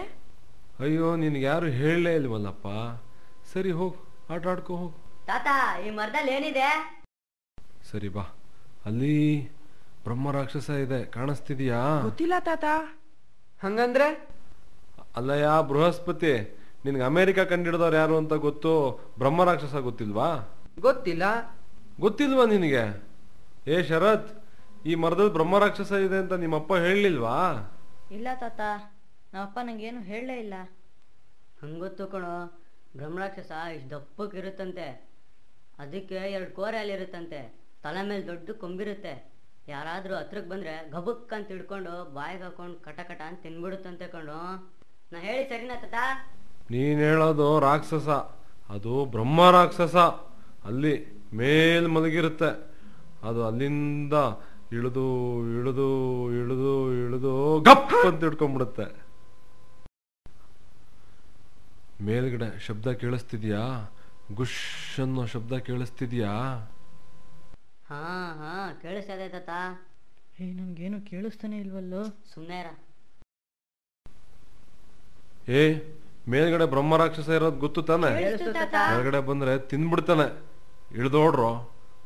ಅಯ್ಯೋ 0.80 1.16
ನಿನ್ಗೆ 1.16 1.42
ಯಾರು 1.42 1.66
ಹೇಳಲೇ 1.66 2.16
ಇಲ್ವಲ್ಲಪ್ಪ? 2.16 2.68
ಸರಿ 3.54 3.72
ಹೋಗು. 3.72 3.98
ಆಟ 4.34 4.48
ಆಡ್ಕೋ 4.48 4.76
ಹೋಗು. 4.76 4.98
ತಾತ 5.26 5.48
ಈ 5.86 5.90
ಮರದಲ್ಲಿ 5.90 6.32
ಏನಿದೆ? 6.32 6.98
ಸರಿ 7.92 8.10
ಬಾ. 8.10 8.22
ಅಲ್ಲಿ 8.86 9.46
ಬ್ರಹ್ಮ 10.04 10.32
ರಾಕ್ಷಸ 10.32 10.70
ಇದೆ. 10.70 11.06
ಕಾಣಿಸ್ತಿದ್ಯಾ? 11.06 12.02
ಗೊತ್ತಿಲ್ಲ 12.02 12.34
ತಾತ. 12.40 12.66
ಹಂಗಂದ್ರೆ? 13.64 14.28
ಅಲ್ಲಯ್ಯ 15.16 15.48
ಬೃಹಸ್ಪತಿ. 15.68 16.61
ನಿನ್ಗೆ 16.86 17.04
ಅಮೆರಿಕ 17.04 17.40
ಹಿಡಿದವ್ರು 17.40 17.96
ಯಾರು 17.96 18.18
ಅಂತ 18.18 18.34
ಗೊತ್ತು 18.34 18.92
ಬ್ರಹ್ಮ 19.18 19.44
ರಾಕ್ಷಸ 19.44 19.76
ಗೊತ್ತಿಲ್ವಾ? 19.76 20.60
ಗೊತ್ತಿಲ್ಲ. 20.80 21.24
ಗೊತ್ತಿಲ್ವಾ 22.00 22.46
ನಿನಗೆ? 22.46 23.12
ಏ 23.68 23.84
ಶರತ್ 23.84 24.44
ಈ 24.86 24.96
ಮರದಲ್ಲಿ 24.96 25.34
ಬ್ರಹ್ಮ 25.34 25.60
ರಾಕ್ಷಸ 25.60 25.92
ಇದೆ 25.92 26.18
ಅಂತ 26.18 26.34
ನಿಮ್ಮಪ್ಪ 26.34 26.76
ಹೇಳಲಿಲ್ವಾ? 26.76 27.38
ಇಲ್ಲ 28.12 28.28
ತಾತ 28.40 28.60
ನಮ್ಮಪ್ಪ 29.34 29.60
ಏನು 29.80 30.02
ಹೇಳಲೇ 30.02 30.40
ಇಲ್ಲ. 30.40 30.54
ಹಂಗೊತ್ತು 31.62 32.08
ಕಣೋ 32.08 32.60
ಬ್ರಹ್ಮರಾಕ್ಷಸ 32.98 33.52
ಇಷ್ಟು 33.76 33.90
ದಪ್ಪಕ್ಕಿರುತ್ತಂತೆ 33.90 35.12
ಅದಕ್ಕೆ 35.80 36.16
ಎರಡು 36.16 36.56
ಕೋರೆ 36.56 36.78
ಅಲ್ಲಿರುತ್ತಂತೆ 36.78 37.56
ತಲೆ 37.84 38.08
ಮೇಲೆ 38.08 38.28
ದೊಡ್ಡ 38.28 38.50
ಕೊಂಬಿರುತ್ತೆ. 38.52 39.32
ಯಾರಾದರೂ 39.68 40.16
ಹತ್ರಕ್ಕೆ 40.16 40.50
ಬಂದರೆ 40.50 40.92
ಗಬಕ್ಕಂತ 40.92 41.34
ಅಂತ 41.34 41.48
ಹಿಡ್ಕೊಂಡು 41.48 42.14
ಬಾಯಿಗೆ 42.14 42.44
ಹಾಕೊಂಡು 42.44 42.80
ಕಟ 42.80 43.00
ಕಟ 43.00 43.22
ಅಂತ 43.22 43.42
ತಿನ್ಬಿಡುತ್ತಂತೆ 43.42 44.08
ಕಣೋ. 44.08 44.72
ನಾ 45.12 45.20
ಹೇಳಿ 45.20 45.50
ಸರಿನಾ 45.50 45.76
ತಾತ? 45.76 45.94
ನೀನ್ 46.72 47.00
ಹೇಳೋದು 47.00 47.60
ರಾಕ್ಷಸ 47.60 48.10
ಅದು 48.74 49.06
ಬ್ರಹ್ಮ 49.06 49.52
ರಾಕ್ಷಸ. 49.52 49.96
ಅಲ್ಲಿ 50.66 50.94
ಮೇಲ್ 51.34 51.88
ಮಲಗಿರುತ್ತೆ. 51.88 52.52
ಅದು 53.24 53.46
ಅಲ್ಲಿಂದ 53.46 54.14
ಇಳಿದು 54.72 55.08
ಇಳಿದು 55.60 55.88
ಇಳಿದು 56.32 56.74
ಇಳಿದು 56.94 57.34
ಗಪ್ 57.60 58.06
ಅಂತ 58.06 58.24
ಹಿಡ್ಕೊಂಡ್ಬಿಡುತ್ತೆ. 58.24 58.86
ಮೇಲ್ಗಡೆ 62.06 62.60
ಶಬ್ದ 62.60 62.92
ಕೇಳಿಸ್ತಿದ್ಯಾ? 62.92 63.64
ಗುಶ್ 64.34 65.00
ಅನ್ನೋ 65.00 65.26
ಶಬ್ದ 65.26 65.54
ಕೇಳಿಸ್ತಿದ್ಯಾ? 65.58 66.32
ಹಾ 67.90 68.04
ಹಾ 68.42 68.54
ಕೇಳಿಸ್ತಾ 68.82 69.14
ಇದೆ 69.14 69.28
ತಾತ. 69.30 69.50
ಏ 70.40 70.54
ನನ್ಗೇನು 70.54 71.02
ಕೇಳಿಸ್ತಾನೆ 71.02 71.58
ಇಲ್ವಲ್ಲೋ? 71.58 72.04
ಸುಮ್ಮನೆ 72.34 72.58
ಏ 75.50 75.62
ಮೇಲ್ಗಡೆ 76.30 76.66
ಬ್ರಹ್ಮ 76.74 76.98
ರಾಕ್ಷಸ 77.02 77.30
ಇರೋದು 77.40 77.60
ಗೊತ್ತು 77.66 77.82
ತಾನೆ? 77.82 78.10
ಮೇಲ್ಗಡೆ 78.94 79.20
ಬಂದ್ರೆ 79.30 79.54
ತಿಂದ್ಬಿಡ್ತಾನೆ 79.72 80.28
ಇಳ್ದೋಡ್ರೋ. 81.00 81.52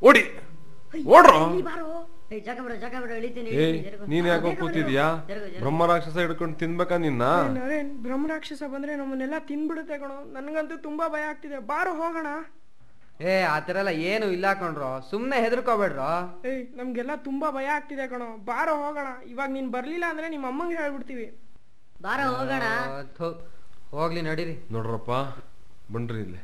ಓಡಿ. 0.09 0.23
ಓಡ್ರೋ. 1.15 1.39
ಏ 2.33 2.37
ಜಾಗ 2.45 2.57
ಬಿಡು 2.65 2.75
ಜಾಗ 2.83 2.95
ಬಿಡು 3.01 3.13
ಇಳಿತೀನಿ 3.19 3.49
ಏ 3.49 3.65
ಇಳಿತೀನಿ, 3.69 4.07
ನೀನ್ 4.11 4.27
ಯಾಕೋ 4.27 4.51
ಕೂತಿದ್ಯಾ. 4.61 5.05
ಬ್ರಹ್ಮ 5.63 5.85
ರಾಕ್ಷಸ 5.91 6.17
ಹಿಡ್ಕೊಂಡು 6.23 6.55
ತಿನ್ಬೇಕಾ 6.61 6.97
ನಿನ್ನ? 7.05 7.23
ನರೇನ್ 7.57 7.91
ಬ್ರಹ್ಮರಾಕ್ಷಸ 8.05 8.63
ಬಂದ್ರೆ 8.73 8.95
ನಮ್ಮನ್ನೆಲ್ಲ 9.01 9.39
ತಿನ್ಬಿಡುತ್ತೆ 9.49 9.97
ಕಣೋ. 10.03 10.17
ನನ್ಗಂತೂ 10.35 10.77
ತುಂಬಾ 10.87 11.07
ಭಯ 11.15 11.23
ಆಗ್ತಿದೆ. 11.31 11.59
ಬಾರು 11.71 11.93
ಹೋಗೋಣ. 12.01 12.29
ಏ 13.31 13.33
ಆತರ 13.55 13.75
ಎಲ್ಲ 13.81 13.91
ಏನು 14.11 14.25
ಇಲ್ಲ 14.37 14.47
ಕಣ್ರೋ. 14.61 14.89
ಸುಮ್ನೆ 15.11 15.37
ಹೆದರ್ಕೋಬೇಡ್ರೋ. 15.43 16.09
ಏಯ್ 16.49 16.63
ನಮ್ಗೆಲ್ಲ 16.79 17.11
ತುಂಬಾ 17.27 17.49
ಭಯ 17.57 17.67
ಆಗ್ತಿದೆ 17.75 18.07
ಕಣೋ. 18.13 18.29
ಬಾರೋ 18.51 18.73
ಹೋಗೋಣ. 18.83 19.07
ಇವಾಗ 19.33 19.49
ನೀನ್ 19.57 19.69
ಬರ್ಲಿಲ್ಲ 19.77 20.05
ಅಂದ್ರೆ 20.13 20.29
ನಿಮ್ಮ 20.29 20.47
ಅಮ್ಮಂಗೆ 20.53 20.77
ಹೇಳ್ಬಿಡ್ತೀವಿ. 20.83 21.27
ಬಾರೋ 22.07 22.25
ಹೋಗೋಣ. 22.37 22.63
ಹೋಗ್ಲಿ 23.95 24.21
ನಡೀರಿ. 24.21 24.55
ನೋಡ್ರಪ್ಪ 24.71 25.11
ಬನ್ರಿ 25.93 26.21
ಇಲ್ಲಿ. 26.25 26.41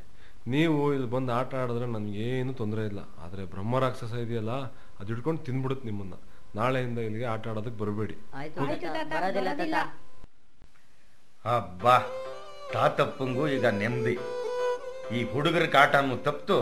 ನೀವು 0.53 0.93
ಇಲ್ಲಿ 0.93 1.09
ಬಂದು 1.15 1.31
ಆಟ 1.33 1.55
ಆಡಿದ್ರೆ 1.55 1.85
ನನಗೇನು 1.85 2.53
ತೊಂದರೆ 2.53 2.83
ಇಲ್ಲ. 2.85 3.01
ಆದ್ರೆ 3.23 3.43
ಬ್ರಹ್ಮ 3.45 3.79
ರಾಕ್ಷಸ 3.79 4.13
ಇದೆಯಲ್ಲ 4.25 4.53
ಅದು 4.99 5.07
ಹಿಡ್ಕೊಂಡು 5.07 5.41
ತಿನ್ಬಿಡುತ್ತೆ 5.47 5.85
ನಿಮ್ಮನ್ನ. 5.89 6.15
ನಾಳೆಯಿಂದ 6.55 6.99
ಇಲ್ಲಿಗೆ 6.99 7.25
ಆಟ 7.25 7.47
ಆಡೋದಕ್ಕೆ 7.47 7.79
ಬರಬೇಡಿ. 7.83 8.15
ಆಯ್ತು. 8.33 8.59
ತಾತ, 8.85 9.13
ಬರೋದಿಲ್ಲ 9.13 9.51
ತಾತ. 9.61 9.75
ಅಬ್ಬಾ 11.57 11.95
ತಾತಪ್ಪಂಗೂ 12.73 13.47
ಈಗ 13.47 13.65
ನೆಮ್ಮದಿ. 13.81 14.15
ಈ 15.17 15.21
ಹುಡುಗರ 15.31 15.65
ಕಾಟನು 15.65 16.17
ತಪ್ತು 16.17 16.57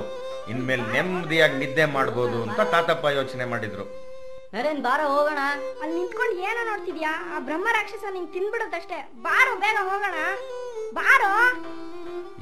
ಇನ್ಮೇಲೆ 0.51 0.83
ನೆಮ್ಮದಿಯಾಗಿ 0.93 1.57
ನಿದ್ದೆ 1.57 1.85
ಮಾಡ್ಬೋದು 1.85 2.37
ಅಂತ 2.43 2.61
ತಾತಪ್ಪ 2.73 3.05
ಯೋಚನೆ 3.19 3.45
ಮಾಡಿದ್ರು. 3.45 3.85
ನರೇನ್ 4.53 4.81
ಬಾರ 4.83 5.01
ಹೋಗೋಣ. 5.13 5.41
ಅಲ್ಲಿ 5.81 5.95
ನಿಂತ್ಕೊಂಡು 5.95 6.35
ಏನೋ 6.49 6.61
ನೋಡ್ತಿದ್ಯಾ? 6.69 7.11
ಆ 7.35 7.39
ಬ್ರಹ್ಮ 7.39 7.67
ರಾಕ್ಷಸ 7.71 8.05
ನಿಂಗೆ 8.13 8.31
ತಿನ್ಬಿಡುತ್ತಷ್ಟೇ 8.33 8.97
ಬಾರೋ 9.21 9.51
ಬೇಗ 9.65 9.77
ಹೋಗೋಣ. 9.89 10.17
ಬಾರೋ. 10.93 11.33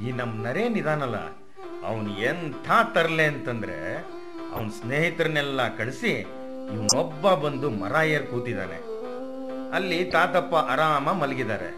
ಈ 0.04 0.12
ನಮ್ 0.12 0.44
ನರೇನ್ 0.44 0.76
ಇದಾನಲ್ಲ 0.76 1.16
ಅವನು 1.86 2.18
ಎಂಥ 2.18 2.70
ತರಲೆ 2.94 3.24
ಅಂತಂದ್ರೆ 3.24 4.06
ಅವನ್ 4.54 4.70
ಸ್ನೇಹಿತರನ್ನೆಲ್ಲ 4.70 5.76
ಕಳಿಸಿ 5.76 6.12
ಇವನೊಬ್ಬ 6.74 7.34
ಬಂದು 7.34 7.70
ಮರ 7.70 7.92
ಏರ್ 8.06 8.26
ಕೂತಿದ್ದಾನೆ 8.26 8.78
ಅಲ್ಲಿ 9.72 10.04
ತಾತಪ್ಪ 10.04 10.54
ಆರಾಮ 10.54 11.12
ಮಲಗಿದ್ದಾರೆ 11.12 11.70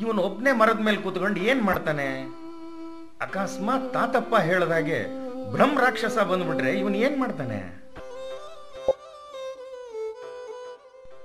ಇವನು 0.00 0.22
ಒಬ್ಬನೇ 0.22 0.52
ಮರದ 0.52 0.80
ಮೇಲೆ 0.80 0.96
ಕೂತ್ಕೊಂಡು 0.96 1.40
ಏನ್ 1.40 1.62
ಮಾಡ್ತಾನೆ? 1.62 2.08
ಅಕಸ್ಮಾತ್ 3.20 3.92
ತಾತಪ್ಪ 3.92 4.36
ಹೇಳ್ದಾಗೆ 4.36 4.98
ಬ್ರಹ್ಮ 5.52 5.80
ರಾಕ್ಷಸ 5.80 6.18
ಬಂದ್ಬಿಟ್ರೆ 6.18 6.70
ಇವನು 6.72 6.94
ಏನ್ 6.94 7.20
ಮಾಡ್ತಾನೆ? 7.20 7.87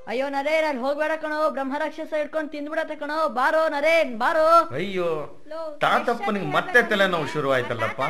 ಅಯ್ಯೋ 0.08 0.30
ನರೇನ್ 0.30 0.66
ಅಲ್ಲಿ 0.68 0.82
ಹೋಗ್ಬೇಡ 0.82 1.12
ಕಣೋ 1.22 1.50
ಬ್ರಹ್ಮ 1.50 1.78
ರಾಕ್ಷಸ 1.78 2.14
ಹಿಡ್ಕೊಂಡು 2.18 2.50
ತಿಂದ್ಬಿಡತ್ತೆ 2.52 2.96
ಕಣೋ. 2.96 3.30
ಬಾರೋ 3.30 3.70
ನರೇನ್ 3.70 4.20
ಬಾರೋ. 4.20 4.48
ಅಯ್ಯೋ 4.76 5.10
ತಾತಪ್ಪನಿಗೆ 5.82 6.46
ಮತ್ತೆ 6.46 6.82
ತಲೆನೋವು 6.90 7.28
ಶುರು 7.28 7.52
ಆಯ್ತಲ್ಲಪ್ಪ 7.52 8.02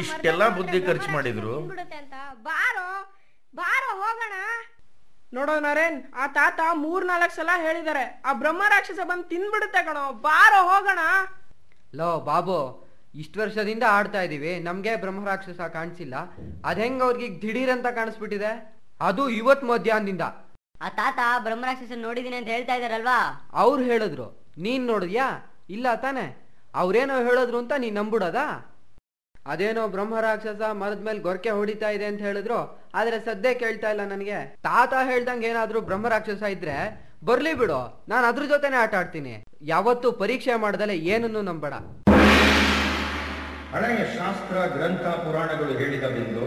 ಇಷ್ಟೆಲ್ಲ 0.00 0.48
ಬುದ್ಧಿ 0.48 0.80
ಖರ್ಚು 0.82 1.10
ಮಾಡಿದ್ರು. 1.10 1.54
ತಿನ್ಬಿಡುತ್ತೆ 1.56 1.96
ಅಂತ. 1.96 2.14
ಬಾರೋ 2.42 2.86
ಬಾರೋ 3.54 3.90
ಹೋಗೋಣ. 4.02 4.32
ನೋಡೋ 5.34 5.60
ನರೇನ್ 5.60 5.98
ಆ 6.14 6.26
ತಾತ 6.26 6.60
ಮೂರ್ 6.72 7.06
ನಾಲ್ಕು 7.06 7.36
ಸಲ 7.36 7.50
ಹೇಳಿದಾರೆ 7.60 8.22
ಆ 8.24 8.32
ಬ್ರಹ್ಮ 8.32 8.62
ರಾಕ್ಷಸ 8.68 9.00
ಬಂದ್ 9.04 9.24
ತಿಂದ್ಬಿಡುತ್ತೆ 9.24 9.82
ಕಣೋ. 9.82 10.12
ಬಾರೋ 10.12 10.62
ಹೋಗೋಣ. 10.68 10.98
ಲೋ 11.94 12.20
ಬಾಬು 12.20 12.86
ಇಷ್ಟು 13.14 13.40
ವರ್ಷದಿಂದ 13.40 13.82
ಆಡ್ತಾ 13.88 14.22
ಇದೀವಿ. 14.22 14.58
ನಮ್ಗೆ 14.60 14.96
ಬ್ರಹ್ಮರಾಕ್ಷಸ 14.96 15.60
ಕಾಣಿಸಿಲ್ಲ. 15.60 16.16
ಅದ್ 16.64 16.80
ಹೆಂಗ್ 16.80 17.02
ಅವ್ರಿಗೆ 17.02 17.42
ದಿಢೀರ್ 17.42 17.70
ಅಂತ 17.70 17.86
ಕಾಣಿಸ್ಬಿಟ್ಟಿದೆ? 17.86 18.50
ಅದು 19.00 19.28
ಇವತ್ 19.28 19.64
ಮಧ್ಯಾಹ್ನದಿಂದ. 19.64 20.22
ಆ 20.82 20.88
ತಾತ 20.88 21.18
ಬ್ರಹ್ಮರಾಕ್ಷಸ 21.42 21.92
ನೋಡಿದೀನಿ 21.96 22.36
ಅಂತ 22.36 22.48
ಹೇಳ್ತಾ 22.48 22.74
ಇದಾರಲ್ವಾ? 22.74 23.50
ಅವ್ರು 23.52 23.82
ಹೇಳಿದ್ರು. 23.82 24.26
ನೀನ್ 24.58 24.86
ನೋಡಿದ್ಯಾ? 24.86 25.26
ಇಲ್ಲ 25.70 25.86
ತಾನೆ. 25.94 26.46
ಅವ್ರೇನೋ 26.74 27.16
ಹೇಳಿದ್ರು 27.24 27.58
ಅಂತ 27.58 27.72
ನೀನ್ 27.78 27.94
ನಂಬಿಡೋದಾ? 27.94 28.72
ಅದೇನೋ 29.46 29.88
ಬ್ರಹ್ಮರಾಕ್ಷಸ 29.88 30.62
ಮರದ 30.70 31.02
ಮೇಲೆ 31.04 31.18
ಗೊರಕೆ 31.18 31.50
ಹೊಡಿತಾ 31.50 31.88
ಇದೆ 31.90 32.04
ಅಂತ 32.04 32.20
ಹೇಳಿದ್ರು. 32.20 32.88
ಆದ್ರೆ 32.94 33.20
ಸದ್ಯ 33.20 33.54
ಕೇಳ್ತಾ 33.54 33.90
ಇಲ್ಲ 33.90 34.04
ನನಗೆ. 34.04 34.54
ತಾತ 34.62 34.94
ಹೇಳ್ದಂಗೆ 35.04 35.46
ಏನಾದ್ರೂ 35.46 35.80
ಬ್ರಹ್ಮರಾಕ್ಷಸ 35.80 36.42
ಇದ್ರೆ 36.42 36.76
ಬರ್ಲಿ 37.24 37.54
ಬಿಡು. 37.54 38.04
ನಾನು 38.08 38.26
ಅದ್ರ 38.26 38.44
ಜೊತೆನೆ 38.44 38.76
ಆಟ 38.76 38.94
ಆಡ್ತೀನಿ. 38.94 39.44
ಯಾವತ್ತೂ 39.62 40.12
ಪರೀಕ್ಷೆ 40.12 40.54
ಮಾಡ್ದಲೆ 40.54 40.96
ಏನನ್ನು 40.96 41.42
ನಂಬಡ 41.42 41.74
ಹಳೆಯ 43.74 44.18
ಶಾಸ್ತ್ರ 44.18 44.66
ಗ್ರಂಥ 44.66 45.00
ಪುರಾಣಗಳು 45.00 45.78
ಹೇಳಿದವೆಂದು 45.78 46.44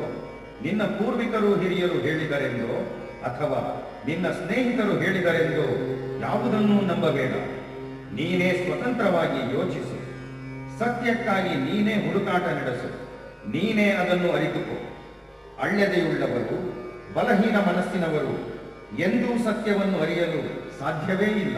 ನಿನ್ನ 0.63 0.83
ಪೂರ್ವಿಕರು 0.83 1.55
ಹಿರಿಯರು 1.59 1.93
ಹೇಳಿದರೆಂದೋ 1.93 2.75
ಅಥವಾ 3.23 3.91
ನಿನ್ನ 4.05 4.27
ಸ್ನೇಹಿತರು 4.27 4.99
ಹೇಳಿದರೆಂದು 4.99 5.89
ಯಾವುದನ್ನೂ 6.21 6.81
ನಂಬಬೇಡ. 6.81 7.31
ನೀನೇ 8.13 8.51
ಸ್ವತಂತ್ರವಾಗಿ 8.51 9.53
ಯೋಚಿಸು. 9.53 9.99
ಸತ್ಯಕ್ಕಾಗಿ 10.79 11.49
ನೀನೇ 11.49 11.93
ಹುಡುಕಾಟ 11.93 12.41
ನಡೆಸು. 12.41 13.09
ನೀನೇ 13.49 13.89
ಅದನ್ನು 13.89 14.31
ಅರಿತುಕೋ. 14.31 14.85
ಅಳ್ಳೆದೆಯುಳ್ಳವರು 15.61 16.79
ಬಲಹೀನ 17.13 17.57
ಮನಸ್ಸಿನವರು 17.57 18.59
ಎಂದೂ 18.99 19.43
ಸತ್ಯವನ್ನು 19.43 19.99
ಅರಿಯಲು 19.99 20.69
ಸಾಧ್ಯವೇ 20.79 21.25
ಇಲ್ಲ. 21.25 21.57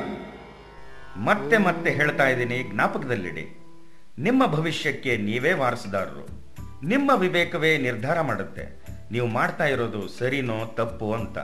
ಮತ್ತೆ 1.18 1.58
ಮತ್ತೆ 1.58 1.92
ಹೇಳ್ತಾ 1.92 2.30
ಇದ್ದೀನಿ, 2.30 2.64
ಜ್ಞಾಪಕದಲ್ಲಿಡಿ. 2.74 3.58
ನಿಮ್ಮ 4.20 4.48
ಭವಿಷ್ಯಕ್ಕೆ 4.48 5.18
ನೀವೇ 5.18 5.54
ವಾರಸುದಾರರು. 5.54 6.28
ನಿಮ್ಮ 6.88 7.12
ವಿವೇಕವೇ 7.16 7.78
ನಿರ್ಧಾರ 7.78 8.22
ಮಾಡುತ್ತೆ. 8.22 8.81
ನೀವು 9.12 9.28
ಮಾಡ್ತಾ 9.28 9.66
ಇರೋದು 9.66 10.08
ಸರಿನೋ 10.08 10.66
ತಪ್ಪು 10.66 11.14
ಅಂತ. 11.14 11.38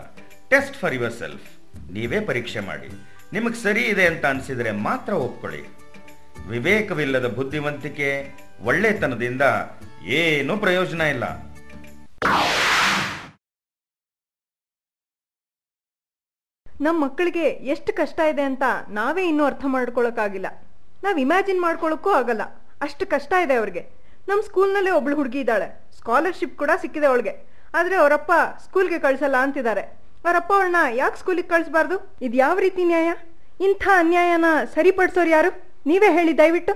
ಟೆಸ್ಟ್ 0.49 0.75
ಫಾರ್ 0.75 0.93
ಯುವರ್ 0.93 1.13
ಸೆಲ್ಫ್ 1.13 1.47
ನೀವೇ 1.91 2.19
ಪರೀಕ್ಷೆ 2.19 2.59
ಮಾಡಿ. 2.59 2.87
ನಿಮಗೆ 3.33 3.55
ಸರಿ 3.55 3.81
ಇದೆ 3.81 4.05
ಅಂತ 4.05 4.25
ಅನಿಸಿದರೆ 4.25 4.71
ಮಾತ್ರ 4.71 5.13
ಒಪ್ಕೊಳ್ಳಿ. 5.13 5.63
ವಿವೇಕವಿಲ್ಲದ 6.47 7.27
ಬುದ್ಧಿವಂತಿಕೆ 7.27 8.31
ಒಳ್ಳೆತನದಿಂದ 8.63 9.41
ಏನೂ 10.05 10.57
ಪ್ರಯೋಜನ 10.57 11.01
ಇಲ್ಲ. 11.01 11.23
ನಮ್ಮ 16.81 17.05
ಮಕ್ಕಳಿಗೆ 17.05 17.47
ಎಷ್ಟು 17.49 17.93
ಕಷ್ಟ 17.93 18.19
ಇದೆ 18.19 18.41
ಅಂತ 18.41 18.63
ನಾವೇ 18.89 19.27
ಇನ್ನೂ 19.27 19.43
ಅರ್ಥ 19.43 19.61
ಮಾಡ್ಕೊಳಕ್ಕಾಗಿಲ್ಲ. 19.65 20.47
ನಾವು 21.03 21.17
ಇಮ್ಯಾಜಿನ್ 21.17 21.61
ಮಾಡ್ಕೊಳಕ್ಕೂ 21.61 22.09
ಆಗಲ್ಲ. 22.09 22.41
ಅಷ್ಟು 22.81 23.07
ಕಷ್ಟ 23.07 23.33
ಇದೆ 23.45 23.53
ಅವ್ರಿಗೆ. 23.53 23.81
ನಮ್ಮ 24.27 24.41
ಸ್ಕೂಲ್ನಲ್ಲೇ 24.41 24.91
ಒಬ್ಳು 24.91 25.15
ಹುಡುಗಿ 25.15 25.39
ಇದ್ದಾಳೆ. 25.39 25.91
ಸ್ಕಾಲರ್ಶಿಪ್ 25.97 26.57
ಕೂಡ 26.57 26.69
ಸಿಕ್ಕಿದೆ 26.81 27.05
ಅವಳಿಗೆ. 27.05 27.56
ಆದ್ರೆ 27.77 27.95
ಅವರಪ್ಪ 28.01 28.31
ಸ್ಕೂಲ್ಗೆ 28.65 28.99
ಕಳ್ಸಲ್ಲ 29.05 29.37
ಅಂತಿದ್ದಾರೆ. 29.45 29.83
ಅವರಪ್ಪ 30.25 30.51
ಅವಳನ್ನ 30.57 30.81
ಯಾಕೆ 31.01 31.19
ಸ್ಕೂಲಿಗೆ 31.21 31.49
ಕಳಿಸ್ಬಾರ್ದು? 31.53 31.97
ಇದು 32.25 32.35
ಯಾವ 32.45 32.55
ರೀತಿ 32.65 32.83
ನ್ಯಾಯ? 32.91 33.09
ಇಂಥ 33.67 33.83
ಅನ್ಯಾಯನ 34.01 34.49
ಸರಿಪಡಿಸೋರು 34.75 35.31
ಯಾರು? 35.37 35.51
ನೀವೇ 35.89 36.11
ಹೇಳಿ, 36.17 36.35
ದಯವಿಟ್ಟು. 36.41 36.75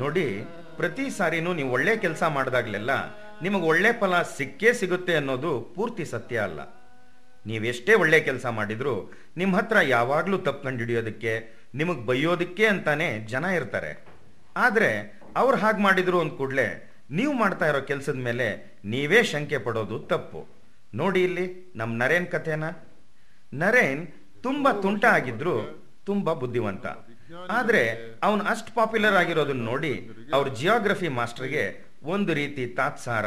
ನೋಡಿ, 0.00 0.24
ಪ್ರತಿ 0.78 1.04
ಸಾರಿನೂ 1.18 1.50
ನೀವು 1.58 1.70
ಒಳ್ಳೆ 1.76 1.92
ಕೆಲಸ 2.02 2.22
ಮಾಡಿದಾಗ್ಲೆಲ್ಲ 2.34 2.92
ನಿಮಗೆ 3.44 3.66
ಒಳ್ಳೆ 3.70 3.90
ಫಲ 4.00 4.14
ಸಿಕ್ಕೇ 4.36 4.70
ಸಿಗುತ್ತೆ 4.80 5.14
ಅನ್ನೋದು 5.20 5.52
ಪೂರ್ತಿ 5.76 6.04
ಸತ್ಯ 6.12 6.36
ಅಲ್ಲ. 6.48 6.60
ನೀವೆಷ್ಟೇ 7.46 7.94
ಒಳ್ಳೆ 7.94 8.20
ಕೆಲಸ 8.20 8.46
ಮಾಡಿದ್ರು 8.58 8.94
ನಿಮ್ಮ 9.36 9.56
ಹತ್ರ 9.56 9.76
ಯಾವಾಗಲೂ 9.94 10.38
ತಪ್ಪು 10.38 10.62
ಕಂಡುಹಿಡಿಯೋದಕ್ಕೆ 10.66 11.32
ನಿಮಗೆ 11.74 12.02
ಬೈಯೋದಕ್ಕೆ 12.06 12.66
ಅಂತಾನೆ 12.66 13.08
ಜನ 13.32 13.44
ಇರ್ತಾರೆ. 13.44 13.92
ಆದರೆ 14.56 14.90
ಅವ್ರು 15.36 15.56
ಹಾಗೆ 15.58 15.80
ಮಾಡಿದ್ರು 15.82 16.20
ಅಂದ 16.20 16.32
ಕೂಡಲೇ 16.40 16.68
ನೀವು 17.10 17.32
ಮಾಡ್ತಾ 17.32 17.66
ಇರೋ 17.68 17.80
ಕೆಲಸದ 17.80 18.18
ಮೇಲೆ 18.28 18.46
ನೀವೇ 18.84 19.22
ಶಂಕೆ 19.22 19.58
ಪಡೋದು 19.58 19.98
ತಪ್ಪು. 20.12 20.40
ನೋಡಿ 20.94 21.22
ಇಲ್ಲಿ 21.22 21.46
ನಮ್ಮ 21.76 21.92
ನರೇನ್ 22.02 22.26
ಕಥೆನ. 22.26 22.64
ನರೇನ್ 23.54 24.02
ತುಂಬಾ 24.42 24.70
ತುಂಟ 24.84 25.04
ಆಗಿದ್ರು 25.04 25.56
ತುಂಬಾ 26.04 26.32
ಬುದ್ಧಿವಂತ. 26.34 26.86
ಆದ್ರೆ 27.50 27.82
ಅವನು 28.22 28.42
ಅಷ್ಟು 28.44 28.70
ಪಾಪ್ಯುಲರ್ 28.74 29.16
ಆಗಿರೋದನ್ನ 29.20 29.64
ನೋಡಿ 29.70 29.92
ಅವ್ರ 30.32 30.48
ಜಿಯೋಗ್ರಫಿ 30.58 31.08
ಮಾಸ್ಟರ್ಗೆ 31.18 31.64
ಒಂದು 32.06 32.34
ರೀತಿ 32.34 32.66
ತಾತ್ಸಾರ 32.66 33.26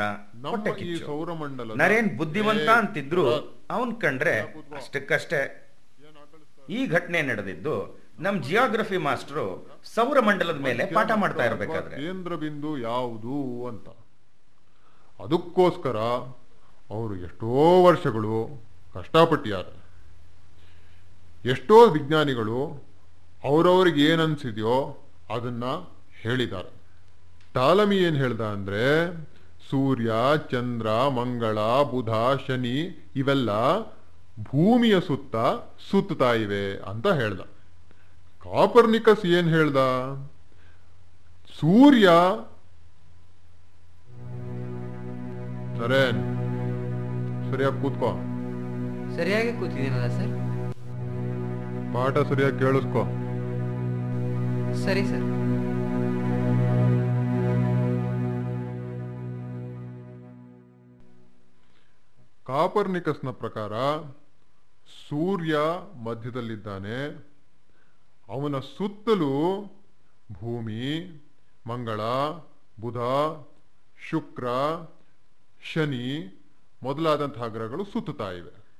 ಸೌರಮಂಡಲ. 1.06 1.72
ನರೇನ್ 1.76 2.18
ಬುದ್ಧಿವಂತ 2.18 2.70
ಅಂತಿದ್ರು 2.70 3.26
ಅವನ್ 3.70 4.02
ಕಂಡ್ರೆ 4.02 4.36
ಅಷ್ಟಕ್ಕಷ್ಟೇ. 4.76 5.42
ಈ 6.70 6.86
ಘಟನೆ 6.86 7.22
ನಡೆದಿದ್ದು 7.22 7.76
ನಮ್ 8.20 8.44
ಜಿಯೋಗ್ರಫಿ 8.44 8.98
ಮಾಸ್ಟರು 8.98 9.46
ಸೌರಮಂಡಲದ 9.84 10.60
ಮೇಲೆ 10.60 10.86
ಪಾಠ 10.86 11.12
ಮಾಡ್ತಾ 11.16 11.46
ಇರಬೇಕಾದ್ರೆ. 11.46 11.96
ಕೇಂದ್ರ 11.96 12.36
ಬಿಂದು 12.36 12.78
ಯಾವುದು 12.78 13.68
ಅಂತ. 13.68 13.90
ಅದಕ್ಕೋಸ್ಕರ 15.24 15.98
ಅವರು 16.96 17.16
ಎಷ್ಟೋ 17.16 17.84
ವರ್ಷಗಳು 17.84 18.36
ಕಷ್ಟಪಟ್ಟಿದ್ದಾರೆ. 18.94 19.74
ಎಷ್ಟೋ 21.50 21.88
ವಿಜ್ಞಾನಿಗಳು 21.90 22.60
ಅವರವ್ರಿಗೆ 23.44 24.04
ಏನನ್ಸಿದೆಯೋ 24.06 24.78
ಅದನ್ನ 25.36 25.64
ಹೇಳಿದ್ದಾರೆ. 26.22 26.79
ಟಾಲಮಿ 27.60 27.96
ಏನ್ 27.98 28.16
ಹೇಳ್ದ 28.16 28.42
ಅಂದ್ರೆ 28.42 28.84
ಸೂರ್ಯ 29.70 30.12
ಚಂದ್ರ 30.52 30.88
ಮಂಗಳ 31.08 31.58
ಬುಧ 31.92 32.10
ಶನಿ 32.48 33.08
ಇವೆಲ್ಲ 33.16 33.50
ಭೂಮಿಯ 34.44 35.00
ಸುತ್ತ 35.00 35.36
ಸುತ್ತಾ 35.92 36.34
ಇವೆ 36.34 36.78
ಅಂತ 36.78 37.08
ಹೇಳ್ದ. 37.08 37.40
ಕಾಪರ್ನಿಕಸ್ 38.44 39.26
ಏನ್ 39.26 39.50
ಹೇಳ್ದ? 39.50 39.78
ಸೂರ್ಯ 41.60 42.10
ಸರೇನ್? 45.80 46.22
ಸರಿಯಾಗಿ 47.52 47.82
ಕೂತ್ಕೋ. 47.82 48.12
ಸರಿಯಾಗಿ 49.16 49.52
ಕೂತಿದ್ದೀನಲ್ಲ 49.60 50.08
ಸರ್? 50.08 50.34
ಪಾಠ 51.94 52.18
ಸರಿಯಾಗಿ 52.18 52.60
ಕೇಳಿಸ್ಕೋ. 52.60 53.04
ಸರಿ 54.86 55.06
ಸರ್. 55.06 55.49
ಕಾಪರ್ನಿಕಸ್ನ 62.50 63.32
ಪ್ರಕಾರ 63.32 63.74
ಸೂರ್ಯ 65.10 65.58
ಮಧ್ಯದಲ್ಲಿದ್ದಾನೆ. 66.04 67.28
ಅವನ 68.30 68.60
ಸುತ್ತಲೂ 68.60 69.66
ಭೂಮಿ, 70.32 71.10
ಮಂಗಳ, 71.68 72.02
ಬುಧ, 72.80 72.98
ಶುಕ್ರ, 74.10 74.48
ಶನಿ 75.74 76.40
ಮೊದಲಾದಂತಹ 76.84 77.48
ಗ್ರಹಗಳು 77.48 77.86
ಸುತ್ತುತ್ತಾ 77.86 78.32
ಇವೆ. 78.32 78.80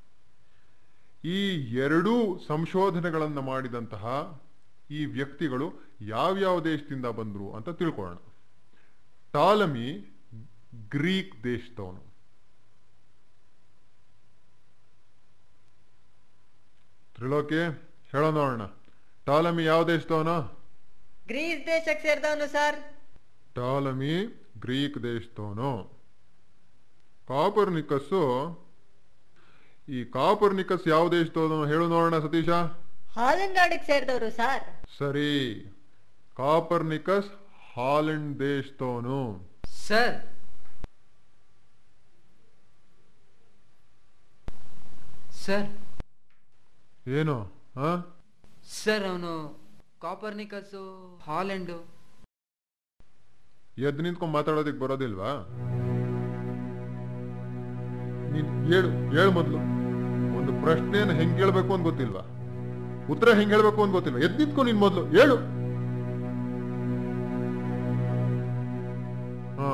ಈ 1.24 1.50
ಎರಡೂ 1.76 2.40
ಸಂಶೋಧನೆಗಳನ್ನು 2.48 3.42
ಮಾಡಿದಂತಹ 3.42 4.42
ಈ 4.92 5.06
ವ್ಯಕ್ತಿಗಳು 5.06 5.72
ಯಾವ್ಯಾವ 6.02 6.60
ದೇಶದಿಂದ 6.60 7.06
ಬಂದರು 7.06 7.56
ಅಂತ 7.56 7.70
ತಿಳ್ಕೊಳ್ಳೋಣ. 7.70 8.18
Ptolemy 9.34 10.18
Greek 10.90 11.44
ದೇಶದವನು. 11.44 12.09
ತ್ರಿಲೋಕಿ 17.20 17.62
ಹೇಳೋ 18.12 18.32
ನೋಡೋಣ 18.32 18.62
ಟಾಲಮಿ 19.26 19.64
ಯಾವ 19.66 19.88
ದೇಶದವನು? 19.88 20.36
ಗ್ರೀಸ್ 21.28 21.68
ದೇಶಕ್ಕೆ 21.68 22.08
ಸೇರಿದವನು 22.08 22.48
ಸರ್. 22.48 22.76
ಟಾಲಮಿ 23.56 24.14
ಗ್ರೀಕ್ 24.60 25.04
ದೇಶದವನು. 25.04 25.72
ಕಾಪರ್ನಿಕಸ್ಸು 27.28 28.22
ಈ 29.90 30.04
ಕಾಪರ್ನಿಕಸ್ 30.04 30.88
ಯಾವ 30.88 31.10
ದೇಶದವನು? 31.10 31.66
ಹೇಳು 31.66 31.90
ನೋಡೋಣ 31.90 32.20
ಸತೀಶ. 32.20 32.50
ಹಾಲೆಂಡ್ 33.16 33.56
ನಾಡಿಗೆ 33.56 33.84
ಸೇರಿದವರು 33.84 34.30
ಸರ್. 34.30 34.64
ಸರಿ. 34.98 35.34
ಕಾಪರ್ನಿಕಸ್ 36.38 37.30
ಹಾಲೆಂಡ್ 37.76 38.40
ದೇಶದವನು. 38.40 39.50
ಸರ್. 39.88 40.18
ಸರ್. 45.32 45.89
ಏನು? 47.18 47.36
ಹಾ 47.78 47.90
ಸರ್ 48.80 49.06
ಅವನು 49.10 49.34
ಕಾಪರ್ನಿಕಸ್ಸು 50.04 50.82
ಹಾಲೆಂಡು 51.28 51.78
ಎದ್ದು 53.88 54.02
ನಿಂತ್ಕೊಂಡು 54.06 54.34
ಮಾತಾಡೋದಕ್ಕೆ 54.38 54.80
ಬರೋದಿಲ್ವಾ? 54.84 55.32
ನೀನು 58.34 58.50
ಹೇಳು 58.72 58.90
ಹೇಳು 59.16 59.32
ಮೊದಲು. 59.38 59.60
ಒಂದು 60.40 60.52
ಪ್ರಶ್ನೆಯನ್ನು 60.64 61.14
ಹೆಂಗ್ 61.20 61.38
ಕೇಳ್ಬೇಕು 61.42 61.72
ಅಂತ 61.76 61.84
ಗೊತ್ತಿಲ್ವಾ? 61.90 62.24
ಉತ್ತರ 63.14 63.30
ಹೆಂಗ್ 63.38 63.54
ಹೇಳ್ಬೇಕು 63.56 63.80
ಅಂತ 63.84 63.94
ಗೊತ್ತಿಲ್ಲ 63.98 64.20
ಎದ್ 64.28 64.38
ನಿಂತ್ಕೊ 64.42 64.64
ನಿನ್ 64.70 64.80
ಮೊದ್ಲು 64.86 65.04
ಹೇಳು. 65.18 65.38
ಹಾ 69.60 69.72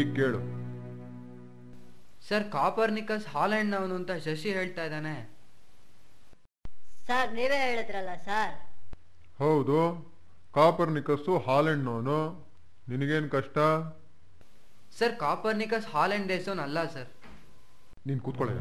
ಈಗ 0.00 0.06
ಕೇಳು. 0.20 0.42
ಸರ್ 2.28 2.46
ಕಾಪರ್ನಿಕಸ್ 2.58 3.26
ಹಾಲೆಂಡ್ನವನು 3.34 3.94
ಅಂತ 4.00 4.12
ಶಶಿ 4.26 4.50
ಹೇಳ್ತಾ 4.58 4.84
ಇದ್ದಾನೆ. 4.84 5.16
ಸರ್ 7.08 7.32
ನೀವೇ 7.32 7.56
ಹೇಳಿದ್ರಲ್ಲ 7.66 8.08
ಸರ್. 8.24 8.54
ಹೌದು 9.38 9.78
ಕಾಪರ್ 10.54 10.90
ನಿಕಸ್ಸು 10.90 11.38
ಹಾಲೆಂಡ್ನವನು 11.38 12.18
ನಿನಗೇನು 12.88 13.28
ಕಷ್ಟ? 13.28 13.58
ಸರ್ 14.98 15.16
ಕಾಪರ್ನಿಕಸ್ 15.16 15.86
ಹಾಲೆಂಡ್ 15.94 16.28
ಡೇಸೋನ್ 16.28 16.60
ಅಲ್ಲ 16.60 16.84
ಸರ್. 16.84 17.08
ನೀನ್ 18.06 18.20
ಕೂತ್ಕೊಳ್ಳಯ್ಯ 18.20 18.60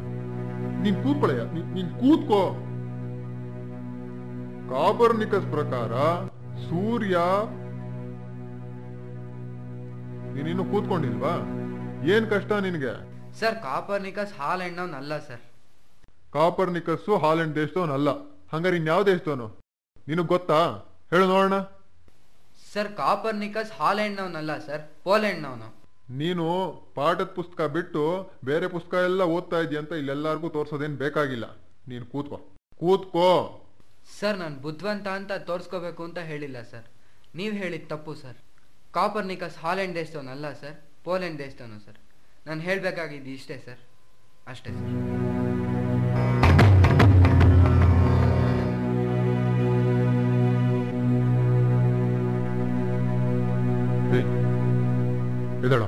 ನೀನ್ 0.81 1.03
ಕೂತ್ಕೊಳ್ಳಯ್ಯ 1.03 1.43
ನೀನ್- 1.73 1.99
ಕೂತ್ಕೋ. 1.99 2.41
ಕಾಪರ್ನಿಕಸ್ 4.69 5.51
ಪ್ರಕಾರ 5.51 5.93
ಸೂರ್ಯ 6.69 7.17
ನೀನಿನ್ನು 10.33 10.63
ಕೂತ್ಕೊಂಡಿಲ್ವಾ? 10.63 11.33
ಏನ್ 12.13 12.29
ಕಷ್ಟ 12.29 12.51
ನಿನಗೆ? 12.51 12.93
ಸರ್ 13.39 13.55
ಕಾಪರ್ನಿಕಸ್ 13.55 14.33
ಹಾಲೆಂಡ್ 14.33 14.79
ಅಲ್ಲ 14.95 15.17
ಸರ್. 15.19 15.43
ಕಾಪರ್ 16.33 16.71
ನಿಕಸ್ಸು 16.71 17.17
ಹಾಲೆಂಡ್ 17.17 17.55
ದೇಶದವನಲ್ಲ 17.55 18.34
ಹಂಗಾರೆ 18.55 18.77
ಇನ್ಯಾವ 18.77 19.03
ದೇಶದವನು 19.03 19.47
ನಿನಗೆ 20.07 20.27
ಗೊತ್ತಾ? 20.27 20.59
ಹೇಳು 21.11 21.25
ನೋಡೋಣ. 21.27 21.57
ಸರ್ 22.73 22.89
ಕಾಪರ್ನಿಕಸ್ 22.97 23.71
ಹಾಲೆಂಡ್ನವನಲ್ಲ 23.71 24.53
ಸರ್ 24.65 24.83
ಪೋಲೆಂಡ್ನವನು 25.03 25.67
ನೀನು 26.09 26.45
ಪಾಠದ 26.95 27.23
ಪುಸ್ತಕ 27.23 27.61
ಬಿಟ್ಟು 27.61 28.01
ಬೇರೆ 28.45 28.67
ಪುಸ್ತಕ 28.67 28.93
ಎಲ್ಲ 28.93 29.21
ಓದ್ತಾ 29.35 29.59
ಇದೀಯ 29.59 29.79
ಅಂತ 29.79 29.91
ಇಲ್ಲೆಲ್ಲರಿಗೂ 29.91 30.49
ತೋರ್ಸೋದೇನ್ 30.49 30.97
ಬೇಕಾಗಿಲ್ಲ. 30.97 31.45
ನೀನು 31.87 32.05
ಕೂತ್ಕೋ. 32.05 32.37
ಕೂತ್ಕೋ. 32.79 33.29
ಸರ್ 34.19 34.37
ನಾನು 34.37 34.55
ಬುದ್ಧಿವಂತ 34.55 35.07
ಅಂತ 35.07 35.31
ತೋರಿಸ್ಕೋಬೇಕು 35.31 36.03
ಅಂತ 36.03 36.17
ಹೇಳಿಲ್ಲ 36.17 36.61
ಸರ್. 36.61 36.87
ನೀವು 37.35 37.55
ಹೇಳಿದ 37.55 37.87
ತಪ್ಪು 37.87 38.15
ಸರ್. 38.15 38.37
ಕಾಪರ್ನಿಕಸ್ 38.93 39.57
ಹಾಲೆಂಡ್ 39.57 39.95
ದೇಶದವನಲ್ಲ 39.95 40.53
ಸರ್ 40.53 40.75
ಪೋಲೆಂಡ್ 41.03 41.39
ದೇಶದವನು 41.39 41.79
ಸರ್. 41.85 41.97
ನಾನು 42.47 42.61
ಹೇಳಬೇಕಾಗಿದ್ದು 42.61 43.29
ಇಷ್ಟೇ 43.29 43.57
ಸರ್. 43.65 43.81
ಅಷ್ಟೇ 44.47 44.71
ಸರ್. 44.71 45.34
ಎದಳ 55.65 55.83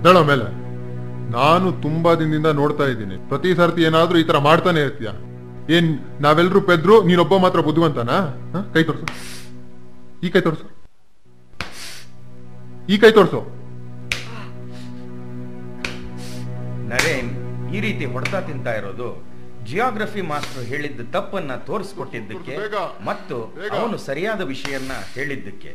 ಎದಳ 0.00 0.18
ಮೇಲೆ 0.30 0.46
ನಾನು 1.36 1.66
ತುಂಬಾ 1.84 2.10
ದಿನದಿಂದ 2.20 2.48
ನೋಡ್ತಾ 2.60 2.84
ಇದ್ದೀನಿ. 2.92 3.16
ಪ್ರತಿ 3.30 3.50
ಸರ್ತಿ 3.58 3.82
ಏನಾದ್ರೂ 3.88 4.16
ಈ 4.22 4.24
ತರ 4.30 4.38
ಮಾಡ್ತಾನೆ 4.46 4.80
ಇರ್ತೀಯ. 4.86 5.10
ಏನ್ 5.76 5.88
ನಾವೆಲ್ಲರೂ 6.24 6.60
ಪೆದ್ರು 6.68 6.94
ನೀನೊಬ್ಬ 7.08 7.34
ಮಾತ್ರ 7.44 7.60
ಬುದ್ಧಿವಂತನಾ? 7.66 8.16
ಕೈ 8.74 8.82
ತೋರ್ಸು 8.88 9.06
ಈ 10.26 10.30
ಕೈ 10.34 10.40
ತೋರ್ಸು 10.46 10.66
ಈ 12.92 12.96
ಕೈ 13.02 13.10
ತೋರ್ಸು 13.18 13.40
ನರೇನ್ 16.92 17.30
ಈ 17.74 17.80
ರೀತಿ 17.86 18.04
ಹೊಡೆತ 18.14 18.36
ತಿಂತಾ 18.48 18.72
ಇರೋದು 18.80 19.08
ಜಿಯೋಗ್ರಫಿ 19.68 20.22
ಮಾಸ್ಟರ್ 20.32 20.64
ಹೇಳಿದ್ದ 20.72 21.00
ತಪ್ಪನ್ನ 21.16 21.52
ತೋರಿಸ್ಕೊಟ್ಟಿದ್ದಕ್ಕೆ 21.68 22.54
ಮತ್ತು 23.08 23.36
ಅವನು 23.78 23.96
ಸರಿಯಾದ 24.08 24.40
ವಿಷಯನ್ನ 24.52 24.92
ಹೇಳಿದ್ದಕ್ಕೆ. 25.16 25.72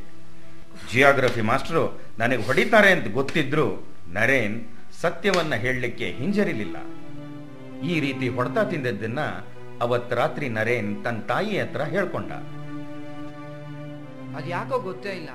ಜಿಯೋಗ್ರಫಿ 0.91 1.41
ಮಾಸ್ಟರು 1.41 2.01
ನನಗೆ 2.19 2.43
ಹೊಡಿತಾರೆ 2.43 2.91
ಅಂತ 2.91 3.13
ಗೊತ್ತಿದ್ರು 3.13 3.87
ನರೇನ್ 4.07 4.65
ಸತ್ಯವನ್ನ 5.01 5.55
ಹೇಳಲಿಕ್ಕೆ 5.55 6.05
ಹಿಂಜರಿಲಿಲ್ಲ. 6.05 6.75
ಈ 7.81 7.99
ರೀತಿ 7.99 8.29
ಹೊಡೆತ 8.29 8.59
ತಿಂದದ್ದನ್ನ 8.59 9.19
ಅವತ್ 9.81 10.13
ರಾತ್ರಿ 10.13 10.49
ನರೇನ್ 10.49 11.03
ತನ್ನ 11.03 11.19
ತಾಯಿ 11.19 11.59
ಹತ್ರ 11.59 11.81
ಹೇಳ್ಕೊಂಡ. 11.81 12.31
ಅದು 14.37 14.49
ಯಾಕೋ 14.49 14.79
ಗೊತ್ತೇ 14.79 15.09
ಇಲ್ಲ. 15.09 15.29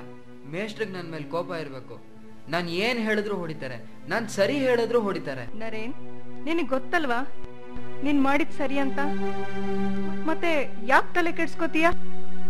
ಮೇಷ್ಟ್ರಿಗೆ 0.51 0.91
ನನ್ನ 0.91 1.11
ಮೇಲೆ 1.11 1.23
ಕೋಪ 1.23 1.51
ಇರಬೇಕು. 1.61 2.01
ನಾನು 2.49 2.69
ಏನು 2.69 2.99
ಹೇಳಿದ್ರು 2.99 3.35
ಹೊಡಿತಾರೆ. 3.35 3.85
ನಾನು 4.09 4.29
ಸರಿ 4.29 4.53
ಹೇಳಿದ್ರು 4.53 5.01
ಹೊಡಿತಾರೆ. 5.01 5.59
ನರೇನ್ 5.59 5.93
ನಿನಗ್ 6.45 6.69
ಗೊತ್ತಲ್ವಾ? 6.69 7.27
ನೀನ್ 8.03 8.23
ಮಾಡಿದ್ 8.23 8.51
ಸರಿ 8.51 8.77
ಅಂತ. 8.77 8.99
ಮತ್ತೆ 10.25 10.77
ಯಾಕೆ 10.85 11.13
ತಲೆ 11.13 11.31
ಕೆಡ್ಸ್ಕೊತೀಯ? 11.31 11.87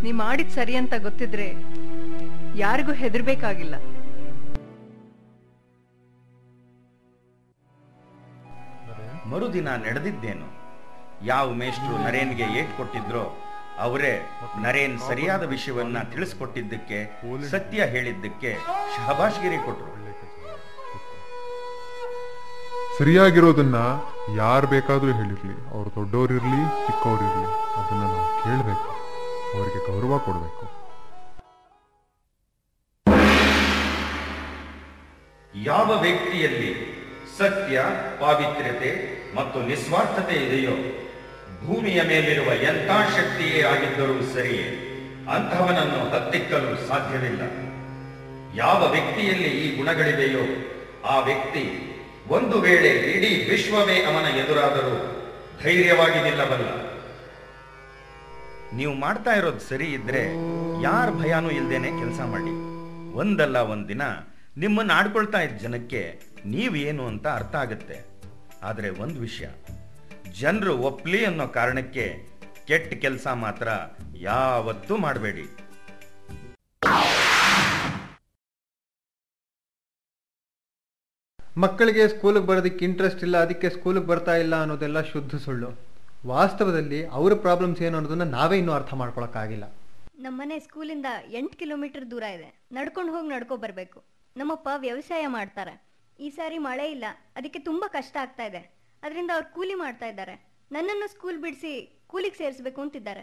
ನೀ 0.02 0.12
ಮಾಡಿದ್ 0.12 0.50
ಸರಿ 0.50 0.76
ಅಂತ 0.76 0.94
ಗೊತ್ತಿದ್ರೆ 1.02 1.54
ಯಾರಿಗೂ 2.54 2.92
ಹೆದರ್ಬೇಕಾಗಿಲ್ಲ. 2.92 3.74
ಮರುದಿನ 9.30 9.68
ನಡೆದಿದ್ದೇನು? 9.68 10.48
ಯಾವ 11.24 11.50
ಮೇಷ್ಟ್ರು 11.50 11.98
ನರೇನ್ಗೆ 11.98 12.42
ಏಟ್ 12.42 12.76
ಕೊಟ್ಟಿದ್ರೋ 12.76 13.36
ಅವರೇ 13.78 14.30
ನರೇನ್ 14.62 14.98
ಸರಿಯಾದ 14.98 15.42
ವಿಷಯವನ್ನ 15.42 16.02
ತಿಳಿಸ್ಕೊಟ್ಟಿದ್ದಕ್ಕೆ 16.02 16.98
ಸತ್ಯ 17.50 17.84
ಹೇಳಿದ್ದಕ್ಕೆ 17.84 18.54
ಶಹಬಾಷ್ಗಿರಿ 18.96 19.56
ಕೊಟ್ರು. 19.56 19.94
ಸರಿಯಾಗಿರೋದನ್ನ 22.98 23.74
ಯಾರು 24.36 24.66
ಬೇಕಾದ್ರೂ 24.66 25.12
ಹೇಳಿರ್ಲಿ 25.12 25.70
ಅವ್ರು 25.70 25.90
ದೊಡ್ಡವರಿರ್ಲಿ 25.94 26.62
ಚಿಕ್ಕವರಿರ್ಲಿ 26.86 27.48
ಅದನ್ನ 27.78 28.02
ನಾವು 28.02 28.42
ಕೇಳಬೇಕು. 28.44 28.90
ಅವರಿಗೆ 29.56 29.80
ಗೌರವ 29.86 30.18
ಕೊಡಬೇಕು. 30.18 30.83
ಯಾವ 35.62 36.00
ವ್ಯಕ್ತಿಯಲ್ಲಿ 36.00 36.70
ಸತ್ಯ, 37.38 37.84
ಪಾವಿತ್ರ್ಯತೆ 38.20 38.90
ಮತ್ತು 39.36 39.62
ನಿಸ್ವಾರ್ಥತೆ 39.62 40.34
ಇದೆಯೋ, 40.34 40.74
ಭೂಮಿಯ 41.66 42.02
ಮೇಲಿರುವ 42.02 42.52
ಎಂಥ 42.52 42.90
ಶಕ್ತಿಯೇ 43.16 43.62
ಆಗಿದ್ದರೂ 43.62 44.34
ಸರಿಯೇ 44.34 44.66
ಅಂತಹವನನ್ನು 45.30 46.10
ಹತ್ತಿಕ್ಕಲು 46.10 46.88
ಸಾಧ್ಯವಿಲ್ಲ. 46.88 47.42
ಯಾವ 48.54 48.90
ವ್ಯಕ್ತಿಯಲ್ಲಿ 48.90 49.48
ಈ 49.48 49.76
ಗುಣಗಳಿವೆಯೋ, 49.76 50.44
ಆ 51.04 51.20
ವ್ಯಕ್ತಿ 51.20 51.64
ಒಂದು 52.28 52.60
ವೇಳೆ 52.60 52.88
ಇಡೀ 52.88 53.50
ವಿಶ್ವವೇ 53.50 54.02
ಅವನ 54.02 54.38
ಎದುರಾದರೂ 54.38 54.96
ಧೈರ್ಯವಾಗಿ 55.62 56.22
ನಿಲ್ಲಬಲ್ಲ. 56.22 56.68
ನೀವು 58.74 58.94
ಮಾಡ್ತಾ 58.94 59.32
ಇರೋದು 59.32 59.60
ಸರಿ 59.60 59.84
ಇದ್ರೆ 59.84 60.22
ಯಾರ 60.82 61.10
ಭಯಾನೂ 61.10 61.50
ಇಲ್ದೇನೆ 61.50 61.88
ಕೆಲಸ 61.88 62.20
ಮಾಡಿ. 62.20 62.54
ಒಂದಲ್ಲ 63.18 63.56
ಒಂದಿನ 63.56 64.02
ನಿಮ್ಮನ್ನ 64.56 64.90
ಆಡ್ಕೊಳ್ತಾ 64.92 65.40
ಇದ್ದ 65.40 65.58
ಜನಕ್ಕೆ 65.58 66.20
ನೀವೇನು 66.44 67.06
ಅಂತ 67.06 67.26
ಅರ್ಥ 67.26 67.54
ಆಗುತ್ತೆ. 67.54 68.04
ಆದರೆ 68.62 68.90
ಒಂದು 68.90 69.20
ವಿಷಯ 69.20 69.48
ಜನರು 70.40 70.78
ಒಪ್ಲಿ 70.78 71.24
ಅನ್ನೋ 71.24 71.46
ಕಾರಣಕ್ಕೆ 71.48 72.28
ಕೆಟ್ಟ 72.66 72.94
ಕೆಲಸ 72.94 73.26
ಮಾತ್ರ 73.26 73.68
ಯಾವತ್ತೂ 74.16 74.96
ಮಾಡಬೇಡಿ. 74.96 75.44
ಮಕ್ಕಳಿಗೆ 81.56 82.08
ಸ್ಕೂಲಿಗೆ 82.08 82.46
ಬರೋದಕ್ಕೆ 82.46 82.84
ಇಂಟ್ರೆಸ್ಟ್ 82.84 83.22
ಇಲ್ಲ 83.22 83.36
ಅದಕ್ಕೆ 83.38 83.70
ಸ್ಕೂಲಿಗೆ 83.70 84.06
ಬರ್ತಾ 84.06 84.36
ಇಲ್ಲ 84.36 84.60
ಅನ್ನೋದೆಲ್ಲ 84.60 85.00
ಶುದ್ಧ 85.00 85.36
ಸುಳ್ಳು. 85.36 85.78
ವಾಸ್ತವದಲ್ಲಿ 86.26 87.06
ಅವ್ರ 87.06 87.34
ಪ್ರಾಬ್ಲಮ್ಸ್ 87.34 87.82
ಏನು 87.82 87.96
ಅನ್ನೋದನ್ನ 87.96 88.22
ನಾವೇ 88.22 88.58
ಇನ್ನೂ 88.58 88.72
ಅರ್ಥ 88.72 88.94
ಮಾಡ್ಕೊಳಕ್ಕಾಗಿಲ್ಲ. 88.94 89.64
ನಮ್ಮನೆ 90.18 90.58
ಸ್ಕೂಲಿಂದ 90.58 91.06
ಎಂಟು 91.30 91.58
ಕಿಲೋಮೀಟರ್ 91.58 92.10
ದೂರ 92.10 92.22
ಇದೆ. 92.22 92.62
ನಡ್ಕೊಂಡು 92.72 93.12
ಹೋಗಿ 93.12 93.28
ನಡ್ಕೊ 93.28 93.56
ಬರಬೇಕು. 93.56 94.13
ನಮ್ಮಪ್ಪ 94.36 94.68
ವ್ಯವಸಾಯ 94.84 95.24
ಮಾಡ್ತಾರೆ. 95.36 95.74
ಈ 96.24 96.28
ಸಾರಿ 96.36 96.58
ಮಳೆ 96.68 96.86
ಇಲ್ಲ, 96.94 97.06
ಅದಕ್ಕೆ 97.38 97.60
ತುಂಬ 97.68 97.84
ಕಷ್ಟ 97.96 98.16
ಆಗ್ತಾ 98.24 98.44
ಇದೆ. 98.50 98.62
ಅದರಿಂದ 99.02 99.30
ಅವ್ರು 99.36 99.46
ಕೂಲಿ 99.56 99.74
ಮಾಡ್ತಾ 99.82 100.06
ಇದ್ದಾರೆ. 100.12 100.34
ನನ್ನನ್ನು 100.76 101.06
ಸ್ಕೂಲ್ 101.14 101.38
ಬಿಡಿಸಿ 101.44 101.72
ಕೂಲಿಗೆ 102.12 102.36
ಸೇರಿಸಬೇಕು 102.40 102.80
ಅಂತಿದ್ದಾರೆ. 102.84 103.22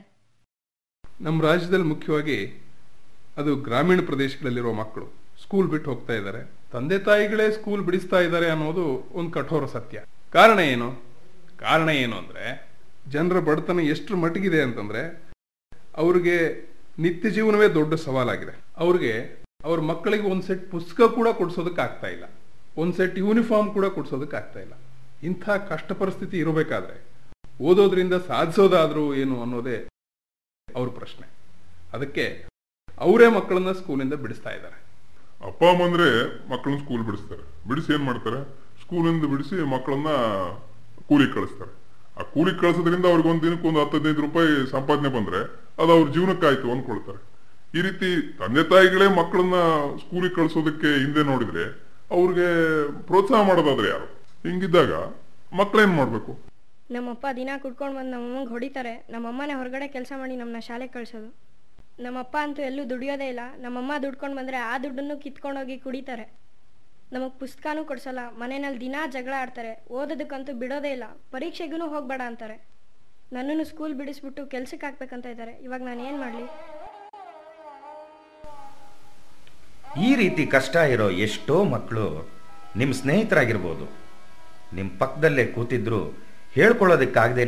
ನಮ್ಮ 1.25 1.38
ರಾಜ್ಯದಲ್ಲಿ 1.49 1.88
ಮುಖ್ಯವಾಗಿ 1.93 2.38
ಅದು 3.41 3.51
ಗ್ರಾಮೀಣ 3.67 3.99
ಪ್ರದೇಶಗಳಲ್ಲಿರುವ 4.09 4.73
ಮಕ್ಕಳು 4.81 5.07
ಸ್ಕೂಲ್ 5.43 5.67
ಬಿಟ್ಟು 5.73 5.88
ಹೋಗ್ತಾ 5.91 6.13
ಇದ್ದಾರೆ. 6.19 6.41
ತಂದೆ 6.73 6.97
ತಾಯಿಗಳೇ 7.07 7.45
ಸ್ಕೂಲ್ 7.57 7.83
ಬಿಡಿಸ್ತಾ 7.88 8.19
ಇದ್ದಾರೆ 8.25 8.47
ಅನ್ನೋದು 8.55 8.85
ಒಂದು 9.19 9.31
ಕಠೋರ 9.38 9.65
ಸತ್ಯ. 9.75 9.99
ಕಾರಣ 10.38 10.59
ಏನು? 10.73 10.89
ಕಾರಣ 11.63 11.89
ಏನು 12.03 12.15
ಅಂದ್ರೆ 12.21 12.45
ಜನರ 13.13 13.39
ಬಡತನ 13.49 13.79
ಎಷ್ಟು 13.93 14.17
ಮಟ್ಟಿಗಿದೆ 14.23 14.59
ಅಂತಂದ್ರೆ 14.67 15.01
ಅವ್ರಿಗೆ 16.03 16.38
ನಿತ್ಯ 17.03 17.29
ಜೀವನವೇ 17.38 17.67
ದೊಡ್ಡ 17.79 17.93
ಸವಾಲಾಗಿದೆ. 18.05 18.53
ಅವ್ರಿಗೆ 18.83 19.13
ಅವ್ರ 19.65 19.79
ಮಕ್ಕಳಿಗೆ 19.79 20.31
ಒಂದು 20.31 20.43
ಸೆಟ್ 20.43 20.71
ಪುಸ್ತಕ 20.71 21.01
ಕೂಡ 21.01 21.27
ಕೊಡಿಸೋದಕ್ಕೆ 21.27 21.81
ಆಗ್ತಾ 21.81 22.07
ಇಲ್ಲ. 22.07 22.23
ಒಂದು 22.77 22.93
ಸೆಟ್ 22.97 23.17
ಯೂನಿಫಾರ್ಮ್ 23.17 23.73
ಕೂಡ 23.73 23.85
ಕೊಡಿಸೋದಕ್ಕೆ 23.85 24.38
ಆಗ್ತಾ 24.38 24.59
ಇಲ್ಲ. 24.59 24.73
ಇಂಥ 25.23 25.49
ಕಷ್ಟ 25.49 25.91
ಪರಿಸ್ಥಿತಿ 25.91 26.38
ಇರಬೇಕಾದ್ರೆ 26.38 26.95
ಓದೋದ್ರಿಂದ 27.61 28.13
ಸಾಧಿಸೋದಾದ್ರೂ 28.13 29.13
ಏನು 29.13 29.41
ಅನ್ನೋದೇ 29.41 29.88
ಅವ್ರ 30.75 30.89
ಪ್ರಶ್ನೆ. 30.89 31.27
ಅದಕ್ಕೆ 31.93 32.45
ಅವರೇ 32.99 33.27
ಮಕ್ಕಳನ್ನ 33.27 33.71
ಸ್ಕೂಲಿಂದ 33.71 34.13
ಬಿಡಿಸ್ತಾ 34.13 34.49
ಇದ್ದಾರೆ. 34.49 34.77
ಅಪ್ಪ, 35.47 35.63
ಅಮ್ಮ 35.63 35.83
ಅಂದ್ರೆ 35.83 36.07
ಮಕ್ಕಳನ್ನ 36.49 36.79
ಸ್ಕೂಲ್ 36.79 37.03
ಬಿಡಿಸ್ತಾರೆ. 37.03 37.69
ಬಿಡಿಸಿ 37.69 37.93
ಏನ್ 37.93 38.03
ಮಾಡ್ತಾರೆ? 38.03 38.43
ಸ್ಕೂಲಿಂದ 38.81 39.25
ಬಿಡಿಸಿ 39.25 39.55
ಮಕ್ಕಳನ್ನ 39.55 40.07
ಕೂಲಿ 41.07 41.33
ಕಳಿಸ್ತಾರೆ. 41.33 41.71
ಆ 42.19 42.23
ಕೂಲಿ 42.23 42.59
ಕಳಿಸೋದ್ರಿಂದ 42.59 43.05
ಅವ್ರಿಗೆ 43.05 43.29
ಒಂದ್ 43.29 43.43
ದಿನಕ್ಕೆ 43.43 43.67
ಒಂದು 43.67 43.83
ಹತ್ತು 43.83 43.97
ಹದಿನೈದು 43.97 44.21
ರೂಪಾಯಿ 44.21 44.71
ಸಂಪಾದನೆ 44.71 45.09
ಬಂದ್ರೆ 45.09 45.39
ಅದು 45.83 45.91
ಅವ್ರ 45.91 46.11
ಜೀವನಕ್ಕಾಯ್ತು 46.11 46.71
ಅಂದ್ಕೊಳ್ತಾರೆ 46.71 47.31
ಈ 47.76 47.81
ರೀತಿ 47.81 48.38
ತಂದೆ 48.39 48.64
ತಾಯಿಗಳೇ 48.64 49.07
ಮಕ್ಕಳನ್ನ 49.07 49.57
ಸ್ಕೂಲಿಗೆ 49.98 50.35
ಕಳಿಸೋದಕ್ಕೆ 50.35 50.88
ಹಿಂದೆ 51.03 51.23
ನೋಡಿದ್ರೆ 51.23 51.64
ಅವ್ರಿಗೆ 52.11 52.48
ಪ್ರೋತ್ಸಾಹ 53.02 53.48
ಮಾಡೋದಾದ್ರೆ 53.48 53.89
ಯಾರು? 53.89 54.07
ಹಿಂಗಿದ್ದಾಗ 54.49 54.93
ಮಕ್ಕಳೇನ್ 55.56 55.93
ಮಾಡ್ಬೇಕು? 55.98 56.31
ನಮ್ಮಪ್ಪ 56.91 57.26
ದಿನ 57.35 57.49
ಕುಡ್ಕೊಂಡು 57.61 57.95
ಬಂದು 57.98 58.11
ನಮ್ಮಮ್ಮಂಗೆ 58.11 58.49
ಹೊಡಿತಾರೆ. 58.49 59.06
ನಮ್ಮಮ್ಮನೇ 59.10 59.53
ಹೊರಗಡೆ 59.53 59.88
ಕೆಲಸ 59.88 60.11
ಮಾಡಿ 60.18 60.35
ನಮ್ಮನ್ನ 60.35 60.60
ಶಾಲೆಗೆ 60.60 60.93
ಕಳ್ಸೋದು. 60.93 61.30
ನಮ್ಮಪ್ಪ 62.03 62.38
ಅಂತೂ 62.41 62.61
ಎಲ್ಲೂ 62.61 62.89
ದುಡಿಯೋದೇ 62.89 63.27
ಇಲ್ಲ. 63.27 63.39
ನಮ್ಮಮ್ಮ 63.57 63.91
ದುಡ್ಕೊಂಡು 64.03 64.38
ಬಂದರೆ 64.38 64.57
ಆ 64.57 64.77
ದುಡ್ಡನ್ನು 64.77 65.18
ಕಿತ್ಕೊಂಡೋಗಿ 65.19 65.77
ಕುಡಿತಾರೆ. 65.77 66.26
ನಮಗೆ 67.14 67.39
ಪುಸ್ತಕನೂ 67.39 67.84
ಕೊಡ್ಸಲ್ಲ. 67.85 68.19
ಮನೆಯಲ್ಲಿ 68.34 68.80
ದಿನ 68.80 68.95
ಜಗಳ 69.11 69.34
ಆಡ್ತಾರೆ. 69.39 69.85
ಓದೋದಕ್ಕಂತೂ 69.91 70.53
ಬಿಡೋದೇ 70.53 70.91
ಇಲ್ಲ. 70.91 71.03
ಪರೀಕ್ಷೆಗೂ 71.31 71.88
ಹೋಗಬೇಡ 71.88 72.22
ಅಂತಾರೆ. 72.26 72.57
ನನ್ನನ್ನು 73.34 73.64
ಸ್ಕೂಲ್ 73.64 73.93
ಬಿಡಿಸ್ಬಿಟ್ಟು 73.93 74.45
ಕೆಲ್ಸಕ್ಕೆ 74.45 74.85
ಹಾಕ್ಬೇಕಂತ 74.85 75.26
ಇದ್ದಾರೆ. 75.26 75.64
ಇವಾಗ 75.64 75.81
ನಾನು 75.81 76.03
ಏನು 76.07 76.18
ಮಾಡಲಿ? 76.18 76.45
ಈ 79.99 80.09
ರೀತಿ 80.22 80.43
ಕಷ್ಟ 80.55 80.76
ಇರೋ 80.93 81.07
ಎಷ್ಟೋ 81.26 81.55
ಮಕ್ಕಳು 81.73 82.05
ನಿಮ್ಮ 82.80 82.93
ಸ್ನೇಹಿತರಾಗಿರ್ಬೋದು. 82.99 83.85
ನಿಮ್ಮ 84.77 84.89
ಪಕ್ಕದಲ್ಲೇ 85.01 85.45
ಕೂತಿದ್ರು 85.55 86.01
ಹೇಳ್ಕೊಳ್ಳೋದಕ್ಕಾಗ್ದೇ 86.57 87.45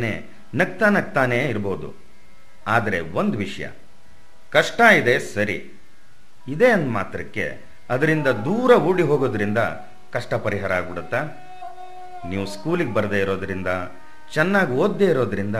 ನಗ್ತಾ 0.62 0.88
ನಗ್ತಾನೇ 0.90 1.40
ಇರ್ಬೋದು. 1.52 1.90
ಆದರೆ 2.76 3.00
ಒಂದು 3.20 3.38
ವಿಷಯ, 3.38 3.66
ಕಷ್ಟ 4.56 4.82
ಇದೆ 5.00 5.16
ಸರಿ, 5.20 5.58
ಇದೆ 6.48 6.70
ಅಂದ 6.76 6.88
ಮಾತ್ರಕ್ಕೆ 6.98 7.46
ಅದರಿಂದ 7.94 8.28
ದೂರ 8.28 8.72
ಓಡಿ 8.90 9.04
ಹೋಗೋದ್ರಿಂದ 9.04 9.62
ಕಷ್ಟ 10.16 10.34
ಪರಿಹಾರ 10.46 10.72
ಆಗ್ಬಿಡುತ್ತಾ? 10.80 11.22
ನೀವು 12.30 12.46
ಸ್ಕೂಲಿಗೆ 12.46 12.94
ಬರದೇ 12.94 13.20
ಇರೋದ್ರಿಂದ, 13.20 13.70
ಚೆನ್ನಾಗಿ 14.34 14.74
ಓದದೇ 14.84 15.06
ಇರೋದ್ರಿಂದ 15.06 15.58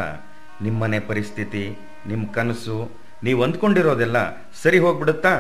ನಿಮ್ಮನೆ 0.62 1.00
ಪರಿಸ್ಥಿತಿ 1.00 1.64
ನಿಮ್ಮ 2.08 2.24
ಕನಸು, 2.32 2.78
ನೀವು 3.24 3.44
ಅಂದ್ಕೊಂಡಿರೋದೆಲ್ಲ 3.44 4.18
ಸರಿ 4.64 4.80
ಹೋಗ್ಬಿಡುತ್ತಾ? 4.86 5.34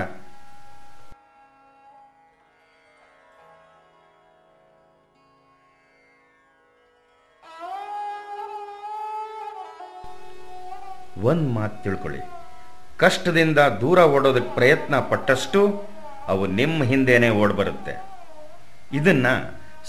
ಒಂದು 11.21 11.49
ಮಾತು 11.49 11.83
ತಿಳ್ಕೊಳ್ಳಿ. 11.83 12.19
ಕಷ್ಟದಿಂದ 12.97 13.59
ದೂರ 13.59 13.99
ಓಡೋದಕ್ಕೆ 13.99 14.53
ಪ್ರಯತ್ನ 14.53 14.99
ಪಟ್ಟಷ್ಟು 14.99 15.83
ಅವು 16.27 16.47
ನಿಮ್ಮ 16.47 16.83
ಹಿಂದೆನೇ 16.83 17.29
ಓಡ್ಬರುತ್ತೆ. 17.29 18.03
ಇದನ್ನ 18.93 19.27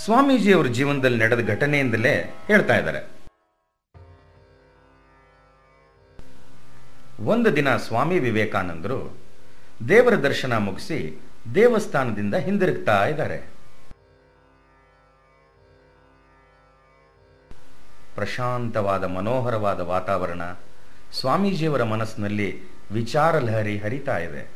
ಸ್ವಾಮೀಜಿಯವರ 0.05 0.67
ಜೀವನದಲ್ಲಿ 0.67 1.19
ನಡೆದ 1.19 1.49
ಘಟನೆಯಿಂದಲೇ 1.49 2.35
ಹೇಳ್ತಾ 2.47 2.77
ಇದ್ದಾರೆ. 2.77 3.15
ಒಂದು 7.25 7.57
ದಿನ 7.57 7.77
ಸ್ವಾಮಿ 7.77 8.19
ವಿವೇಕಾನಂದರು 8.19 9.17
ದೇವರ 9.89 10.15
ದರ್ಶನ 10.15 10.57
ಮುಗಿಸಿ 10.57 11.21
ದೇವಸ್ಥಾನದಿಂದ 11.55 12.35
ಹಿಂದಿರುಗ್ತಾ 12.35 13.07
ಇದ್ದಾರೆ. 13.07 13.55
ಪ್ರಶಾಂತವಾದ 18.15 19.05
ಮನೋಹರವಾದ 19.05 19.81
ವಾತಾವರಣ 19.81 20.43
ಸ್ವಾಮೀಜಿಯವರ 21.21 21.83
ಮನಸ್ಸಿನಲ್ಲಿ 21.83 22.63
ವಿಚಾರ 22.93 23.39
ಲಹರಿ 23.39 23.79
ಹರಿತಾ 23.79 24.19
ಇದೆ. 24.19 24.51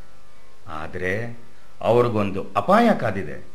ಆದರೆ 0.67 1.39
ಅವ್ರಿಗೊಂದು 1.81 2.47
ಅಪಾಯ 2.55 2.89
ಕಾದಿದೆ. 2.99 3.47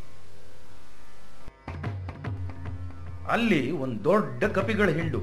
ಅಲ್ಲಿ 3.31 3.71
ಒಂದು 3.71 4.05
ದೊಡ್ಡ 4.05 4.45
ಕಪಿಗಳ 4.45 4.89
ಹಿಂಡು. 4.89 5.19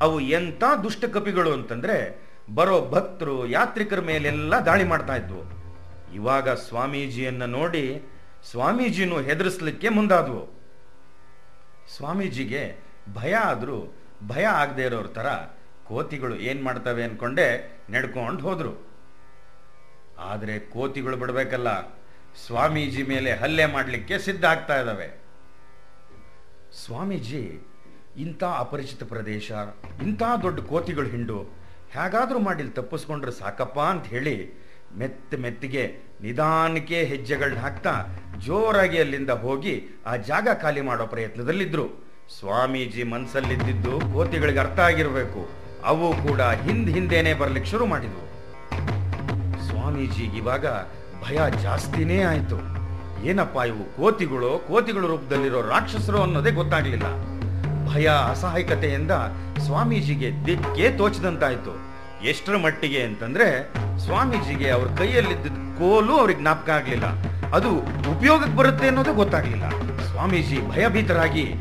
ಅವು 0.00 0.20
ಎಂಥ 0.20 0.64
ದುಷ್ಟ 0.82 1.04
ಕಪಿಗಳು 1.04 1.52
ಅಂತಂದ್ರೆ 1.52 2.22
ಬರೋ 2.54 2.88
ಭಕ್ತರು 2.90 3.46
ಯಾತ್ರಿಕರ 3.46 4.00
ಮೇಲೆಲ್ಲ 4.00 4.54
ದಾಳಿ 4.58 4.84
ಮಾಡ್ತಾ 4.84 5.16
ಇದ್ವು. 5.16 5.42
ಇವಾಗ 6.14 6.48
ಸ್ವಾಮೀಜಿಯನ್ನ 6.48 7.44
ನೋಡಿ 7.44 8.02
ಸ್ವಾಮೀಜಿನೂ 8.50 9.20
ಹೆದರಿಸ್ಲಿಕ್ಕೆ 9.20 9.88
ಮುಂದಾದ್ವು. 9.88 10.54
ಸ್ವಾಮೀಜಿಗೆ 11.96 12.76
ಭಯ 13.14 13.34
ಆದರೂ 13.34 13.94
ಭಯ 14.26 14.44
ಆಗದೆ 14.44 14.82
ಇರೋರ 14.82 15.06
ತರ 15.06 15.26
ಕೋತಿಗಳು 15.88 16.36
ಏನು 16.48 16.60
ಮಾಡ್ತವೆ 16.64 17.02
ಅನ್ಕೊಂಡೆ 17.08 17.46
ನಡ್ಕೊಂಡು 17.94 18.42
ಹೋದರು. 18.48 18.72
ಆದ್ರೆ 20.30 20.54
ಕೋತಿಗಳು 20.74 21.16
ಬಿಡಬೇಕಲ್ಲ, 21.22 21.70
ಸ್ವಾಮೀಜಿ 22.44 23.02
ಮೇಲೆ 23.12 23.30
ಹಲ್ಲೆ 23.42 23.66
ಮಾಡಲಿಕ್ಕೆ 23.74 24.16
ಸಿದ್ಧ 24.26 24.44
ಆಗ್ತಾ 24.52 24.76
ಇದ್ದಾವೆ 24.80 25.08
ಸ್ವಾಮೀಜಿ, 26.82 27.42
ಇಂಥ 28.24 28.42
ಅಪರಿಚಿತ 28.64 29.02
ಪ್ರದೇಶ, 29.12 29.50
ಇಂಥ 30.06 30.22
ದೊಡ್ಡ 30.44 30.60
ಕೋತಿಗಳು 30.72 31.08
ಹಿಂಡು, 31.14 31.38
ಹೇಗಾದರೂ 31.96 32.38
ಮಾಡಿ 32.46 32.60
ಇಲ್ಲಿ 32.62 32.74
ತಪ್ಪಿಸ್ಕೊಂಡ್ರೆ 32.78 33.32
ಸಾಕಪ್ಪ 33.40 33.78
ಅಂತ 33.92 34.06
ಹೇಳಿ 34.14 34.36
ಮೆತ್ತ 35.00 35.34
ಮೆತ್ತಿಗೆ 35.44 35.84
ನಿಧಾನಕ್ಕೆ 36.24 36.98
ಹೆಜ್ಜೆಗಳನ್ನ 37.10 37.60
ಹಾಕ್ತಾ 37.64 37.92
ಜೋರಾಗಿ 38.46 38.98
ಅಲ್ಲಿಂದ 39.04 39.32
ಹೋಗಿ 39.44 39.74
ಆ 40.06 40.12
ಜಾಗ 40.30 40.48
ಖಾಲಿ 40.62 40.82
ಮಾಡೋ 40.88 41.06
ಪ್ರಯತ್ನದಲ್ಲಿದ್ರು. 41.14 41.86
ಸ್ವಾಮೀಜಿ 42.38 43.02
ಮನಸ್ಸಲ್ಲಿದ್ದಿದ್ದು 43.12 43.94
ಕೋತಿಗಳಿಗೆ 44.14 44.60
ಅರ್ಥ 44.64 44.78
ಆಗಿರ್ಬೇಕು. 44.90 45.42
ಅವು 45.84 46.28
ಕೂಡ 46.28 46.40
ಹಿಂದ್ 46.40 46.90
ಹಿಂದೇನೆ 46.90 47.34
ಬರ್ಲಿಕ್ಕೆ 47.34 47.70
ಶುರು 47.70 47.86
ಮಾಡಿದ್ವು. 47.86 48.24
ಸ್ವಾಮೀಜಿಗೆ 49.68 50.36
ಇವಾಗ 50.36 50.66
ಭಯ 51.28 51.40
ಜಾಸ್ತಿನೇ 51.62 52.22
ಆಯ್ತು. 52.22 52.58
ಏನಪ್ಪ 53.24 53.58
ಇವು 53.66 53.96
ಕೋತಿಗಳು, 53.96 54.58
ಕೋತಿಗಳ 54.68 55.00
ರೂಪದಲ್ಲಿರೋ 55.00 55.60
ರಾಕ್ಷಸರು 55.62 56.22
ಅನ್ನೋದೇ 56.22 56.50
ಗೊತ್ತಾಗ್ಲಿಲ್ಲ. 56.50 57.06
ಭಯ, 57.92 58.10
ಅಸಹಾಯಕತೆಯಿಂದ 58.30 59.10
ಸ್ವಾಮೀಜಿಗೆ 59.58 60.46
ದಿಕ್ಕೇ 60.46 60.90
ತೋಚದಂತಾಯ್ತು. 60.90 61.94
ಎಷ್ಟರ 62.24 62.56
ಮಟ್ಟಿಗೆ 62.56 63.02
ಅಂತಂದ್ರೆ 63.02 63.72
ಸ್ವಾಮೀಜಿಗೆ 63.98 64.70
ಅವ್ರ 64.70 64.88
ಕೈಯಲ್ಲಿದ್ದ 64.98 65.46
ಕೋಲು 65.78 66.12
ಅವ್ರಿಗೆ 66.18 66.40
ಜ್ಞಾಪಕ 66.40 66.70
ಆಗ್ಲಿಲ್ಲ. 66.70 67.06
ಅದು 67.54 67.70
ಉಪಯೋಗಕ್ಕೆ 68.16 68.56
ಬರುತ್ತೆ 68.56 68.86
ಅನ್ನೋದು 68.86 69.14
ಗೊತ್ತಾಗ್ಲಿಲ್ಲ. 69.14 69.70
ಸ್ವಾಮೀಜಿ 70.10 70.70
ಭಯಭೀತರಾಗಿ 70.70 71.54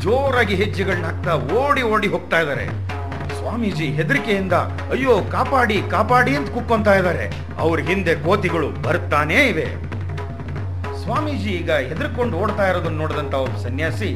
ಜೋರಾಗಿ 0.00 0.54
ಹೆಜ್ಜೆಗಳನ್ನ 0.54 1.04
ಹಾಕ್ತಾ 1.04 1.34
ಓಡಿ 1.34 1.82
ಓಡಿ 1.82 2.08
ಹೋಗ್ತಾ 2.08 2.40
ಇದ್ದಾರೆ 2.40 2.93
ಸ್ವಾಮೀಜಿ 3.32 3.84
ಹೆದರಿಕೆಯಿಂದ, 3.84 4.52
ಅಯ್ಯೋ, 4.92 5.24
ಕಾಪಾಡಿ 5.32 5.82
ಕಾಪಾಡಿ 5.90 6.36
ಅಂತ 6.36 6.50
ಕುಕ್ಕೊಂತ 6.50 6.88
ಇದ್ದಾರೆ. 6.88 7.30
ಅವ್ರ 7.58 7.80
ಹಿಂದೆ 7.80 8.14
ಕೋತಿಗಳು 8.14 8.70
ಬರ್ತಾನೇ 8.70 9.34
ಇವೆ. 9.34 9.66
ಸ್ವಾಮೀಜಿ 11.02 11.50
ಈಗ 11.50 11.72
ಹೆದರ್ಕೊಂಡು 11.72 12.36
ಓಡ್ತಾ 12.36 12.68
ಇರೋದನ್ನ 12.68 12.98
ನೋಡಿದಂತ 12.98 13.34
ಒಬ್ಬ 13.34 13.56
ಸನ್ಯಾಸಿ, 13.56 14.10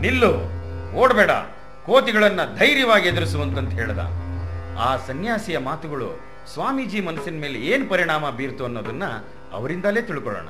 ನಿಲ್ಲು, 0.00 0.58
ಓಡಬೇಡ. 0.94 1.30
ಕೋತಿಗಳನ್ನ 1.86 2.40
ಧೈರ್ಯವಾಗಿ 2.58 3.08
ಎದುರಿಸುವಂತಂತ 3.08 3.70
ಹೇಳ್ದ. 3.72 3.98
ಆ 4.78 4.96
ಸನ್ಯಾಸಿಯ 4.96 5.58
ಮಾತುಗಳು 5.58 6.20
ಸ್ವಾಮೀಜಿ 6.52 7.00
ಮನಸ್ಸಿನ 7.00 7.40
ಮೇಲೆ 7.40 7.58
ಏನ್ 7.58 7.90
ಪರಿಣಾಮ 7.90 8.30
ಬೀರ್ತು 8.30 8.64
ಅನ್ನೋದನ್ನ 8.64 9.02
ಅವರಿಂದಲೇ 9.52 10.02
ತಿಳ್ಕೊಳ್ಳೋಣ. 10.02 10.46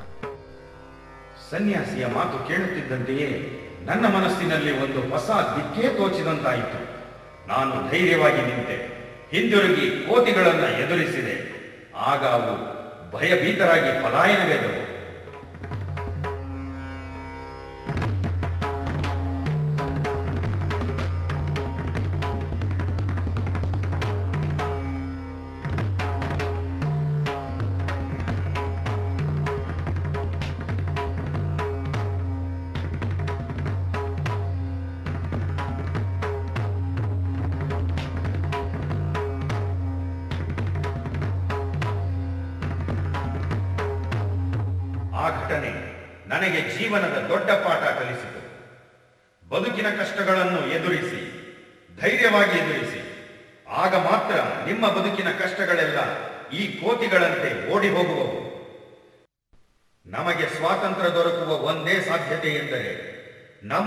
ಸನ್ಯಾಸಿಯ 1.51 2.07
ಮಾತು 2.07 2.49
ಕೇಳುತ್ತಿದ್ದಂತೆಯೇ 2.49 3.65
ನನ್ನ 3.87 4.07
ಮನಸ್ಸಿನಲ್ಲಿ 4.07 4.85
ಒಂದು 4.85 5.11
ಹೊಸ 5.11 5.31
ದಿಕ್ಕೇ 5.31 5.89
ತೋಚಿದಂತಾಯಿತು. 5.89 6.98
ನಾನು 7.49 7.91
ಧೈರ್ಯವಾಗಿ 7.91 8.37
ನಿಂತೆ. 8.37 8.99
ಹಿಂದಿರುಗಿ 9.31 9.91
ಕೋತಿಗಳನ್ನು 9.91 10.81
ಎದುರಿಸಿದೆ. 10.83 11.59
ಆಗ 11.97 12.25
ಅವು 12.25 12.79
ಭಯಭೀತರಾಗಿ 13.13 14.05
ಪಲಾಯನವೆದವು. 14.05 14.88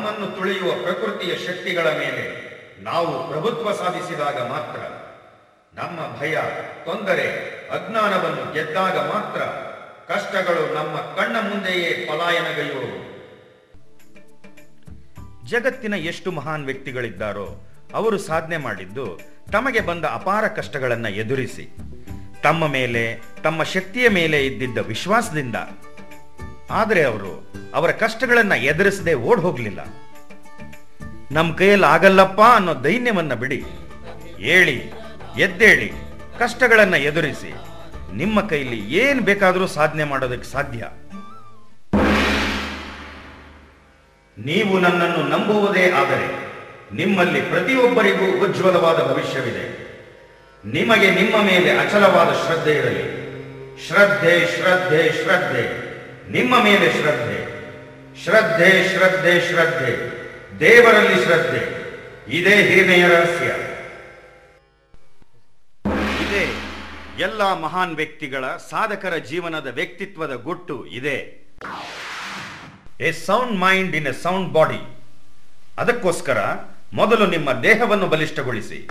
ನಮ್ಮನ್ನು 0.02 0.28
ತುಳಿಯುವ 0.36 0.72
ಪ್ರಕೃತಿಯ 0.84 1.34
ಶಕ್ತಿಗಳ 1.48 1.88
ಮೇಲೆ 1.88 2.24
ನಾವು 2.84 3.32
ಪ್ರಭುತ್ವ 3.32 3.72
ಸಾಧಿಸಿದಾಗ 3.72 4.38
ಮಾತ್ರ, 4.48 4.80
ನಮ್ಮ 5.80 6.20
ಭಯ, 6.20 6.36
ತೊಂದರೆ, 6.86 7.28
ಅಜ್ಞಾನವನ್ನು 7.68 8.54
ಗೆದ್ದಾಗ 8.54 8.98
ಮಾತ್ರ 8.98 9.42
ಕಷ್ಟಗಳು 10.14 10.74
ನಮ್ಮ 10.74 10.98
ಕಣ್ಣ 10.98 11.36
ಮುಂದೆಯೇ 11.50 12.10
ಪಲಾಯನಗೈಯುವವು. 12.10 12.98
ಜಗತ್ತಿನ 15.50 15.94
ಎಷ್ಟು 15.94 16.32
ಮಹಾನ್ 16.32 16.66
ವ್ಯಕ್ತಿಗಳಿದ್ದಾರೋ 16.66 17.64
ಅವರು 17.94 18.18
ಸಾಧನೆ 18.18 18.58
ಮಾಡಿದ್ದು 18.58 19.20
ತಮಗೆ 19.52 19.80
ಬಂದ 19.80 20.06
ಅಪಾರ 20.06 20.48
ಕಷ್ಟಗಳನ್ನ 20.48 21.06
ಎದುರಿಸಿ, 21.06 21.78
ತಮ್ಮ 22.44 22.68
ಮೇಲೆ, 22.68 23.22
ತಮ್ಮ 23.44 23.64
ಶಕ್ತಿಯ 23.64 24.10
ಮೇಲೆ 24.10 24.46
ಇದ್ದಿದ್ದ 24.46 24.78
ವಿಶ್ವಾಸದಿಂದ 24.78 25.56
ಆದರೆ 26.72 27.04
ಅವರು 27.04 27.54
ಅವರ 27.74 27.92
ಕಷ್ಟಗಳನ್ನ 27.92 28.52
ಎದುರಿಸದೆ 28.52 29.14
ಓಡ್ 29.14 29.42
ಹೋಗ್ಲಿಲ್ಲ. 29.42 29.80
ನಮ್ಮ 31.32 31.56
ಕೈಯಲ್ಲಿ 31.56 31.86
ಆಗಲ್ಲಪ್ಪ 31.86 32.42
ಅನ್ನೋ 32.42 32.74
ದೈನ್ಯವನ್ನ 32.84 33.34
ಬಿಡಿ. 33.34 33.64
ಹೇಳಿ 34.38 34.92
ಎದ್ದೇಳಿ, 35.40 35.92
ಕಷ್ಟಗಳನ್ನ 36.40 36.94
ಎದುರಿಸಿ 36.94 37.54
ನಿಮ್ಮ 38.14 38.48
ಕೈಲಿ 38.48 38.78
ಏನ್ 38.78 39.22
ಬೇಕಾದರೂ 39.22 39.68
ಸಾಧನೆ 39.68 40.04
ಮಾಡೋದಕ್ಕೆ 40.04 40.52
ಸಾಧ್ಯ. 40.52 40.84
ನೀವು 44.38 44.80
ನನ್ನನ್ನು 44.80 45.30
ನಂಬುವುದೇ 45.30 45.92
ಆದರೆ 45.92 46.52
ನಿಮ್ಮಲ್ಲಿ 46.96 47.42
ಪ್ರತಿಯೊಬ್ಬರಿಗೂ 47.42 48.46
ಉಜ್ವಲವಾದ 48.46 48.98
ಭವಿಷ್ಯವಿದೆ. 48.98 49.82
ನಿಮಗೆ 50.66 51.12
ನಿಮ್ಮ 51.12 51.44
ಮೇಲೆ 51.44 51.78
ಅಚಲವಾದ 51.78 52.28
ಶ್ರದ್ಧೆ 52.28 52.72
ಇರಲಿ. 52.72 53.22
ಶ್ರದ್ಧೆ 53.88 54.58
ಶ್ರದ್ಧೆ 54.58 55.24
ಶ್ರದ್ಧೆ. 55.24 55.91
ನಿಮ್ಮ 56.32 56.64
ಮೇಲೆ 56.64 56.92
ಶ್ರದ್ಧೆ. 56.92 57.62
ಶ್ರದ್ಧೆ 58.24 58.90
ಶ್ರದ್ಧೆ 58.90 59.48
ಶ್ರದ್ಧೆ. 59.48 60.22
ದೇವರಲ್ಲಿ 60.60 61.24
ಶ್ರದ್ಧೆ. 61.24 61.82
ಇದೇ 62.38 62.56
ಹಿರಿಮೆಯ 62.56 63.08
ರಹಸ್ಯ. 63.08 63.46
ಇದೇ. 66.26 66.54
ಎಲ್ಲ 67.20 67.54
ಮಹಾನ್ 67.54 67.96
ವ್ಯಕ್ತಿಗಳ 67.96 68.46
ಸಾಧಕರ 68.46 69.16
ಜೀವನದ 69.16 69.68
ವ್ಯಕ್ತಿತ್ವದ 69.68 70.34
ಗುಟ್ಟು 70.34 70.86
ಇದೆ. 70.86 71.48
A 73.00 73.12
sound 73.12 73.60
mind 73.60 73.96
in 73.96 74.08
a 74.08 74.12
sound 74.12 74.54
body. 74.54 74.98
ಅದಕ್ಕೋಸ್ಕರ 75.78 76.38
ಮೊದಲು 76.94 77.28
ನಿಮ್ಮ 77.28 77.54
ದೇಹವನ್ನು 77.54 78.08
ಬಲಿಷ್ಠಗೊಳಿಸಿ. 78.08 78.90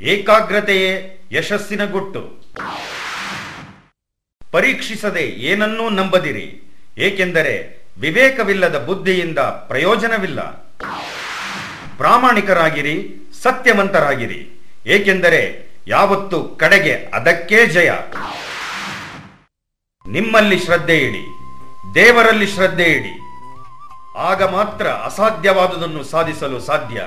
ಏಕಾಗ್ರತೆಯೇ 0.00 1.20
ಯಶಸ್ಸಿನ 1.32 1.84
ಗುಟ್ಟು. 1.84 2.42
ಪರೀಕ್ಷಿಸದೆ 4.52 5.22
ಏನನ್ನೂ 5.50 5.84
ನಂಬದಿರಿ, 5.90 6.46
ಏಕೆಂದರೆ 6.98 7.54
ವಿವೇಕವಿಲ್ಲದ 8.00 8.76
ಬುದ್ಧಿಯಿಂದ 8.84 9.38
ಪ್ರಯೋಜನವಿಲ್ಲ. 9.38 10.40
ಪ್ರಾಮಾಣಿಕರಾಗಿರಿ, 11.96 12.96
ಸತ್ಯವಂತರಾಗಿರಿ, 13.42 14.40
ಏಕೆಂದರೆ 14.86 15.40
ಯಾವತ್ತು 15.86 16.38
ಕಡೆಗೆ 16.42 16.94
ಅದಕ್ಕೇ 17.14 17.66
ಜಯ. 17.66 17.90
ನಿಮ್ಮಲ್ಲಿ 20.06 20.58
ಶ್ರದ್ಧೆ 20.58 20.98
ಇಡಿ, 20.98 21.24
ದೇವರಲ್ಲಿ 21.94 22.46
ಶ್ರದ್ಧೆ 22.46 22.88
ಇಡಿ. 22.92 23.14
ಆಗ 24.30 24.42
ಮಾತ್ರ 24.42 24.86
ಅಸಾಧ್ಯವಾದುದನ್ನು 24.86 26.02
ಸಾಧಿಸಲು 26.04 26.60
ಸಾಧ್ಯ. 26.60 27.00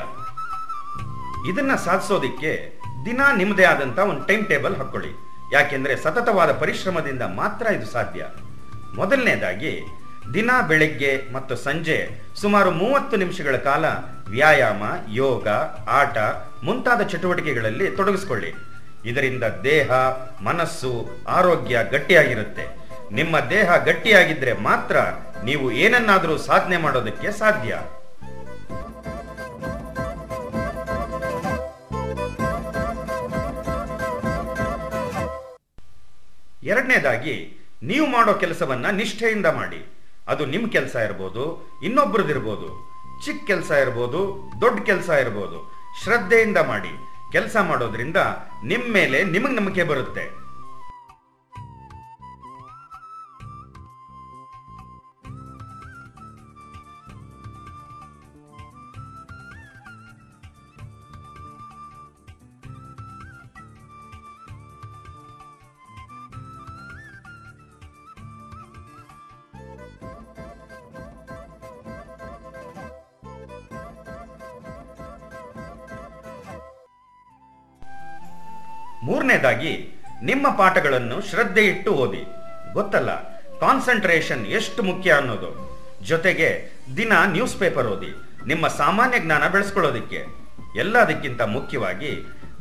ಇದನ್ನ 1.49 1.73
ಸಾಧಿಸೋದಿಕ್ಕೆ 1.75 2.53
ದಿನ 3.05 3.21
ನಿಮ್ಮದೇ 3.35 3.63
ಆದಂತ 3.63 3.99
ಒಂದು 3.99 4.23
ಟೈಮ್ 4.27 4.45
ಟೇಬಲ್ 4.45 4.77
ಹಾಕೊಳ್ಳಿ. 4.77 5.24
ಯಾಕೆಂದ್ರೆ 5.53 5.95
ಸತತವಾದ 5.95 6.51
ಪರಿಶ್ರಮದಿಂದ 6.51 7.21
ಮಾತ್ರ 7.21 7.65
ಇದು 7.65 7.85
ಸಾಧ್ಯ. 7.85 8.25
ಮೊದಲನೇದಾಗಿ, 8.95 9.81
ದಿನ, 10.33 10.49
ಬೆಳಗ್ಗೆ 10.67 11.33
ಮತ್ತು 11.33 11.55
ಸಂಜೆ 11.55 12.09
ಸುಮಾರು 12.35 12.71
ಮೂವತ್ತು 12.71 13.17
ನಿಮಿಷಗಳ 13.17 13.55
ಕಾಲ 13.55 13.85
ವ್ಯಾಯಾಮ, 14.29 14.83
ಯೋಗ, 15.09 15.47
ಆಟ 15.89 16.17
ಮುಂತಾದ 16.63 17.01
ಚಟುವಟಿಕೆಗಳಲ್ಲಿ 17.01 17.91
ತೊಡಗಿಸಿಕೊಳ್ಳಿ. 17.91 18.53
ಇದರಿಂದ 19.05 19.43
ದೇಹ, 19.43 19.91
ಮನಸ್ಸು, 20.43 21.09
ಆರೋಗ್ಯ 21.27 21.79
ಗಟ್ಟಿಯಾಗಿರುತ್ತೆ. 21.91 22.85
ನಿಮ್ಮ 23.11 23.39
ದೇಹ 23.39 23.77
ಗಟ್ಟಿಯಾಗಿದ್ರೆ 23.77 24.53
ಮಾತ್ರ 24.53 24.97
ನೀವು 25.43 25.71
ಏನನ್ನಾದರೂ 25.71 26.37
ಸಾಧನೆ 26.37 26.77
ಮಾಡೋದಕ್ಕೆ 26.77 27.31
ಸಾಧ್ಯ. 27.31 27.77
ಎರಡನೇದಾಗಿ, 36.65 37.35
ನೀವು 37.83 38.07
ಮಾಡೋ 38.07 38.33
ಕೆಲಸವನ್ನ 38.33 38.89
ನಿಷ್ಠೆಯಿಂದ 38.89 39.45
ಮಾಡಿ. 39.45 39.81
ಅದು 40.27 40.45
ನಿಮ್ಮ 40.45 40.71
ಕೆಲಸ 40.71 40.95
ಇರ್ಬೋದು 40.95 41.43
ಇನ್ನೊಬ್ಬರದಿರ್ಬೋದು 41.83 42.67
ಚಿಕ್ಕ 43.25 43.47
ಕೆಲಸ 43.47 43.71
ಇರ್ಬೋದು, 43.71 44.51
ದೊಡ್ಡ 44.61 44.85
ಕೆಲಸ 44.85 45.09
ಇರ್ಬೋದು. 45.09 45.59
ಶ್ರದ್ಧೆಯಿಂದ 46.03 46.57
ಮಾಡಿ. 46.57 46.93
ಕೆಲಸ 47.31 47.57
ಮಾಡೋದ್ರಿಂದ 47.57 48.17
ನಿಮ್ಮ 48.65 48.93
ಮೇಲೆ 48.93 49.23
ನಿಮಗೆ 49.23 49.55
ನಂಬಿಕೆ 49.55 49.83
ಬರುತ್ತೆ. 49.83 50.44
ಮೂರನೇದಾಗಿ, 79.05 79.73
ನಿಮ್ಮ 80.23 80.49
ಪಾಠಗಳನ್ನು 80.57 81.17
ಶ್ರದ್ಧೆ 81.29 81.63
ಇಟ್ಟು 81.65 81.91
ಓದಿ. 81.91 82.23
ಗೊತ್ತಲ್ಲ, 82.73 83.11
ಕಾನ್ಸಂಟ್ರೇಷನ್ 83.59 84.45
ಎಷ್ಟು 84.45 84.83
ಮುಖ್ಯ 84.83 85.11
ಅನ್ನೋದು. 85.11 85.49
ಜೊತೆಗೆ, 86.03 86.49
ದಿನ 86.97 87.13
ನ್ಯೂಸ್ 87.25 87.57
ಪೇಪರ್ 87.57 87.87
ಓದಿ, 87.87 88.11
ನಿಮ್ಮ 88.47 88.67
ಸಾಮಾನ್ಯ 88.67 89.19
ಜ್ಞಾನ 89.19 89.47
ಬೆಳೆಸ್ಕೊಳ್ಳೋದಿಕ್ಕೆ. 89.47 90.21
ಎಲ್ಲದಕ್ಕಿಂತ 90.77 91.41
ಮುಖ್ಯವಾಗಿ, 91.41 92.11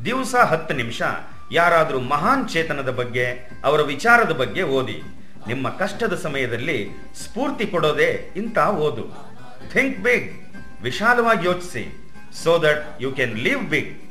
ದಿವಸ 0.04 0.34
ಹತ್ತು 0.34 0.74
ನಿಮಿಷ 0.74 1.02
ಯಾರಾದರೂ 1.52 2.00
ಮಹಾನ್ 2.00 2.48
ಚೇತನದ 2.48 2.90
ಬಗ್ಗೆ, 2.90 3.26
ಅವರ 3.64 3.80
ವಿಚಾರದ 3.82 4.32
ಬಗ್ಗೆ 4.32 4.62
ಓದಿ. 4.62 5.02
ನಿಮ್ಮ 5.46 5.68
ಕಷ್ಟದ 5.68 6.14
ಸಮಯದಲ್ಲಿ 6.14 6.78
ಸ್ಫೂರ್ತಿ 7.22 7.66
ಕೊಡೋದೇ 7.66 8.32
ಇಂಥ 8.36 8.58
ಓದು. 8.58 9.04
ಥಿಂಕ್ 9.72 9.98
ಬಿಗ್, 9.98 10.28
ವಿಶಾಲವಾಗಿ 10.82 11.46
ಯೋಚಿಸಿ 11.46 11.84
so 12.44 12.62
that 12.62 13.02
you 13.02 13.10
can 13.12 13.34
live 13.38 13.62
big 13.62 14.03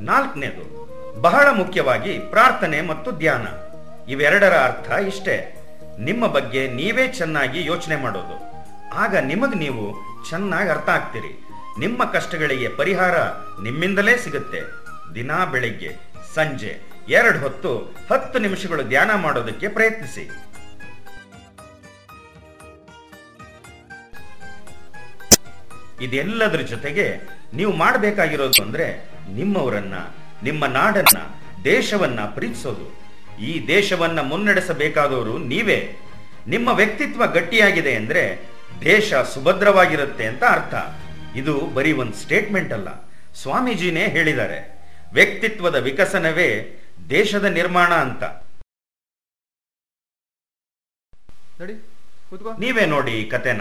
ನಾಲ್ಕನೇದು, 0.00 0.78
ಬಹಳ 1.20 1.46
ಮುಖ್ಯವಾಗಿ 1.50 2.18
ಪ್ರಾರ್ಥನೆ 2.18 2.80
ಮತ್ತು 2.80 3.10
ಧ್ಯಾನ. 3.10 3.46
ಇವೆರಡರ 4.10 4.54
ಅರ್ಥ 4.54 4.90
ಇಷ್ಟೇ. 4.90 5.54
ನಿಮ್ಮ 5.98 6.26
ಬಗ್ಗೆ 6.26 6.68
ನೀವೇ 6.68 7.08
ಚೆನ್ನಾಗಿ 7.08 7.64
ಯೋಚನೆ 7.64 7.96
ಮಾಡೋದು. 7.96 8.48
ಆಗ 8.94 9.16
ನಿಮಗೆ 9.16 9.58
ನೀವು 9.58 9.96
ಚೆನ್ನಾಗಿ 10.28 10.70
ಅರ್ಥ 10.70 10.88
ಆಗ್ತೀರಿ. 10.88 11.48
ನಿಮ್ಮ 11.78 12.04
ಕಷ್ಟಗಳಿಗೆ 12.04 12.68
ಪರಿಹಾರ 12.68 13.18
ನಿಮ್ಮಿಂದಲೇ 13.62 14.16
ಸಿಗುತ್ತೆ. 14.16 14.60
ದಿನಾ 15.14 15.44
ಬೆಳಿಗ್ಗೆ 15.44 15.96
ಸಂಜೆ 16.34 16.80
ಎರಡು 17.08 17.38
ಹೊತ್ತು 17.38 17.96
ಹತ್ತು 18.10 18.38
ನಿಮಿಷಗಳು 18.38 18.82
ಧ್ಯಾನ 18.82 19.14
ಮಾಡೋದಕ್ಕೆ 19.14 19.68
ಪ್ರಯತ್ನಿಸಿ. 19.68 20.30
ಇದೆಲ್ಲದರ 26.00 26.60
ಜೊತೆಗೆ 26.60 27.16
ನೀವು 27.54 27.72
ಮಾಡಬೇಕಾಗಿರೋದು 27.72 28.62
ಅಂದ್ರೆ 28.62 29.08
ನಿಮ್ಮವರನ್ನ 29.32 29.94
ನಿಮ್ಮ 30.42 30.66
ನಾಡನ್ನ 30.66 31.18
ದೇಶವನ್ನ 31.64 32.20
ಪ್ರೀತಿಸೋದು. 32.20 32.98
ಈ 33.40 33.66
ದೇಶವನ್ನ 33.66 34.20
ಮುನ್ನಡೆಸಬೇಕಾದವರು 34.20 35.38
ನೀವೇ. 35.38 35.96
ನಿಮ್ಮ 36.46 36.68
ವ್ಯಕ್ತಿತ್ವ 36.68 37.26
ಗಟ್ಟಿಯಾಗಿದೆ 37.26 37.94
ಅಂದ್ರೆ 37.94 38.48
ದೇಶ 38.84 39.14
ಸುಭದ್ರವಾಗಿರುತ್ತೆ 39.14 40.26
ಅಂತ 40.26 40.44
ಅರ್ಥ. 40.44 40.74
ಇದು 41.36 41.60
ಬರೀ 41.60 41.92
ಒಂದು 41.92 42.12
ಸ್ಟೇಟ್ಮೆಂಟ್ 42.12 42.72
ಅಲ್ಲ. 42.72 42.88
ಸ್ವಾಮೀಜಿನೇ 43.34 44.08
ಹೇಳಿದ್ದಾರೆ 44.08 44.78
ವ್ಯಕ್ತಿತ್ವದ 45.12 45.74
ವಿಕಸನವೇ 45.74 46.78
ದೇಶದ 47.10 47.44
ನಿರ್ಮಾಣ 47.44 47.94
ಅಂತ. 47.94 48.24
ನೀವೇ 52.58 52.86
ನೋಡಿ 52.86 53.12
ಈ 53.12 53.28
ಕತೆನ 53.28 53.60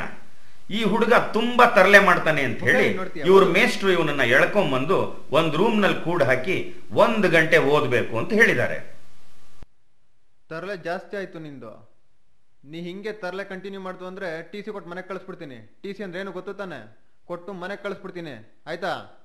ಈ 0.69 0.84
ಹುಡುಗ 0.84 1.14
ತುಂಬಾ 1.14 1.65
ತರಲೆ 1.65 1.99
ಮಾಡ್ತಾನೆ 1.99 2.41
ಅಂತ 2.41 2.60
ಹೇಳಿ? 2.60 2.88
ಇವ್ರ 3.19 3.44
ಮೇಸ್ಟ್ರು 3.44 3.91
ಇವನನ್ನ 3.91 4.22
ಎಳ್ಕೊಂಬಂದು 4.22 5.27
ಒಂದ್ 5.31 5.56
ರೂಮ್ನಲ್ಲಿ 5.56 6.03
ಕೂಡ 6.03 6.23
ಹಾಕಿ 6.23 6.76
ಒಂದ್ 6.91 7.27
ಗಂಟೆ 7.27 7.57
ಓದ್ಬೇಕು 7.57 8.18
ಅಂತ 8.18 8.34
ಹೇಳಿದ್ದಾರೆ. 8.34 8.98
ತರಲೆ 10.49 10.77
ಜಾಸ್ತಿ 10.77 11.18
ಆಯ್ತು 11.18 11.39
ನಿಂದು. 11.39 11.98
ನೀ 12.65 12.81
ಹಿಂಗೆ 12.81 13.11
ತರಲೆ 13.11 13.44
ಕಂಟಿನ್ಯೂ 13.44 13.81
ಮಾಡ್ತು 13.81 14.06
ಅಂದ್ರೆ 14.06 14.52
ಟಿ 14.52 14.61
ಸಿ 14.61 14.72
ಕೊಟ್ಟು 14.72 14.89
ಮನೆಗೆ 14.89 15.07
ಕಳಿಸ್ಬಿಡ್ತೀನಿ. 15.07 15.80
ಟಿ 15.81 15.94
ಸಿ 15.94 16.03
ಅಂದ್ರೆ 16.03 16.19
ಏನು 16.19 16.31
ಗೊತ್ತು 16.31 16.53
ತಾನೆ? 16.53 16.98
ಕೊಟ್ಟು 17.26 17.53
ಮನೆಗೆ 17.53 17.84
ಕಳಿಸ್ಬಿಡ್ತೀನಿ. 17.84 18.64
ಆಯ್ತಾ? 18.68 19.23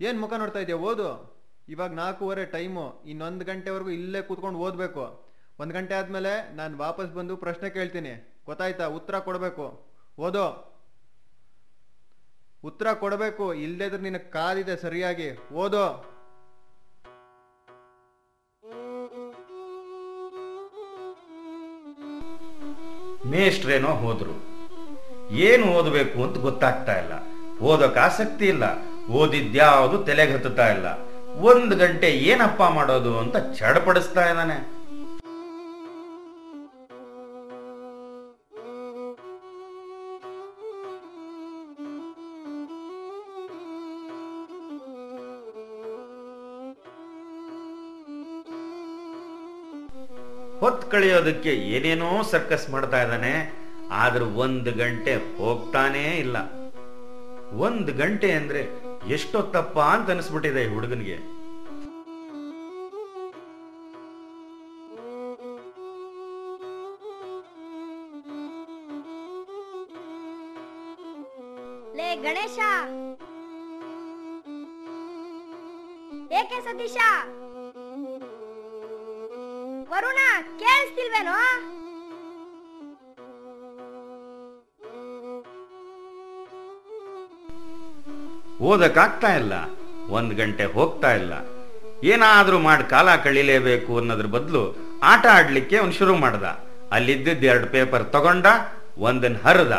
ಏನ್ 0.00 0.20
ಮುಖ 0.20 0.32
ನೋಡ್ತಾ 0.32 0.58
ಇದೆಯಾ? 0.58 0.78
ಓದು. 0.78 1.38
ಇವಾಗ 1.68 1.92
ನಾಲ್ಕೂವರೆ 1.92 2.44
ಟೈಮು. 2.44 3.02
ಇನ್ನೊಂದು 3.06 3.44
ಗಂಟೆವರೆಗೂ 3.44 3.90
ಇಲ್ಲೇ 3.90 4.22
ಕೂತ್ಕೊಂಡು 4.22 4.58
ಓದ್ಬೇಕು. 4.58 5.28
ಒಂದು 5.60 5.74
ಗಂಟೆ 5.74 5.94
ಆದಮೇಲೆ 5.94 6.54
ನಾನು 6.56 6.78
ವಾಪಸ್ 6.78 7.12
ಬಂದು 7.12 7.36
ಪ್ರಶ್ನೆ 7.36 7.70
ಕೇಳ್ತೀನಿ. 7.70 8.27
ಗೊತ್ತಾಯ್ತಾ? 8.48 8.86
ಉತ್ತರ 8.86 9.18
ಕೊಡಬೇಕು. 9.18 9.86
ಓದೋ. 10.18 10.74
ಉತ್ತರ 12.64 12.92
ಕೊಡಬೇಕು. 12.92 13.54
ಇಲ್ಲದ್ರೆ 13.54 14.02
ನಿನ್ನ 14.02 14.16
ಕಾದಿದೆ 14.16 14.76
ಸರಿಯಾಗಿ. 14.76 15.52
ಓದೋ. 15.52 16.04
ಮೇಷ್ಟ್ರೇನೋ 23.26 23.88
ಹೋದ್ರು. 23.88 24.32
ಏನು 25.30 25.66
ಓದಬೇಕು 25.66 26.24
ಅಂತ 26.24 26.38
ಗೊತ್ತಾಗ್ತಾ 26.38 26.98
ಇಲ್ಲ. 26.98 27.12
ಓದೋಕ್ 27.60 27.98
ಆಸಕ್ತಿ 27.98 28.48
ಇಲ್ಲ. 28.48 28.64
ಓದಿದ್ಯಾವುದು 29.10 30.04
ತಲೆಗೆ 30.04 30.32
ಹತ್ತುತ್ತಾ 30.32 30.68
ಇಲ್ಲ. 30.68 30.86
ಒಂದು 31.40 31.76
ಗಂಟೆ 31.76 32.10
ಏನಪ್ಪ 32.10 32.62
ಮಾಡೋದು 32.62 33.18
ಅಂತ 33.18 33.36
ಚಡಪಡಿಸ್ತಾ 33.36 34.28
ಇದ್ದಾನೆ. 34.28 34.77
ಹೊತ್ತು 50.68 50.86
ಕಳೆಯೋದಕ್ಕೆ 50.92 51.52
ಏನೇನೋ 51.74 52.08
ಸರ್ಕಸ್ 52.30 52.64
ಮಾಡ್ತಾ 52.70 52.98
ಇದ್ದಾನೆ, 53.02 53.30
ಆದ್ರೆ 54.00 54.24
ಒಂದು 54.44 54.70
ಗಂಟೆ 54.72 55.12
ಹೋಗ್ತಾನೇ 55.38 56.02
ಇಲ್ಲ. 56.24 56.36
ಒಂದು 57.66 57.90
ಗಂಟೆ 58.00 58.30
ಅಂದ್ರೆ 58.32 58.62
ಎಷ್ಟೊತ್ತಪ್ಪ 59.14 59.78
ಅಂತ 59.94 60.10
ಅನಿಸ್ಬಿಟ್ಟಿದೆ 60.10 60.62
ಈ 60.64 60.72
ಹುಡುಗನಿಗೆ. 60.74 61.18
ಗಣೇಶ! 72.26 72.58
ಏಕೆ 76.38 76.58
ಸತೀಶ? 76.66 76.98
ಕೇಳಿಸ್ತಿಲ್ವೇನೋ 80.98 81.38
ಓದಕ್ಕಾಗ್ತಾ 88.68 89.30
ಇಲ್ಲ 89.40 89.54
ಒಂದ್ 90.16 90.32
ಗಂಟೆ 90.40 90.64
ಹೋಗ್ತಾ 90.76 91.10
ಇಲ್ಲ 91.20 91.32
ಏನಾದ್ರೂ 92.12 92.58
ಮಾಡಿ 92.58 92.84
ಕಾಲ 92.90 93.08
ಕಳಿಲೇಬೇಕು 93.24 93.92
ಅನ್ನೋದ್ರ 93.98 94.28
ಬದಲು 94.36 94.62
ಆಟ 95.10 95.24
ಆಡ್ಲಿಕ್ಕೆ 95.36 95.76
ಅವನು 95.80 95.94
ಶುರು 95.98 96.14
ಮಾಡ್ದ. 96.24 96.46
ಅಲ್ಲಿದ್ದ 96.96 97.28
ಎರಡು 97.52 97.66
ಪೇಪರ್ 97.76 98.04
ತಗೊಂಡ, 98.14 98.46
ಒಂದನ್ 99.08 99.38
ಹರಿದ, 99.44 99.74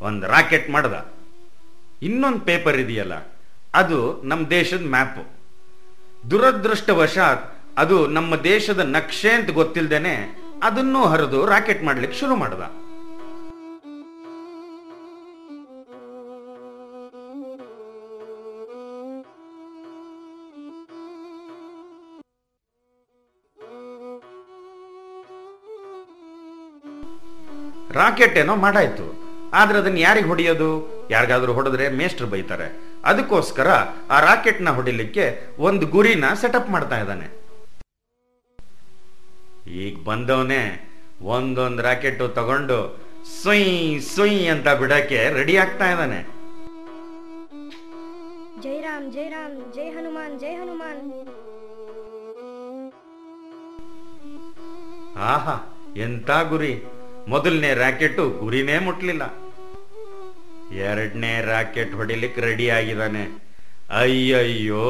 ಒಂದ್ 0.00 0.24
ರಾಕೆಟ್ 0.34 0.68
ಮಾಡ್ದ. 0.74 0.96
ಇನ್ನೊಂದು 2.08 2.40
ಪೇಪರ್ 2.50 2.78
ಇದೆಯಲ್ಲ, 2.84 3.14
ಅದು 3.80 3.98
ನಮ್ಮ 4.30 4.42
ದೇಶದ 4.56 4.84
ಮ್ಯಾಪ್. 4.96 5.22
ದುರದೃಷ್ಟವಶಾತ್ 6.30 7.44
ಅದು 7.82 7.96
ನಮ್ಮ 8.16 8.36
ದೇಶದ 8.52 8.82
ನಕ್ಷೆ 8.96 9.30
ಅಂತ 9.38 9.50
ಗೊತ್ತಿಲ್ದೇನೆ 9.60 10.14
ಅದನ್ನೂ 10.62 11.04
ಹರಿದು 11.04 11.46
ರಾಕೆಟ್ 11.46 11.84
ಮಾಡ್ಲಿಕ್ಕೆ 11.84 12.18
ಶುರು 12.18 12.36
ಮಾಡ್ದ. 12.36 12.60
ರಾಕೆಟ್ 27.92 28.38
ಏನೋ 28.38 28.56
ಮಾಡಾಯ್ತು. 28.56 29.28
ಆದ್ರೆ 29.54 29.78
ಅದನ್ನ 29.78 29.98
ಯಾರಿಗೆ 29.98 30.28
ಹೊಡೆಯೋದು? 30.28 30.98
ಯಾರಿಗಾದ್ರೂ 31.10 31.52
ಹೊಡೆದ್ರೆ 31.52 31.88
ಮೇಸ್ಟರ್ 31.88 32.26
ಬೈತಾರೆ. 32.26 32.98
ಅದಕ್ಕೋಸ್ಕರ 33.04 33.68
ಆ 34.10 34.20
ರಾಕೆಟ್ನ 34.20 34.70
ಹೊಡಿಲಿಕ್ಕೆ 34.70 35.46
ಒಂದು 35.58 35.86
ಗುರಿನ 35.86 36.24
ಸೆಟಪ್ 36.34 36.70
ಮಾಡ್ತಾ 36.70 36.98
ಇದ್ದಾನೆ. 36.98 37.37
ಈಗ 39.70 39.98
ಬಂದವನೇ 40.04 40.90
ಒಂದೊಂದು 41.22 41.82
ರಾಕೆಟ್ 41.82 42.18
ತಗೊಂಡು 42.18 43.08
ಸುಯ್ 43.42 44.00
ಸುಯ್ 44.00 44.50
ಅಂತ 44.50 44.68
ಬಿಡಕ್ಕೆ 44.68 45.28
ರೆಡಿ 45.28 45.56
ಆಗ್ತಾ 45.56 45.90
ಇದ್ದಾನೆ. 45.90 46.38
ಜೈ 48.62 48.80
ರಾಮ್ 48.80 49.12
ಜೈ 49.12 49.28
ರಾಮ್ 49.28 49.72
ಜೈ 49.72 49.90
ಹನುಮಾನ್ 49.90 50.40
ಜೈ 50.40 50.54
ಹನುಮಾನ್. 50.54 51.28
ಆಹಾ 55.16 55.74
ಎಂತ 55.96 56.30
ಗುರಿ. 56.30 56.82
ಮೊದಲನೇ 57.28 57.74
ರಾಕೆಟ್ 57.74 58.38
ಗುರಿನೇ 58.38 58.78
ಮುಟ್ಲಿಲ್ಲ. 58.78 59.22
ಎರಡನೇ 60.76 61.40
ರಾಕೆಟ್ 61.40 61.94
ಹೊಡಿಲಿಕ್ಕೆ 61.94 62.40
ರೆಡಿ 62.40 62.70
ಆಗಿದ್ದಾನೆ. 62.70 63.47
ಅಯ್ಯಯ್ಯೋ? 63.90 64.86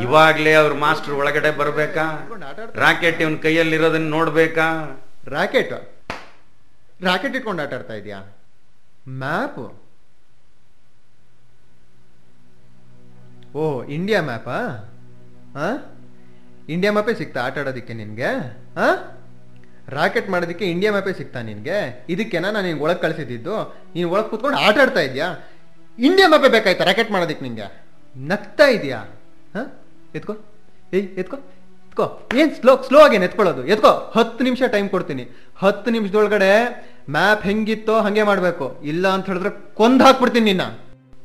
ಇವಾಗ್ಲೇ 0.00 0.52
ಅವ್ರ 0.54 0.72
ಮಾಸ್ಟರ್ 0.72 1.14
ಒಳಗಡೆ 1.14 1.50
ಬರ್ಬೇಕಾ? 1.50 2.04
ರಾಕೆಟ್ 2.74 3.20
ಇವನ್ 3.20 3.38
ಕೈಯಲ್ಲಿರೋದನ್ನ 3.42 4.08
ನೋಡ್ಬೇಕಾ? 4.10 4.98
ರಾಕೆಟ್? 5.28 5.72
ರಾಕೆಟ್ 7.02 7.34
ಇಟ್ಕೊಂಡು 7.34 7.62
ಆಟ 7.62 7.74
ಆಡ್ತಾ 7.74 7.94
ಇದೆಯಾ? 7.94 8.36
ಮ್ಯಾಪ್? 9.08 9.58
ಓ 13.56 13.84
ಇಂಡಿಯಾ 13.84 14.22
ಮ್ಯಾಪಾ? 14.22 14.58
ಹಾ 15.54 15.96
ಇಂಡಿಯಾ 16.68 16.92
ಮ್ಯಾಪೇ 16.92 17.14
ಸಿಗ್ತಾ 17.14 17.44
ಆಟ 17.44 17.58
ಆಡೋದಕ್ಕೆ 17.58 17.94
ನಿನ್ಗೆ? 17.94 18.30
ಹಾ 18.74 18.88
ರಾಕೆಟ್ 19.88 20.30
ಮಾಡೋದಕ್ಕೆ 20.30 20.64
ಇಂಡಿಯಾ 20.64 20.92
ಮ್ಯಾಪೇ 20.92 21.12
ಸಿಗ್ತಾ 21.12 21.42
ನಿನ್ಗೆ? 21.42 22.06
ಇದಕ್ಕೆನಾ 22.08 22.50
ನಾನು 22.50 22.66
ನಿನ್ಗೆ 22.66 22.82
ಒಳಗೆ 22.82 22.98
ಕಳಿಸಿದ್ದು? 22.98 23.56
ನೀನು 23.94 24.10
ಒಳಗೆ 24.10 24.28
ಕೂತ್ಕೊಂಡು 24.28 24.58
ಆಟ 24.58 24.78
ಆಡ್ತಾ 24.78 25.00
ಇದೆಯಾ? 25.00 25.34
ಇಂಡಿಯಾ 25.98 26.28
ಮ್ಯಾಪೇ 26.28 26.48
ಬೇಕಾಯ್ತಾ 26.48 26.84
ರಾಕೆಟ್ 26.84 27.10
ಮಾಡೋದಕ್ಕೆ 27.10 27.44
ನಿನ್ಗೆ 27.44 27.85
ನಗ್ತಾ 28.16 28.66
ಇದೆಯಾ? 28.66 28.98
ಹಾಂ? 29.54 29.72
ಎತ್ಕೋ. 30.14 30.36
ಏಯ್, 30.92 31.08
ಎತ್ಕೋ. 31.08 31.36
ಎತ್ಕೋ. 31.36 32.28
ಏನ್ 32.36 32.54
ಸ್ಲೋ 32.54 32.82
ಸ್ಲೋ 32.82 32.98
ಆಗಿ 33.00 33.16
ಎತ್ಕೊಳ್ಳೋದು? 33.16 33.66
ಎತ್ಕೋ. 33.66 34.12
ಹತ್ತು 34.16 34.44
ನಿಮಿಷ 34.44 34.62
ಟೈಮ್ 34.62 34.88
ಕೊಡ್ತೀನಿ. 34.88 35.28
ಹತ್ತು 35.58 35.90
ನಿಮಿಷದೊಳಗಡೆ 35.90 36.68
ಮ್ಯಾಪ್ 37.10 37.44
ಹೆಂಗಿತ್ತೋ 37.44 38.00
ಹಂಗೆ 38.00 38.22
ಮಾಡ್ಬೇಕು. 38.22 38.80
ಇಲ್ಲ 38.84 39.08
ಅಂತ 39.08 39.26
ಹೇಳಿದ್ರೆ 39.26 39.74
ಕೊಂದ್ 39.74 40.02
ಹಾಕ್ಬಿಡ್ತೀನಿ 40.02 40.52
ನಿನ್ನ. 40.52 40.78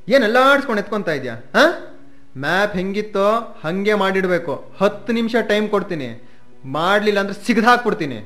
ಏನೆಲ್ಲ 0.09 0.37
ಆಡ್ಸ್ಕೊಂಡು 0.41 0.81
ಎತ್ಕೊಂತ 0.81 1.07
ಇದೆಯಾ? 1.07 1.35
ಹಾಂ? 1.35 1.97
ಮ್ಯಾಪ್ 2.37 2.75
ಹೆಂಗಿತ್ತೋ 2.75 3.59
ಹಂಗೆ 3.63 3.93
ಮಾಡಿಡ್ಬೇಕು. 3.93 4.73
ಹತ್ತು 4.81 5.13
ನಿಮಿಷ 5.13 5.35
ಟೈಮ್ 5.47 5.69
ಕೊಡ್ತೀನಿ. 5.69 6.27
ಮಾಡ್ಲಿಲ್ಲ 6.65 7.19
ಅಂದ್ರೆ 7.19 7.45
ಸಿಗದ್ 7.45 7.65
ಹಾಕ್ಬಿಡ್ತೀನಿ. 7.65 8.17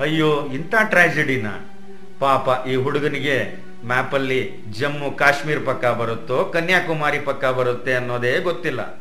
ಅಯ್ಯೋ, 0.00 0.46
ಇಂಥ 0.46 0.74
ಟ್ರಾಜಿಡಿನ 0.84 1.46
ಪಾಪ 2.18 2.66
ಈ 2.66 2.74
ಹುಡುಗನಿಗೆ 2.74 3.69
ಮ್ಯಾಪಲ್ಲಿ 3.84 4.62
ಜಮ್ಮು 4.70 5.10
ಕಾಶ್ಮೀರ್ 5.10 5.66
ಪಕ್ಕ 5.66 5.84
ಬರುತ್ತೋ 5.84 6.44
ಕನ್ಯಾಕುಮಾರಿ 6.44 7.20
ಪಕ್ಕ 7.20 7.44
ಬರುತ್ತೆ 7.44 7.94
ಅನ್ನೋದೇ 7.94 8.40
ಗೊತ್ತಿಲ್ಲ. 8.40 8.94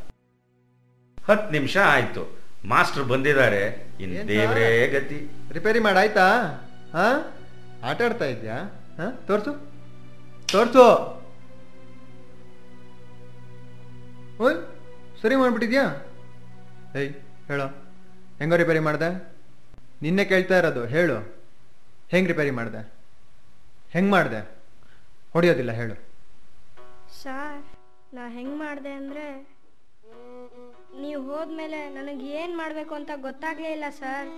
ಹತ್ತು 1.27 1.51
ನಿಮಿಷ 1.51 1.77
ಆಯ್ತು. 1.77 2.39
ಮಾಸ್ಟರ್ 2.65 3.03
ಬಂದಿದ್ದಾರೆ. 3.03 3.88
ಇನ್ 3.99 4.27
ದೇವರೇ 4.27 4.88
ಗತಿ. 4.88 5.30
ರಿಪೇರಿ 5.51 5.80
ಮಾಡಾಯ್ತಾ? 5.80 6.27
ಹಾ? 6.93 7.38
ಆಟ 7.84 8.01
ಆಡ್ತಾ 8.01 8.26
ಇದ್ಯಾ? 8.26 8.57
ಹಾ? 8.97 9.23
ತೋರ್ಸು. 9.27 9.72
ತೋರ್ಸು. 10.51 11.19
ಓಯ್ 14.39 14.56
ಸರಿ 15.22 15.35
ಮಾಡ್ಬಿಟ್ಟಿದ್ಯಾ? 15.35 15.84
ಏಯ್ 16.95 17.14
ಹೇಳೋ. 17.47 17.65
ಹೆಂಗೋ 18.39 18.56
ರಿಪೇರಿ 18.56 18.80
ಮಾಡ್ದೆ? 18.80 19.39
ನಿನ್ನೆ 20.01 20.26
ಕೇಳ್ತಾ 20.26 20.57
ಇರೋದು 20.57 20.85
ಹೇಳು. 20.85 21.45
ಹೆಂಗ್ 22.10 22.27
ರಿಪೇರಿ 22.27 22.51
ಮಾಡ್ದೆ? 22.51 22.93
ಹೆಂಗ್ 23.91 24.11
ಮಾಡ್ದೆ? 24.11 24.59
ಹೊಡಿಯೋದಿಲ್ಲ, 25.34 25.72
ಹೇಳು. 25.72 25.95
ಸಾರ್, 27.23 27.65
ನಾ 28.14 28.30
ಹೆಂಗ್ 28.30 28.56
ಮಾಡಿದೆ 28.57 28.91
ಅಂದ್ರೆ, 28.91 29.47
ನೀವು 31.01 31.23
ಹೋದ್ಮೇಲೆ 31.23 31.89
ನನಗೆ 31.89 32.27
ಏನ್ 32.27 32.57
ಮಾಡ್ಬೇಕು 32.57 32.95
ಅಂತ 32.95 33.11
ಗೊತ್ತಾಗ್ಲೇ 33.15 33.72
ಇಲ್ಲ, 33.72 33.84
ಸರ್. 33.89 34.30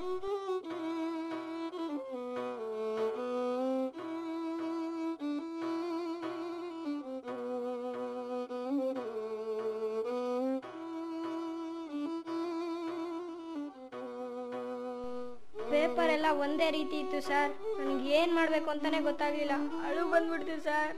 ಎಲ್ಲ 16.21 16.31
ಒಂದೇ 16.45 16.65
ರೀತಿ 16.75 16.95
ಇತ್ತು 17.03 17.19
ಸರ್. 17.27 17.51
ನನಗೆ 17.77 18.09
ಏನ್ 18.17 18.31
ಮಾಡ್ಬೇಕು 18.35 18.67
ಅಂತಾನೆ 18.73 18.97
ಗೊತ್ತಾಗ್ಲಿಲ್ಲ. 19.07 19.53
ಅಳು 19.87 20.01
ಬಂದ್ಬಿಡ್ತು 20.11 20.55
ಸರ್. 20.65 20.91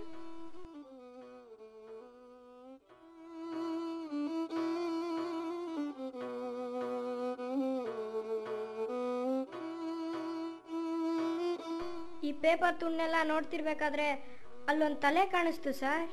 ಈ 12.28 12.32
ಪೇಪರ್ 12.46 12.76
ತುಂಡೆಲ್ಲ 12.84 13.16
ನೋಡ್ತಿರ್ಬೇಕಾದ್ರೆ 13.34 14.10
ಅಲ್ಲೊಂದು 14.70 15.02
ತಲೆ 15.08 15.26
ಕಾಣಿಸ್ತು 15.38 15.74
ಸರ್. 15.82 16.06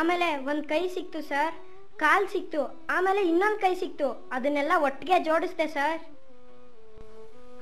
ಆಮೇಲೆ 0.00 0.30
ಒಂದು 0.50 0.64
ಕೈ 0.74 0.84
ಸಿಕ್ತು 0.98 1.22
ಸರ್. 1.32 1.54
ಕಾಲ್ 2.02 2.26
ಸಿಕ್ತು, 2.32 2.60
ಆಮೇಲೆ 2.90 3.22
ಇನ್ನೊಂದು 3.30 3.58
ಕೈ 3.60 3.72
ಸಿಕ್ತು. 3.74 4.08
ಅದನ್ನೆಲ್ಲ 4.32 4.72
ಒಟ್ಟಿಗೆ 4.86 5.16
ಜೋಡಿಸ್ದೆ 5.24 5.66
ಸರ್. 5.76 6.00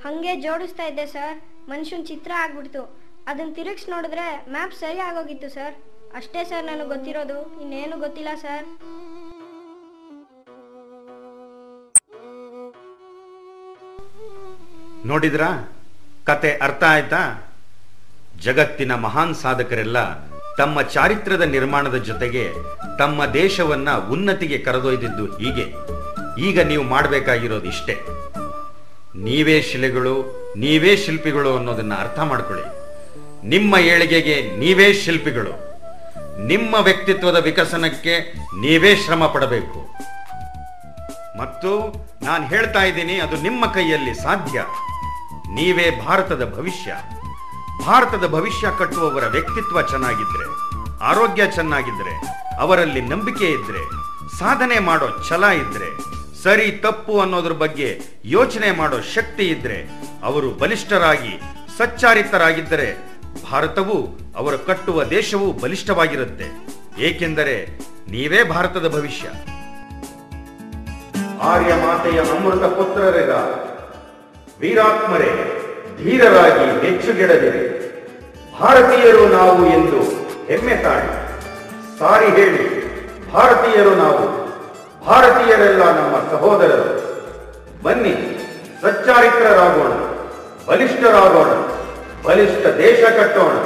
ಹಂಗೆ 0.04 0.32
ಜೋಡಿಸ್ತಾ 0.44 0.84
ಇದ್ದೆ 0.84 1.06
ಸರ್. 1.14 1.36
ಮನುಷ್ಯನ 1.70 2.02
ಚಿತ್ರ 2.10 2.32
ಆಗ್ಬಿಡ್ತು. 2.42 2.82
ಅದನ್ನ 3.30 3.50
ತಿರುಗಿಸ್ 3.54 3.88
ನೋಡಿದ್ರೆ 3.94 4.26
ಮ್ಯಾಪ್ 4.50 4.76
ಸರಿ 4.80 5.00
ಆಗೋಗಿತ್ತು 5.08 5.48
ಸರ್. 5.56 5.74
ಅಷ್ಟೇ 6.18 6.42
ಸರ್ 6.50 6.64
ನನಗೆ 6.68 6.88
ಗೊತ್ತಿರೋದು. 6.94 7.38
ಇನ್ನೇನು 7.62 7.98
ಗೊತ್ತಿಲ್ಲ 8.04 8.34
ಸರ್. 8.44 8.66
ನೋಡಿದ್ರಾ? 15.06 15.50
ಕತೆ 16.30 16.50
ಅರ್ಥ 16.66 16.82
ಆಯ್ತಾ? 16.94 17.20
ಜಗತ್ತಿನ 18.46 18.94
ಮಹಾನ್ 19.06 19.34
ಸಾಧಕರೆಲ್ಲ 19.44 19.98
ತಮ್ಮ 20.58 20.82
ಚಾರಿತ್ರದ 20.82 21.40
ನಿರ್ಮಾಣದ 21.40 21.94
ಜೊತೆಗೆ 21.94 22.52
ತಮ್ಮ 22.98 23.26
ದೇಶವನ್ನ 23.26 23.90
ಉನ್ನತಿಗೆ 23.90 24.58
ಕರೆದೊಯ್ದಿದ್ದು 24.58 25.24
ಹೀಗೆ. 25.24 25.66
ಈಗ 26.42 26.60
ನೀವು 26.60 26.84
ಮಾಡಬೇಕಾಗಿರೋದು 26.84 27.64
ಇಷ್ಟೇ. 27.64 27.94
ನೀವೇ 29.16 29.62
ಶಿಲೆಗಳು, 29.62 30.14
ನೀವೇ 30.56 30.96
ಶಿಲ್ಪಿಗಳು 30.96 31.56
ಅನ್ನೋದನ್ನ 31.56 31.94
ಅರ್ಥ 31.94 32.18
ಮಾಡ್ಕೊಳ್ಳಿ. 32.20 32.64
ನಿಮ್ಮ 33.48 33.76
ಏಳಿಗೆಗೆ 33.76 34.56
ನೀವೇ 34.56 34.92
ಶಿಲ್ಪಿಗಳು. 34.92 35.50
ನಿಮ್ಮ 36.46 36.74
ವ್ಯಕ್ತಿತ್ವದ 36.74 37.36
ವಿಕಸನಕ್ಕೆ 37.36 38.34
ನೀವೇ 38.60 38.96
ಶ್ರಮ 38.96 39.26
ಪಡಬೇಕು. 39.26 39.98
ಮತ್ತು 41.38 41.70
ನಾನು 42.22 42.46
ಹೇಳ್ತಾ 42.46 42.82
ಇದ್ದೀನಿ, 42.82 43.20
ಅದು 43.20 43.36
ನಿಮ್ಮ 43.36 43.66
ಕೈಯಲ್ಲಿ 43.66 44.14
ಸಾಧ್ಯ. 44.14 44.60
ನೀವೇ 45.54 46.02
ಭಾರತದ 46.06 46.54
ಭವಿಷ್ಯ. 46.56 46.96
ಭಾರತದ 47.86 48.26
ಭವಿಷ್ಯ 48.26 48.66
ಕಟ್ಟುವವರ 48.78 49.26
ವ್ಯಕ್ತಿತ್ವ 49.26 49.82
ಚೆನ್ನಾಗಿದ್ರೆ, 49.82 50.46
ಆರೋಗ್ಯ 51.04 51.42
ಚೆನ್ನಾಗಿದ್ರೆ, 51.50 52.26
ಅವರಲ್ಲಿ 52.60 53.00
ನಂಬಿಕೆ 53.00 53.44
ಇದ್ರೆ, 53.44 53.84
ಸಾಧನೆ 54.38 54.78
ಮಾಡೋ 54.78 55.06
ಛಲ 55.28 55.44
ಇದ್ರೆ, 55.44 56.18
ಸರಿ 56.42 56.72
ತಪ್ಪು 56.72 57.20
ಅನ್ನೋದ್ರ 57.20 57.52
ಬಗ್ಗೆ 57.52 58.00
ಯೋಚನೆ 58.24 58.70
ಮಾಡೋ 58.70 59.00
ಶಕ್ತಿ 59.00 59.48
ಇದ್ರೆ, 59.48 59.90
ಅವರು 60.22 60.50
ಬಲಿಷ್ಠರಾಗಿ, 60.50 61.40
ಸಚ್ಚಾರಿತರಾಗಿದ್ದರೆ 61.78 63.18
ಭಾರತವು 63.50 64.18
ಅವರು 64.36 64.58
ಕಟ್ಟುವ 64.58 65.04
ದೇಶವು 65.04 65.52
ಬಲಿಷ್ಠವಾಗಿರುತ್ತೆ. 65.52 66.66
ಏಕೆಂದರೆ 67.02 67.78
ನೀವೇ 68.10 68.44
ಭಾರತದ 68.44 68.94
ಭವಿಷ್ಯ. 68.96 69.28
ಆರ್ಯ 71.42 71.74
ಮಾತೆಯ 71.74 72.20
ಅಮೃತ 72.20 72.64
ಪುತ್ರರೆಗ, 72.64 73.30
ವೀರಾತ್ಮರೇ. 74.60 75.64
ಧೀರರಾಗಿ 76.04 76.86
ಹೆಚ್ಚುಗೆಡದಿರಿ. 76.86 77.62
ಭಾರತೀಯರು 78.60 79.28
ನಾವು 79.28 79.66
ಎಂದು 79.66 80.00
ಹೆಮ್ಮೆ 80.46 80.76
ತಾಳಿ. 80.76 81.28
ಸಾರಿ 81.98 82.26
ಹೇಳಿ, 82.26 82.64
ಭಾರತೀಯರು 83.32 83.94
ನಾವು. 83.94 84.24
ಭಾರತೀಯರೆಲ್ಲ 85.06 85.82
ನಮ್ಮ 85.82 86.16
ಸಹೋದರರು. 86.30 87.08
ಬನ್ನಿ, 87.82 88.14
ಸಚ್ಚಾರಿತ್ರರಾಗೋಣ, 88.82 89.92
ಬಲಿಷ್ಠರಾಗೋಣ, 90.68 91.50
ಬಲಿಷ್ಠ 92.28 92.66
ದೇಶ 92.66 93.04
ಕಟ್ಟೋಣ. 93.20 93.56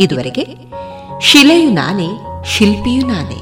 ಇದುವರೆಗೆ 0.00 0.46
ಶಿಲೆಯು 1.20 1.70
ನಾನೇ, 1.70 2.08
ಶಿಲ್ಪಿಯು 2.46 3.06
ನಾನೇ, 3.06 3.40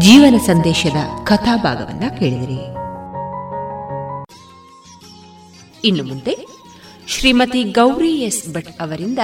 ಜೀವನ 0.00 0.36
ಸಂದೇಶದ 0.36 1.24
ಕಥಾಭಾಗವನ್ನ 1.24 2.04
ಕೇಳಿದಿರಿ. 2.18 2.76
ಇನ್ನು 5.84 6.04
ಮುಂದೆ 6.04 6.46
ಶ್ರೀಮತಿ 7.08 7.62
ಗೌರಿ 7.62 8.12
ಎಸ್ 8.12 8.54
ಭಟ್ 8.54 8.82
ಅವರಿಂದ 8.82 9.18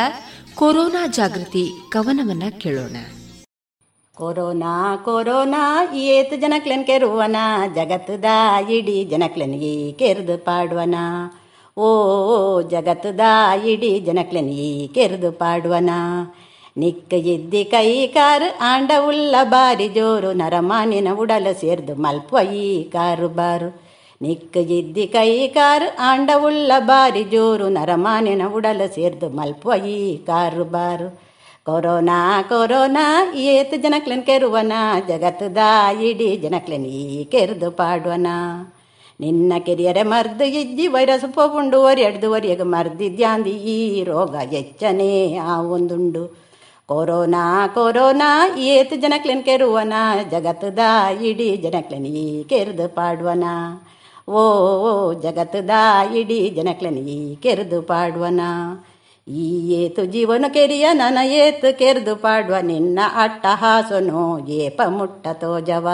ಕೊರೋನಾ 0.54 1.06
ಜಾಗೃತಿ 1.06 1.70
ಕವನವನ್ನ 1.88 2.42
ಕೇಳೋಣ. 2.58 2.96
ಕೊರೋನಾ 4.14 4.96
ಕೊರೋನಾ, 4.96 5.94
ಏತ್ 5.94 6.40
ಜನಕ್ಲೆನ್ 6.40 6.86
ಕೆರುವನ, 6.86 7.36
ಜಗತ್ತದ 7.74 8.24
ಇಡೀ 8.70 9.04
ಜನಕ್ಲೆನ್ 9.04 9.54
ಈ 9.54 9.92
ಕೆರೆದು 9.92 10.38
ಪಾಡುವನ. 10.38 10.94
ಓ, 11.76 12.60
ಜಗತ್ತದ 12.60 13.20
ಇಡೀ 13.64 14.00
ಜನಕ್ಲೆನ್ 14.00 14.48
ಈ 14.48 14.88
ಕೆರೆದು 14.88 15.32
ಪಾಡುವನ. 15.32 15.90
ನಿಕ್ಕ 16.76 17.14
ಎದ್ದಿ 17.14 17.64
ಕೈ 17.64 18.06
ಕಾರು, 18.06 18.58
ಆಂಡ 18.60 18.90
ಉಳ್ಳ 19.06 19.34
ಬಾರಿ 19.42 19.88
ಜೋರು, 19.88 20.32
ನರಮಾನಿನ 20.32 21.08
ಉಡಲ 21.18 21.46
ಸೇರ್ದು 21.60 21.94
ಮಲ್ಪ 21.94 22.34
ಈ 22.54 22.82
ಕಾರು 22.82 23.28
ಬಾರು. 23.28 23.82
ನಿಕ್ಕ 24.22 24.56
ಎದ್ದಿ 24.56 25.06
ಕೈ 25.06 25.48
ಕಾರು, 25.48 25.96
ಆಂಡ 26.00 26.30
ಉಳ್ಳ 26.36 26.72
ಬಾರಿ 26.78 27.24
ಜೋರು, 27.24 27.68
ನರಮಾನಿನ 27.68 28.42
ಉಡಲ 28.54 28.80
ಸೇರ್ದು 28.94 29.28
ಮಲ್ಪ 29.28 29.68
ಈ 29.86 30.16
ಕಾರು 30.16 30.64
ಬಾರು. 30.64 31.22
ಕೊರೋನಾ 31.64 32.42
ಕೊರೋನಾ, 32.42 33.32
ಏತ್ 33.34 33.82
ಜನಕ್ಲೆನ್ 33.82 34.22
ಕೆರುವನ, 34.22 34.72
ಜಗತ್ತದ 35.08 35.58
ಇಡೀ 36.02 36.36
ಜನಕ್ಲೆನ್ 36.36 36.86
ಈ 36.86 37.24
ಕೆರೆದು 37.24 37.70
ಪಾಡುವನ. 37.70 38.26
ನಿನ್ನ 39.20 39.52
ಕೆರಿಯರೆ 39.58 40.02
ಮರ್ದು 40.02 40.44
ಇಜ್ಜಿ 40.44 40.86
ವೈರಸ್ 40.86 41.32
ಪೋಪುಂಡು 41.32 41.82
ಒರೆಡ್ದು 41.82 42.30
ಮರ್ದಿ 42.30 42.56
ಮರ್ದಿದ್ಯಾಂದಿ 42.56 43.50
ಈ 43.50 44.04
ರೋಗ 44.04 44.34
ಎಚ್ಚನೆ 44.52 45.36
ಆ 45.36 45.60
ಒಂದುಂಡು. 45.60 46.41
ಕೊರೋನಾ 46.88 47.66
ಕೊರೋನಾ, 47.74 48.28
ಏತ್ 48.56 48.94
ಜನಕ್ಲೆನ್ 49.00 49.44
ಕೆರುವನ, 49.44 49.92
ಜಗತ್ತದ 50.30 50.78
ಇಡೀ 51.22 51.56
ಜನಕ್ಲೆನ್ 51.56 52.06
ಈ 52.06 52.44
ಕೆರೆದು 52.44 52.88
ಪಾಡುವನ. 52.88 53.44
ಓ 54.28 54.42
ಜಗತ್ತದ 55.12 55.70
ಇಡೀ 56.14 56.48
ಜನಕ್ಲೆನ್ 56.48 56.96
ಈ 56.96 57.36
ಕೆರೆದು 57.36 57.82
ಪಾಡುವನ. 57.82 58.40
ಈ 59.28 59.46
ಏತು 59.80 60.04
ಜೀವನ 60.04 60.44
ಕೆರಿಯ 60.48 60.86
ನನ 60.92 61.18
ಏತ್ 61.24 61.78
ಕೆರೆದು 61.78 62.16
ಪಾಡುವ, 62.16 62.56
ನಿನ್ನ 62.60 62.98
ಅಟ್ಟಹಾಸನು 63.14 64.22
ಏಪ 64.48 64.80
ಮುಟ್ಟ 64.88 65.26
ತೋಜವ. 65.32 65.88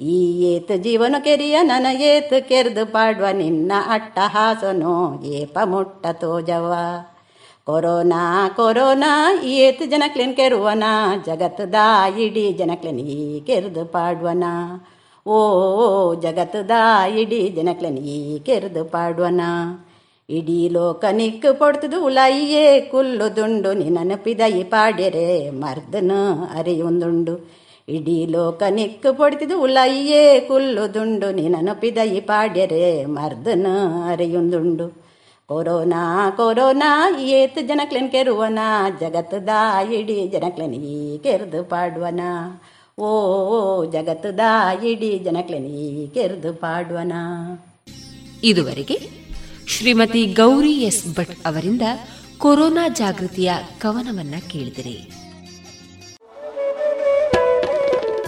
ಈ 0.00 0.18
ಏತ್ 0.52 0.72
ಜೀವನ 0.82 1.16
ಕೆರಿಯ 1.18 1.56
ನನ 1.62 1.86
ಏತ್ 2.00 2.48
ಕೆರೆದು 2.48 2.86
ಪಾಡುವ, 2.86 3.26
ನಿನ್ನ 3.32 3.72
ಅಟ್ಟಹಾಸನು 3.88 5.22
ಏಪ 5.24 5.58
ಮುಟ್ಟ 5.64 6.06
ತೋಜವ. 6.12 6.72
ಕೊರೋನಾ 7.66 8.48
ಕೊರೋನಾ 8.56 9.42
ಏತ್ 9.44 9.90
ಜನಕ್ಲೇನ್ 9.90 10.36
ಕೆರುವನ? 10.36 10.84
ಜಗತ್ತದ, 11.26 11.74
ಇಡೀ 12.18 12.52
ಜನಕ್ಲೇನ್ 12.52 12.98
ಈ 12.98 13.40
ಕೆರೆದು 13.40 13.84
ಪಾಡುವನ? 13.84 14.44
ಓ, 15.26 16.14
ಜಗತ್ತದ, 16.14 16.70
ಇಡೀ 17.18 17.48
ಜನಕ್ಲೇನ್ 17.48 17.98
ಈ 17.98 18.38
ಕೆರೆದು 18.38 18.84
ಪಾಡುವನ? 18.84 19.40
ಇಡೀ 20.30 20.68
ಲೋಕ 20.68 21.04
ನಿಕ್ಕು 21.12 21.58
ಪೊಡ್ತದು 21.58 22.04
ಉಲಾಯಿಯೇ, 22.04 22.80
ಕುಲ್ಲು 22.80 23.36
ದುಂಡು 23.36 23.72
ನಿನನಪಿದ 23.72 24.40
ಈ 24.40 24.62
ಪಾಡ್ಯರೆ, 24.62 25.50
ಮರ್ದನು 25.50 26.44
ಅರಿಯುಂದುಂಡು. 26.58 27.50
ಇಡೀ 27.88 28.26
ಲೋಕ 28.26 28.62
ನಿಕ್ಕು 28.70 29.14
ಪೊಡ್ತಿದು 29.14 29.62
ಉಲಾಯಿಯೇ, 29.62 30.40
ಕುಲ್ಲು 30.40 30.94
ದುಂಡು 30.94 31.30
ನಿನನಪಿದ 31.30 31.98
ಈ 31.98 32.20
ಪಾಡ್ಯರೆ, 32.20 33.04
ಮರ್ದನು 33.04 34.02
ಅರಿಯುಂದುಂಡು. 34.08 35.05
ಕೊರೋನಾ 35.48 36.30
ಕೊರೋನಾ 36.30 37.18
ಏತ್ 37.20 37.68
ಜನಕ್ಲೆನ್ 37.68 38.10
ಕೆರುವನ, 38.10 38.58
ಜಗತ್ತದ 39.00 39.48
ಇಡೀ 39.92 40.26
ಜನಕ್ಲೆನ್ 40.26 40.74
ಈ 40.74 41.18
ಕೆರೆದು 41.18 41.64
ಪಾಡುವನ. 41.64 42.20
ಓ, 42.98 43.10
ಜಗತ್ತದ 43.84 44.40
ಇಡೀ 44.84 45.18
ಜನಕ್ಲೆನ್ 45.18 45.66
ಈ 45.66 46.06
ಕೆರೆದು 46.06 46.54
ಪಾಡುವನ. 46.54 47.12
ಇದುವರೆಗೆ 48.44 48.98
ಶ್ರೀಮತಿ 49.68 50.26
ಗೌರಿ 50.26 50.72
ಎಸ್ 50.72 51.16
ಭಟ್ 51.16 51.46
ಅವರಿಂದ 51.46 51.82
ಕೊರೋನಾ 52.38 52.88
ಜಾಗೃತಿಯ 52.88 53.52
ಕವನವನ್ನ 53.78 54.34
ಕೇಳಿದಿರಿ. 54.48 55.25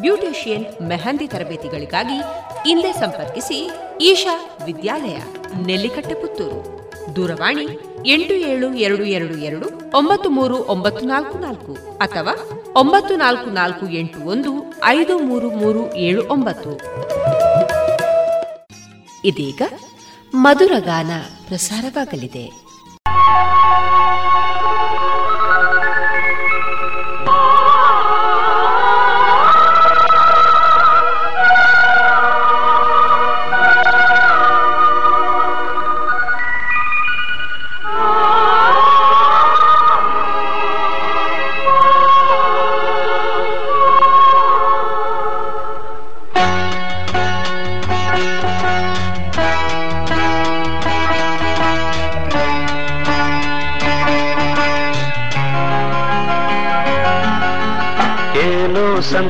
ಬ್ಯೂಟಿಷಿಯನ್ 0.00 0.82
ಮೆಹಂದಿ 0.82 1.26
ತರಬೇತಿಗಳಿಗಾಗಿ 1.26 2.18
ಹಿಂದೆ 2.68 2.92
ಸಂಪರ್ಕಿಸಿ 2.92 3.70
ಈಶಾ 4.00 4.56
ವಿದ್ಯಾಲಯ 4.64 5.16
ನೆಲ್ಲಿಕಟ್ಟೆ 5.66 6.14
ಪುತ್ತೂರು 6.14 6.82
ದೂರವಾಣಿ 7.16 7.64
ಎಂಟು 8.06 8.34
ಏಳು 8.34 8.74
ಎರಡು 8.74 9.04
ಎರಡು 9.04 9.34
ಎರಡು 9.38 9.90
ಒಂಬತ್ತು 9.94 10.28
ಮೂರು 10.30 10.56
ಒಂಬತ್ತು 10.56 11.06
ನಾಲ್ಕು 11.06 11.38
ನಾಲ್ಕು 11.38 11.98
ಅಥವಾ 11.98 12.34
ಒಂಬತ್ತು 12.74 13.16
ನಾಲ್ಕು 13.16 13.50
ನಾಲ್ಕು 13.50 13.88
ಎಂಟು 13.88 14.20
ಒಂದು 14.20 14.80
ಐದು 14.84 15.18
ಮೂರು 15.18 15.50
ಮೂರು 15.50 15.94
ಏಳು 15.94 16.26
ಒಂಬತ್ತು. 16.28 16.80
ಇದೀಗ 19.24 19.62
ಮಧುರಗಾನ 20.34 21.10
ಪ್ರಸಾರವಾಗಲಿದೆ. 21.48 22.62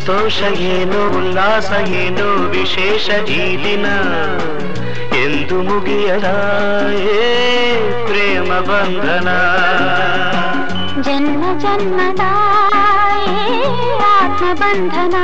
ಸಂತೋಷ 0.04 0.38
ಏನು 0.68 1.00
ಉಲ್ಲಾಸ 1.18 1.68
ಏನು 1.98 2.24
ವಿಶೇಷ 2.52 3.06
ಈ 3.32 3.42
ದಿನ 3.64 3.86
ಎಂದು 5.18 5.56
ಮುಗಿಯದ 5.68 6.28
ಏ 7.12 7.26
ಪ್ರೇಮ 8.08 8.48
ಬಂಧನ 8.68 9.28
ಜನ್ಮ 11.06 11.44
ಜನ್ಮದ 11.64 12.24
ಆತ್ಮಬಂಧನ 14.14 15.16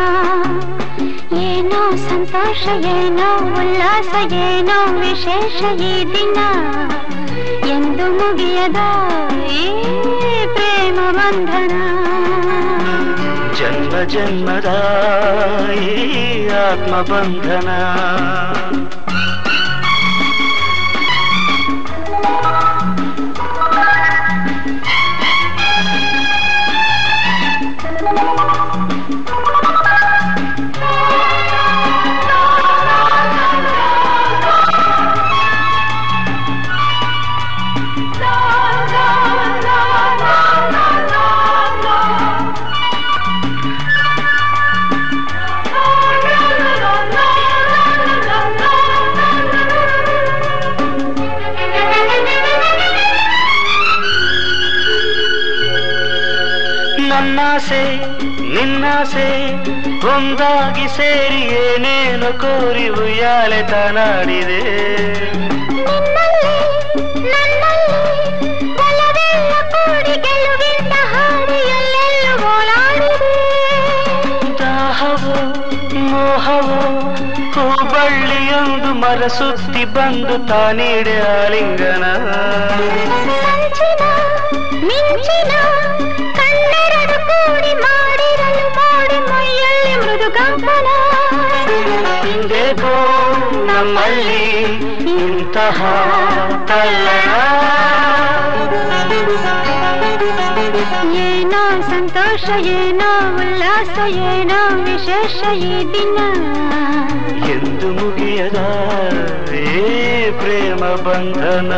ಏನೋ 1.46 1.82
ಸಂತೋಷ 2.09 2.62
ಏನೋ 2.94 3.28
ಉಲ್ಲಾಸ 3.60 4.12
ಏನೋ 4.44 4.78
ವಿಶೇಷ 5.02 5.59
ಈ 5.88 5.94
ದಿನ 6.14 6.38
ಎಂದು 7.74 8.06
ಮುಗಿಯದ 8.20 8.82
ಈ 9.56 9.66
ಪ್ರೇಮ 10.55 10.98
ಬಂಧನ 11.18 11.74
ಜನ್ಮ 11.74 11.97
ಜನ್ಮದ 14.04 14.70
ಈ 15.72 16.48
ಆತ್ಮಬಂಧನ 16.48 17.68
ನಿನ್ನಾಸೆ 58.89 59.31
ಒಂದಾಗಿ 60.10 60.86
ಸೇರಿ 60.97 61.40
ಏನೇನು 61.62 62.28
ಕೋರಿ 62.43 62.86
ಉಯ್ಯಾಲೆ 63.01 63.59
ತನಾಡಿದೆ. 63.70 64.60
ಹೂಬಳ್ಳಿಯೊಂದು 68.78 69.52
ಕೂಡಿ 69.73 70.16
ಸುತ್ತಿ 70.24 71.60
ದಾಹವೋ 74.60 75.36
ಮೋಹವೋ 76.10 76.81
ಹೂಬಳ್ಳಿಯೊಂದು 77.56 78.93
ಬಂದು 79.97 80.36
ತಾನೀಡೆ 80.51 81.19
ಆಲಿಂಗನ. 81.35 82.05
ಮಿಂಚಿನ 84.89 85.52
ನಮ್ಮಲ್ಲಿ 93.78 94.44
ಇಂತಹ 95.24 95.78
ತಲ್ಲಣ 96.68 97.28
ಏನೋ 101.24 101.60
ಸಂತೋಷ 101.90 102.46
ಏನೋ 102.74 103.10
ಉಲ್ಲಾಸ 103.40 103.96
ಏನೋ 104.30 104.59
ವಿಶೇಷ 104.86 105.38
ಈ 105.68 105.76
ದಿನ 105.94 106.18
ಎಂದು 107.55 107.90
ಮುಗಿಯದ 107.98 108.60
ಏ 109.62 109.86
ಪ್ರೇಮ 110.40 110.82
ಬಂಧನ 111.06 111.72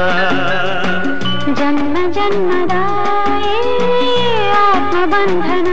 ಜನ್ಮ 1.60 1.96
ಜನ್ಮದ 2.16 2.76
ಈ 3.50 3.58
ಆತ್ಮಬಂಧನ 4.64 5.68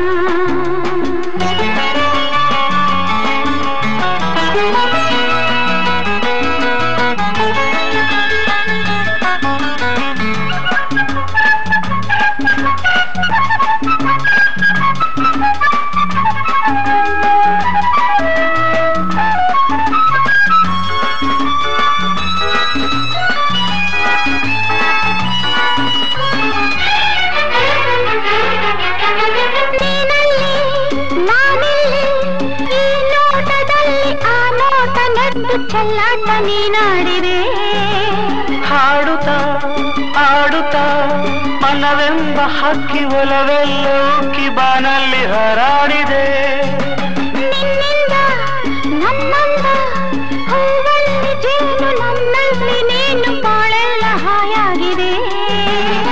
ಮನವೆಂಬ 41.78 42.40
ಹಕ್ಕಿ 42.40 43.04
ಒಲವೆಲ್ಲೋ 43.04 44.32
ಕಿಬಾನಲ್ಲಿ 44.34 44.56
ಬಾನಲ್ಲಿ 44.56 45.26
ಹರಾಡಿದೆ. 45.26 46.24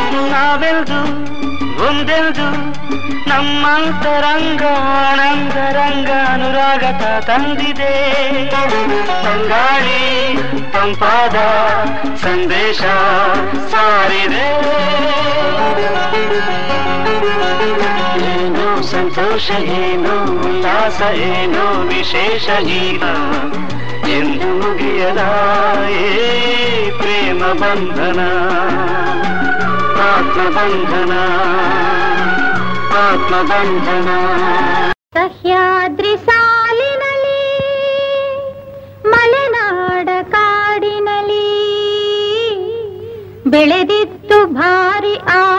ಅನಂತರಂಗ 0.09 0.29
ನಾವೆಲ್ದು 0.29 1.01
ಒಂದೆಲ್ದು 1.87 2.75
ನಮ್ಮಂತರಂಗ 3.29 4.61
ಆನಂದರಂಗ 5.07 6.09
ಅನುರಾಗತ 6.33 7.25
ತಂದಿದೆ. 7.25 7.93
ತಂಗಾಳಿ 9.23 10.01
ತಂಪಾದ 10.73 11.35
ಸಂದೇಶ 12.15 12.81
ಸಾರಿದೆ. 13.71 14.47
ಏನೋ 18.31 18.67
ಸಂತೋಷ, 18.93 19.47
ಏನು 19.79 20.13
ಉಲ್ಲಾಸ, 20.47 20.99
ಏನು 21.31 21.63
ವಿಶೇಷ 21.89 22.47
ಈಗ. 22.83 23.03
ಎಂದು 24.17 24.49
ಮುಗಿಯದ 24.59 25.21
ಪ್ರೇಮ 26.99 27.41
ಬಂಧನ, 27.61 28.21
ಆತ್ಮ 30.09 30.41
ಬಂಧನ 30.57 31.13
ಸಹ್ಯಾದ್ರಿ 35.15 36.13
ಸಾಲಿನಲ್ಲಿ, 36.17 37.41
ಮಲೆನಾಡ 39.11 40.09
ಕಾಡಿನಲ್ಲಿ, 40.33 41.47
ಬೆಳೆದಿತ್ತು 43.47 44.39
ಭಾರಿ 44.53 45.15
ಆಲದ 45.15 45.54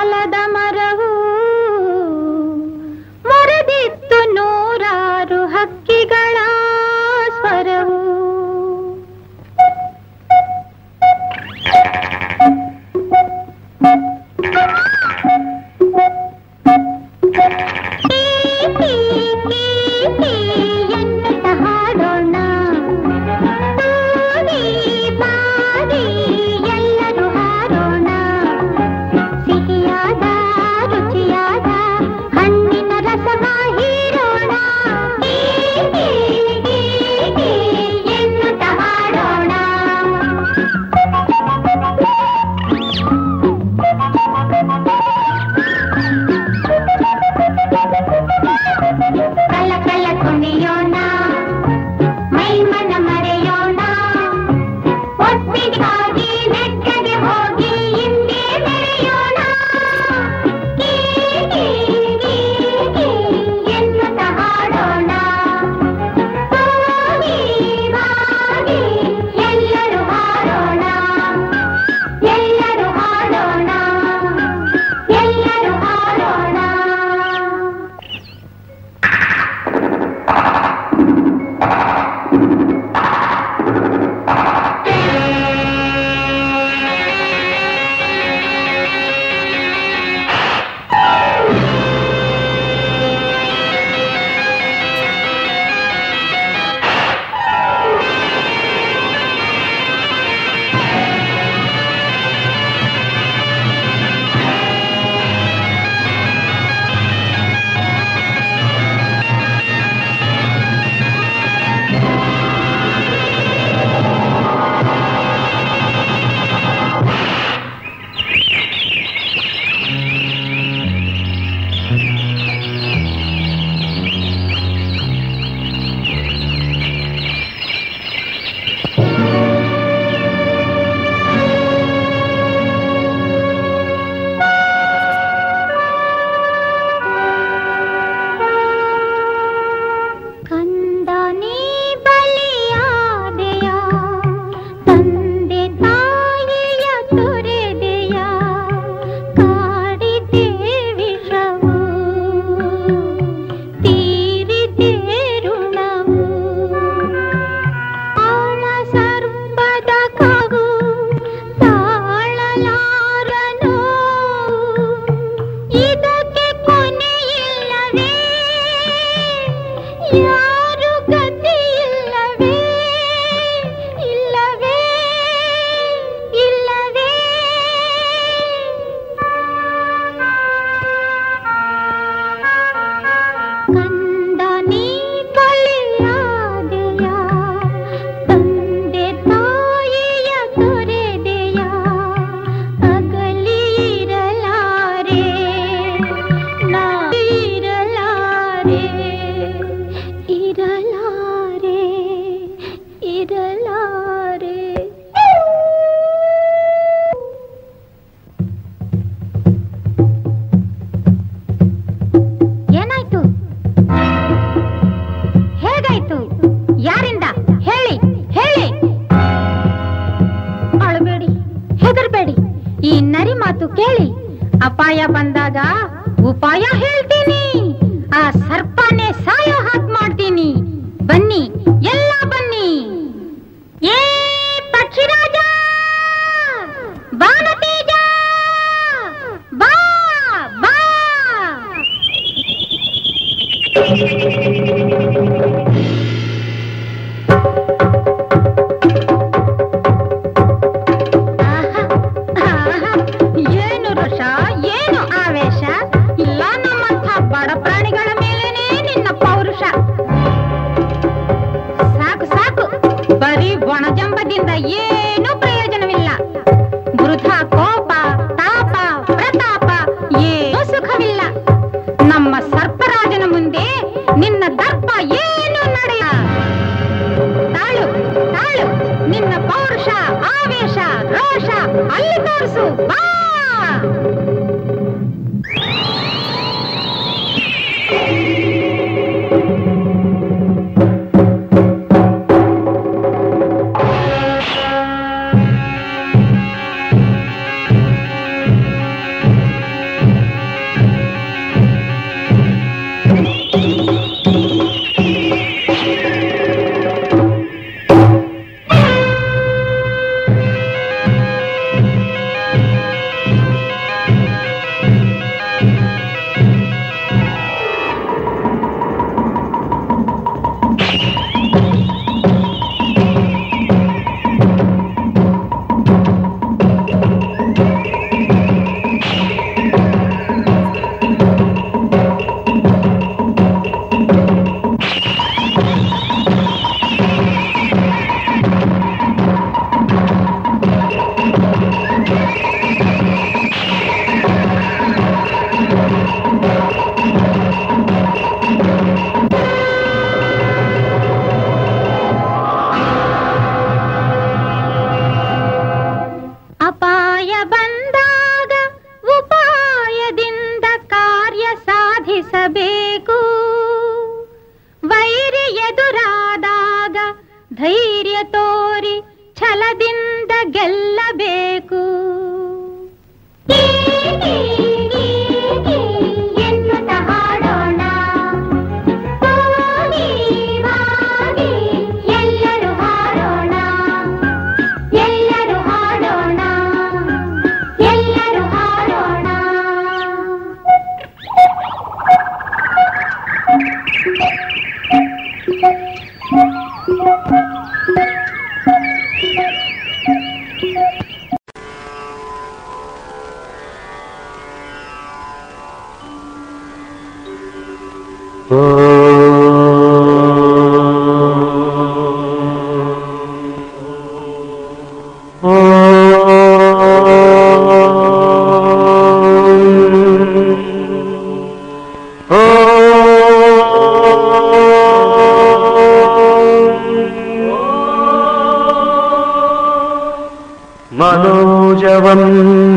मनोजवम् 431.00 432.24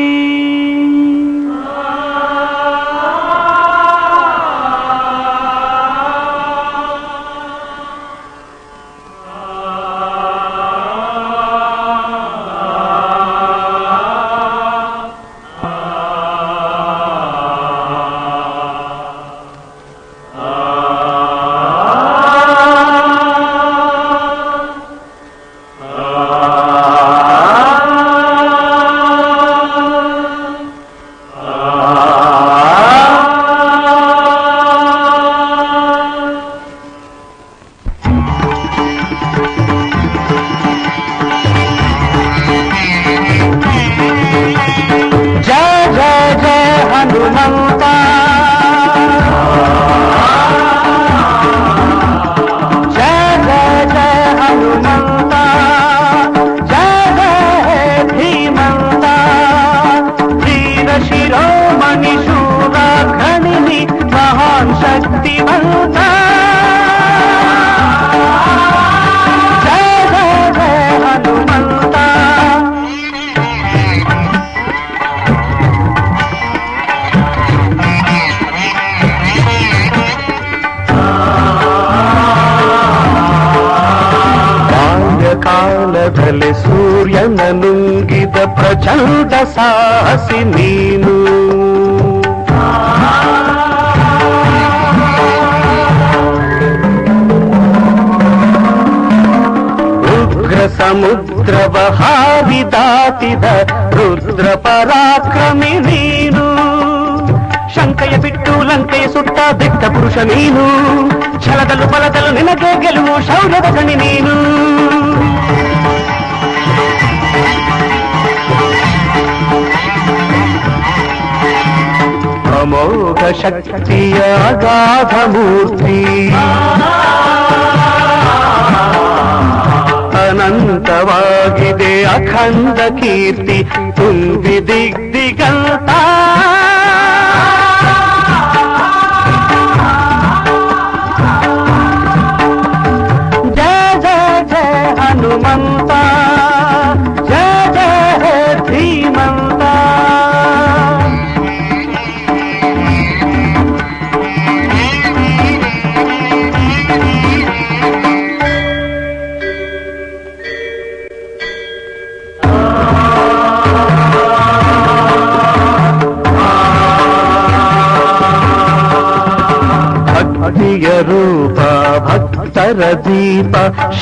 ফাগুর 125.10 125.66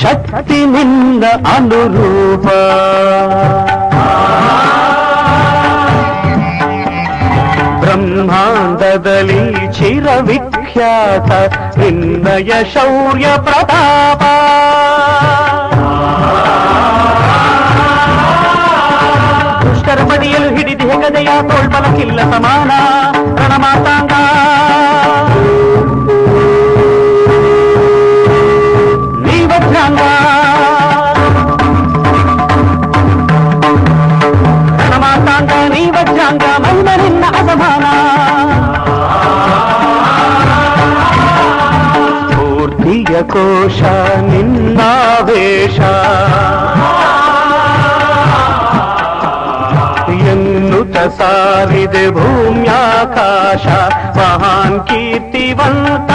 ಶಕ್ತಿ 0.03 0.67
ನಿಂದ 0.67 1.25
ಅನುರೂಪ. 1.25 2.47
ಬ್ರಹ್ಮಾಂಡದಲ್ಲಿ 7.81 9.73
ಚಿರವಿಖ್ಯಾತ 9.73 11.31
ನಿನ್ನಯ 11.79 12.65
ಶೌರ್ಯ 12.75 13.27
ಪ್ರತಾಪ. 13.37 14.23
ಪುಷ್ಕರ 19.63 19.99
ಬದಿಯಲ್ಲಿ 20.03 20.57
ಹಿಡಿದು 20.57 20.89
ಹೆಗದೆಯ 20.89 21.29
ತೋಳ್ಬಲ 21.43 21.85
ಸಮಾನ. 22.21 22.71
ಪ್ರಣಮಾತಾಂಗ. 23.35 24.13
ಕೋಶ 43.33 43.83
ನಿನ್ನಾವೇಶ 44.21 45.79
ಎನ್ನುತ 50.33 50.97
ಸಾರಿದೆ 51.19 52.05
ಭೂಮ್ಯಾಕಾಶ 52.11 53.67
ಮಹಾನ್ 54.19 54.79
ಕೀರ್ತಿವಂತ 54.87 56.11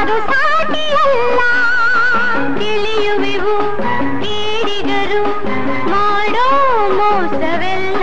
ಅದು 0.00 0.18
ಸಾಟಿಯಲ್ಲ. 0.18 1.40
ತಿಳಿಯುವೆವು 2.58 3.76
ಕೇಡಿಗರು 4.22 5.24
ಮಾಡೋ 5.90 6.48
ಮೋಸವೆಲ್ಲ. 6.96 8.02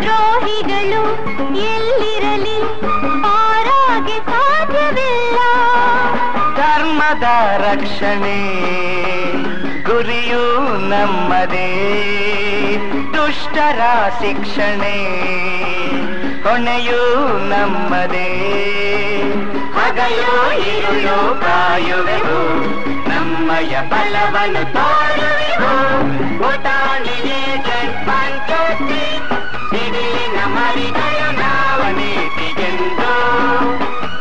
ದ್ರೋಹಿಗಳು 0.00 1.02
ಎಲ್ಲಿರಲಿ? 1.56 2.80
ಪಾರಾಗೆ 3.22 4.18
ಸಾಧ್ಯವಿಲ್ಲ. 4.18 5.38
ಧರ್ಮದ 6.56 7.22
ರಕ್ಷಣೆ 7.58 8.62
ಗುರಿಯು 9.82 10.78
ನಮ್ಮದೇ. 10.88 11.68
ದುಷ್ಟರ 13.14 13.80
ಶಿಕ್ಷಣೆ 14.20 14.96
ಹೊಣೆಯೂ 16.42 17.28
ನಮ್ಮದೇ. 17.38 18.28
ಹಗಲು 19.77 20.31
ಇರುಳು 20.71 21.17
ಕಾಯುವೆವು 21.43 22.39
ನಮ್ಮಯ 23.09 23.75
ಬಲವನ್ನು 23.91 24.63
ತೋರುವೆವು 24.75 25.73
ಪುಟಾಣಿಗೆ 26.39 27.39
ಪಂಚೋತಿ 28.07 29.03
ಸಿಡಿಲಿನ 29.69 30.39
ಮರಿಗಳು 30.55 31.27
ನಾವನೇತಿಗೆಂದು 31.41 33.11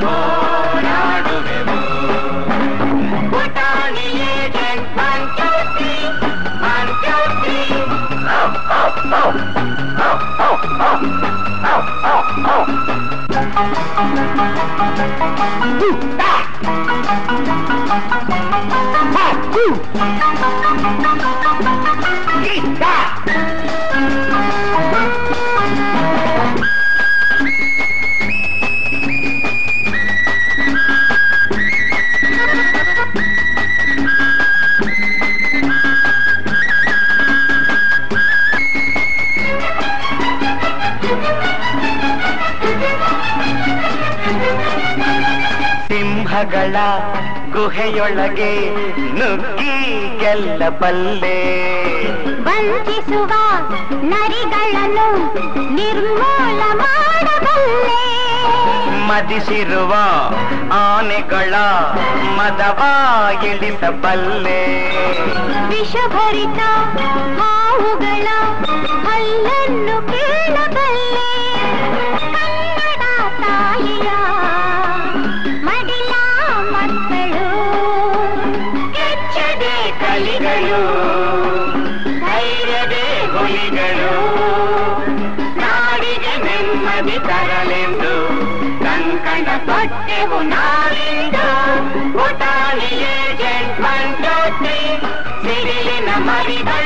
ಹೋರಾಡುವೆವು 0.03 1.79
Ooh, 13.62 13.68
ah! 16.20 16.42
Ah, 19.14 19.34
ooh. 19.56 20.41
ಸಿಂಹಗಳ 46.62 46.78
ಗುಹೆಯೊಳಗೆ 47.54 48.52
ನುಗ್ಗಿ 49.18 49.78
ಗೆಲ್ಲಬಲ್ಲೆ 50.20 51.40
ವಂಚಿಸುವ 52.48 53.32
ನರಿಗಳನ್ನು 54.12 55.08
ನಿರ್ಮೂಲ 55.78 56.62
ಮಾಡಬಲ್ಲೆ. 56.82 58.04
ಮದಿಸಿರುವ 59.10 59.94
ಆನೆಗಳ 60.82 61.54
ಮದವ 62.38 62.82
ಎಳಿಸಬಲ್ಲೆ 63.50 64.62
ವಿಷಭರಿತ 65.72 66.62
ಹಾವುಗಳ 67.40 68.28
ಹಲ್ಲನ್ನು 69.08 69.98
ಕೇಳಬಲ್ಲೆ. 70.14 71.31
ಕಲಿಗಳು 80.71 80.81
ಧೈರ್ಯದೇ 82.21 83.07
ಹುಲಿಗಳು 83.33 84.13
ನಾಡಿಗೆ 85.57 86.35
ನೆಮ್ಮದಿ 86.45 87.19
ತರಲೆಂದು 87.19 88.15
ಕಂಕಣ 88.85 89.47
ತೊಟ್ಟೆವು 89.67 90.41
ನಾಳಿಂದು 90.49 91.49
ಪುಟಾಣಿಯೇ 92.13 93.17
ಜಂಟಿ 93.35 94.77
ಸಿಡಿಲಿನ 95.43 96.11
ಮರಿಗಳು 96.19 96.80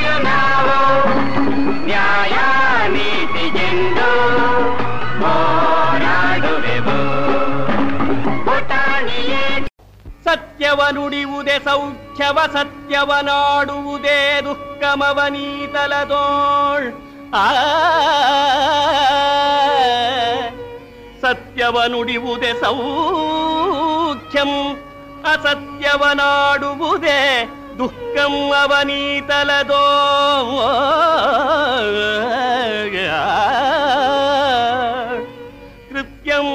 ಸತ್ಯವ 10.26 10.80
ನುಡಿಯುವುದೇ 10.94 11.56
ಸೌಖ್ಯವ 11.64 12.38
ಸತ್ಯವ 12.54 13.10
ನಾಡುವುದೇ 13.22 14.18
ನೀತಲ 15.32 15.92
ಆ 17.34 17.44
ಸತ್ಯವ 21.22 21.76
ನುಡಿಯುವುದೇ 21.88 22.52
ಸೌಖ್ಯಂ 22.62 24.50
ಅಸತ್ಯವ 25.24 26.02
ನಾಡುವುದೇ 26.12 27.18
ದುಃಖಂ 27.78 28.34
ಅವನೀತಲದೋ 28.52 29.82
ಕೃತ್ಯಂ 35.88 36.46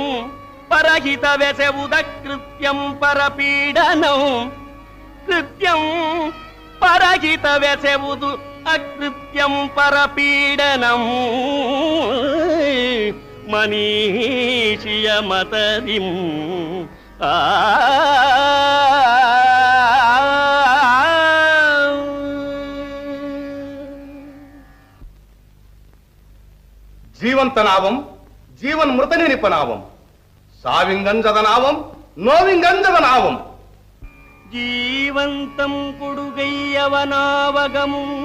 ಪರಹಿತವೆಸೆವುದ 0.69 1.93
ಕೃತ್ಯಂ 1.93 2.50
కృత్యం 2.61 2.81
పరపీడనం 3.01 4.19
కృత్యం 5.25 5.81
పరహిత 6.81 7.45
వెసవుదు 7.63 8.29
అకృత్యం 8.73 9.53
పరపీడనము 9.77 11.17
మనీషియ 13.51 15.07
మతరిం 15.29 16.07
ఆ 17.25 17.33
జీవంతనావం 27.19 27.95
జీవన్ 28.61 28.91
మృతనినిపనావం 28.97 29.79
సావింగంజదనావం 30.63 31.75
நோவிங்கந்தவனாவும். 32.25 33.39
ஜீவந்தம் 34.51 35.81
கொடுகையவனாவகமும் 36.01 38.17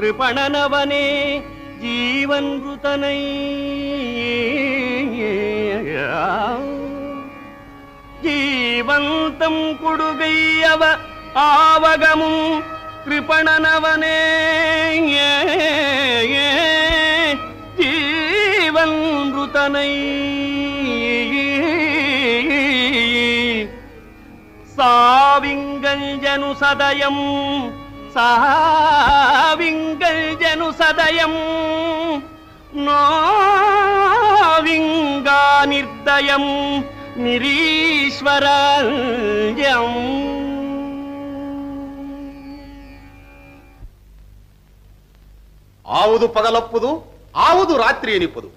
கிருபணனவனே 0.00 1.06
ஜீவன்ருதனை. 1.82 3.18
ஜீவந்தம் 8.22 9.62
கொடுகையவ 9.86 10.82
ஆவகமும் 11.34 12.62
கிருபணனவனே. 13.08 14.18
ஜீவன்ருதனை. 17.78 19.90
సావింగల్ 24.82 26.20
జను 26.20 26.54
సదయం 26.60 27.16
సావింగల్ 28.14 30.40
జను 30.40 30.70
సదయం 30.70 31.34
నావింగా 32.86 35.64
నిర్దయం 35.64 36.44
నిరీశ్వరం 37.16 38.88
ఆవుదు 45.86 46.26
పగలప్పుదు 46.26 47.02
ఆవుదు 47.36 47.76
రాత్రి 47.76 48.14
ఎనిపుదు. 48.14 48.50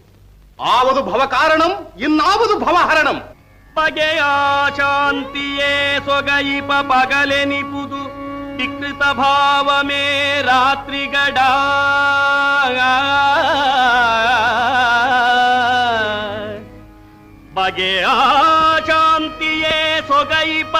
ఆవదు 0.62 1.02
భవ 1.02 1.26
కారణం 1.26 1.86
ఇన్నావదు 2.00 2.66
భవహరణం. 2.66 3.35
పగయా 3.78 4.32
శాంతియే 4.78 6.00
సొగయిప 6.06 6.70
పగలె 6.92 7.46
నిపుదు. 7.46 8.02
వికృత 8.58 9.04
భావమే 9.12 10.04
రాత్రిగడా 10.42 11.50
బగయా 17.54 18.16
శాంతియే 18.88 19.78
సొగయిప 20.10 20.76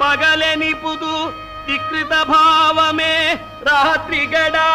పగలె 0.00 0.54
నిపుదు. 0.56 1.14
వికృత 1.68 2.12
భావమే 2.28 3.14
రాత్రిగడా 3.62 4.68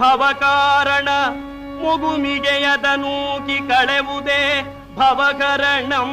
ಆಸೆಯೇ 0.00 1.08
ಮುಗುಮಿಗೆಯದ 1.80 2.88
ನೂಕಿ 2.96 3.58
ಕಳೆವುದೇ 3.68 4.42
ಭವಕರಣಂ 4.94 6.10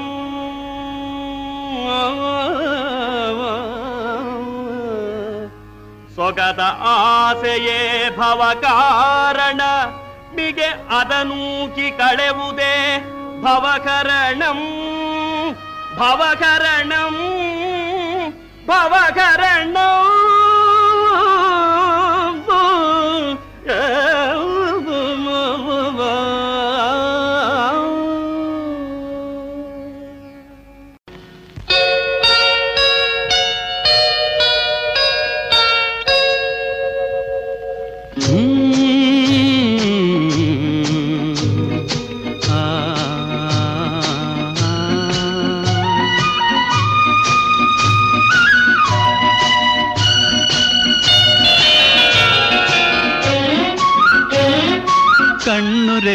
ಸೊಗದ 6.16 6.62
ಆಸೆಯೇ 6.90 7.80
ಭವಕಾರಣ 8.18 9.62
ಮಿಗೆ 10.36 10.70
ಅದನೂಕಿ 11.00 11.88
ಕಳೆವುದೇ 11.98 12.74
ಭವಕರಣಂ 13.44 14.60
ಭವಕರಣಂ 15.98 17.16
ಭವಕರಣಂ 18.70 20.05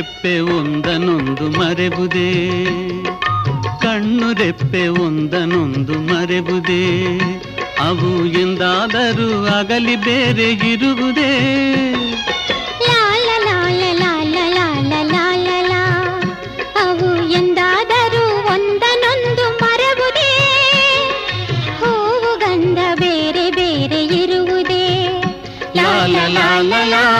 ರೆಪ್ಪೆ 0.00 0.40
ಒಂದನೊಂದು 0.40 1.50
ಮರೆಬುದೇ 1.58 2.28
ಕಣ್ಣು 3.82 4.32
ರೆಪ್ಪೆ 4.32 4.88
ಒಂದನೊಂದು 4.88 5.92
ಮರೆಬುದೇ 5.92 6.84
ಅವು 7.78 8.26
ಎಂದಾದರೂ 8.26 9.44
ಅಗಲಿ 9.44 9.96
ಬೇರೆ 9.96 10.52
ಇರುವುದೇ? 10.72 11.32
ಅವು 16.76 17.32
ಎಂದಾದರೂ 17.32 18.24
ಒಂದನೊಂದು 18.46 19.50
ಮರವುದೇ? 19.50 20.30
ಹೂವು 21.80 22.38
ಗಂಧ 22.38 22.78
ಬೇರೆ 23.00 23.50
ಬೇರೆ 23.50 24.04
ಇರುವುದೇ? 24.04 24.86
ಲಾಲ 25.76 26.16
ಲಾಲ 26.28 26.72
ಲಾ. 26.84 27.19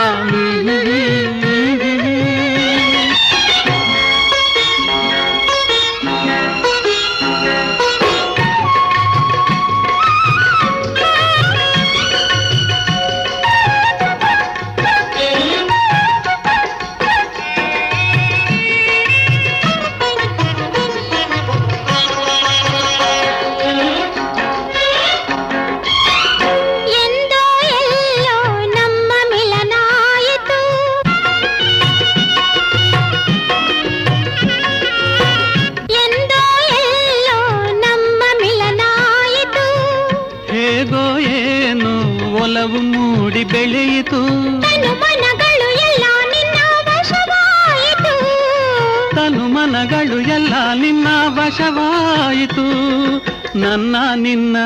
ನನ್ನ 53.71 53.97
ನಿನ್ನ 54.17 54.57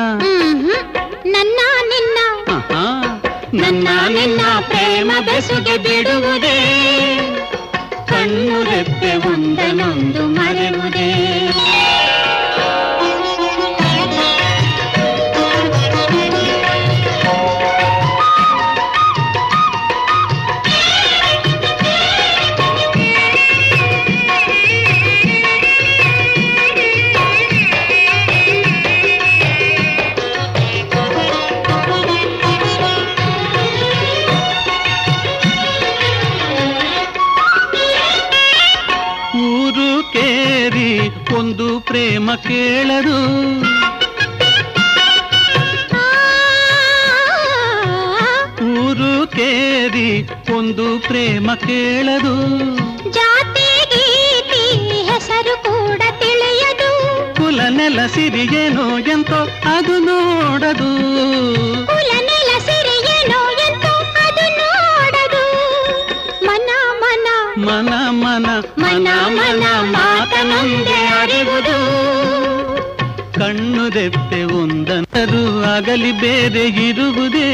ನನ್ನ 1.33 1.59
ನಿನ್ನ 1.89 2.19
ಆಹಾ, 2.49 2.83
ನನ್ನ 3.53 3.87
ನಿನ್ನ 4.09 4.41
ಪ್ರೇಮ 4.69 5.11
ಬೆಸುಗೆ 5.25 5.77
ಬಿಡುವುದೇ 5.77 6.57
ಕಣ್ಣು 8.09 8.57
ರೆಪ್ಪೆ 8.63 9.11
ಒಂದನೊಂದು 9.27 10.23
ಅಗಲಿ 75.97 76.11
ಬೇರೆ 76.21 76.63
ಇರುವುದೇ 76.85 77.49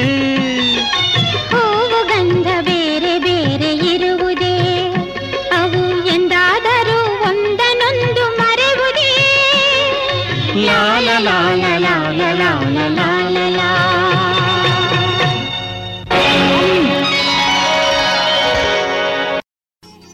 ಹೂವು 1.49 1.99
ಗಂಧ 2.07 2.47
ಬೇರೆ 2.68 3.11
ಬೇರೆ 3.26 3.69
ಇರುವುದೇ 3.91 4.53
ಅವು 5.57 5.81
ಎಂದಾದರೂ 6.13 6.97
ಒಂದನೊಂದು 7.30 8.23
ಮರೆವುದೇ 8.39 9.11
ಲಾಲ 10.65 11.07
ಲಾಲ 11.27 11.63
ಲಾಲ 11.85 12.22
ಲಾಲ 12.41 12.77
ಲಾಲ 12.97 13.59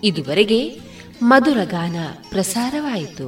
ಇದುವರೆಗೆ 0.04 0.62
ಮಧುರ 1.24 1.60
ಗಾನ 1.70 1.98
ಪ್ರಸಾರವಾಯಿತು 2.30 3.28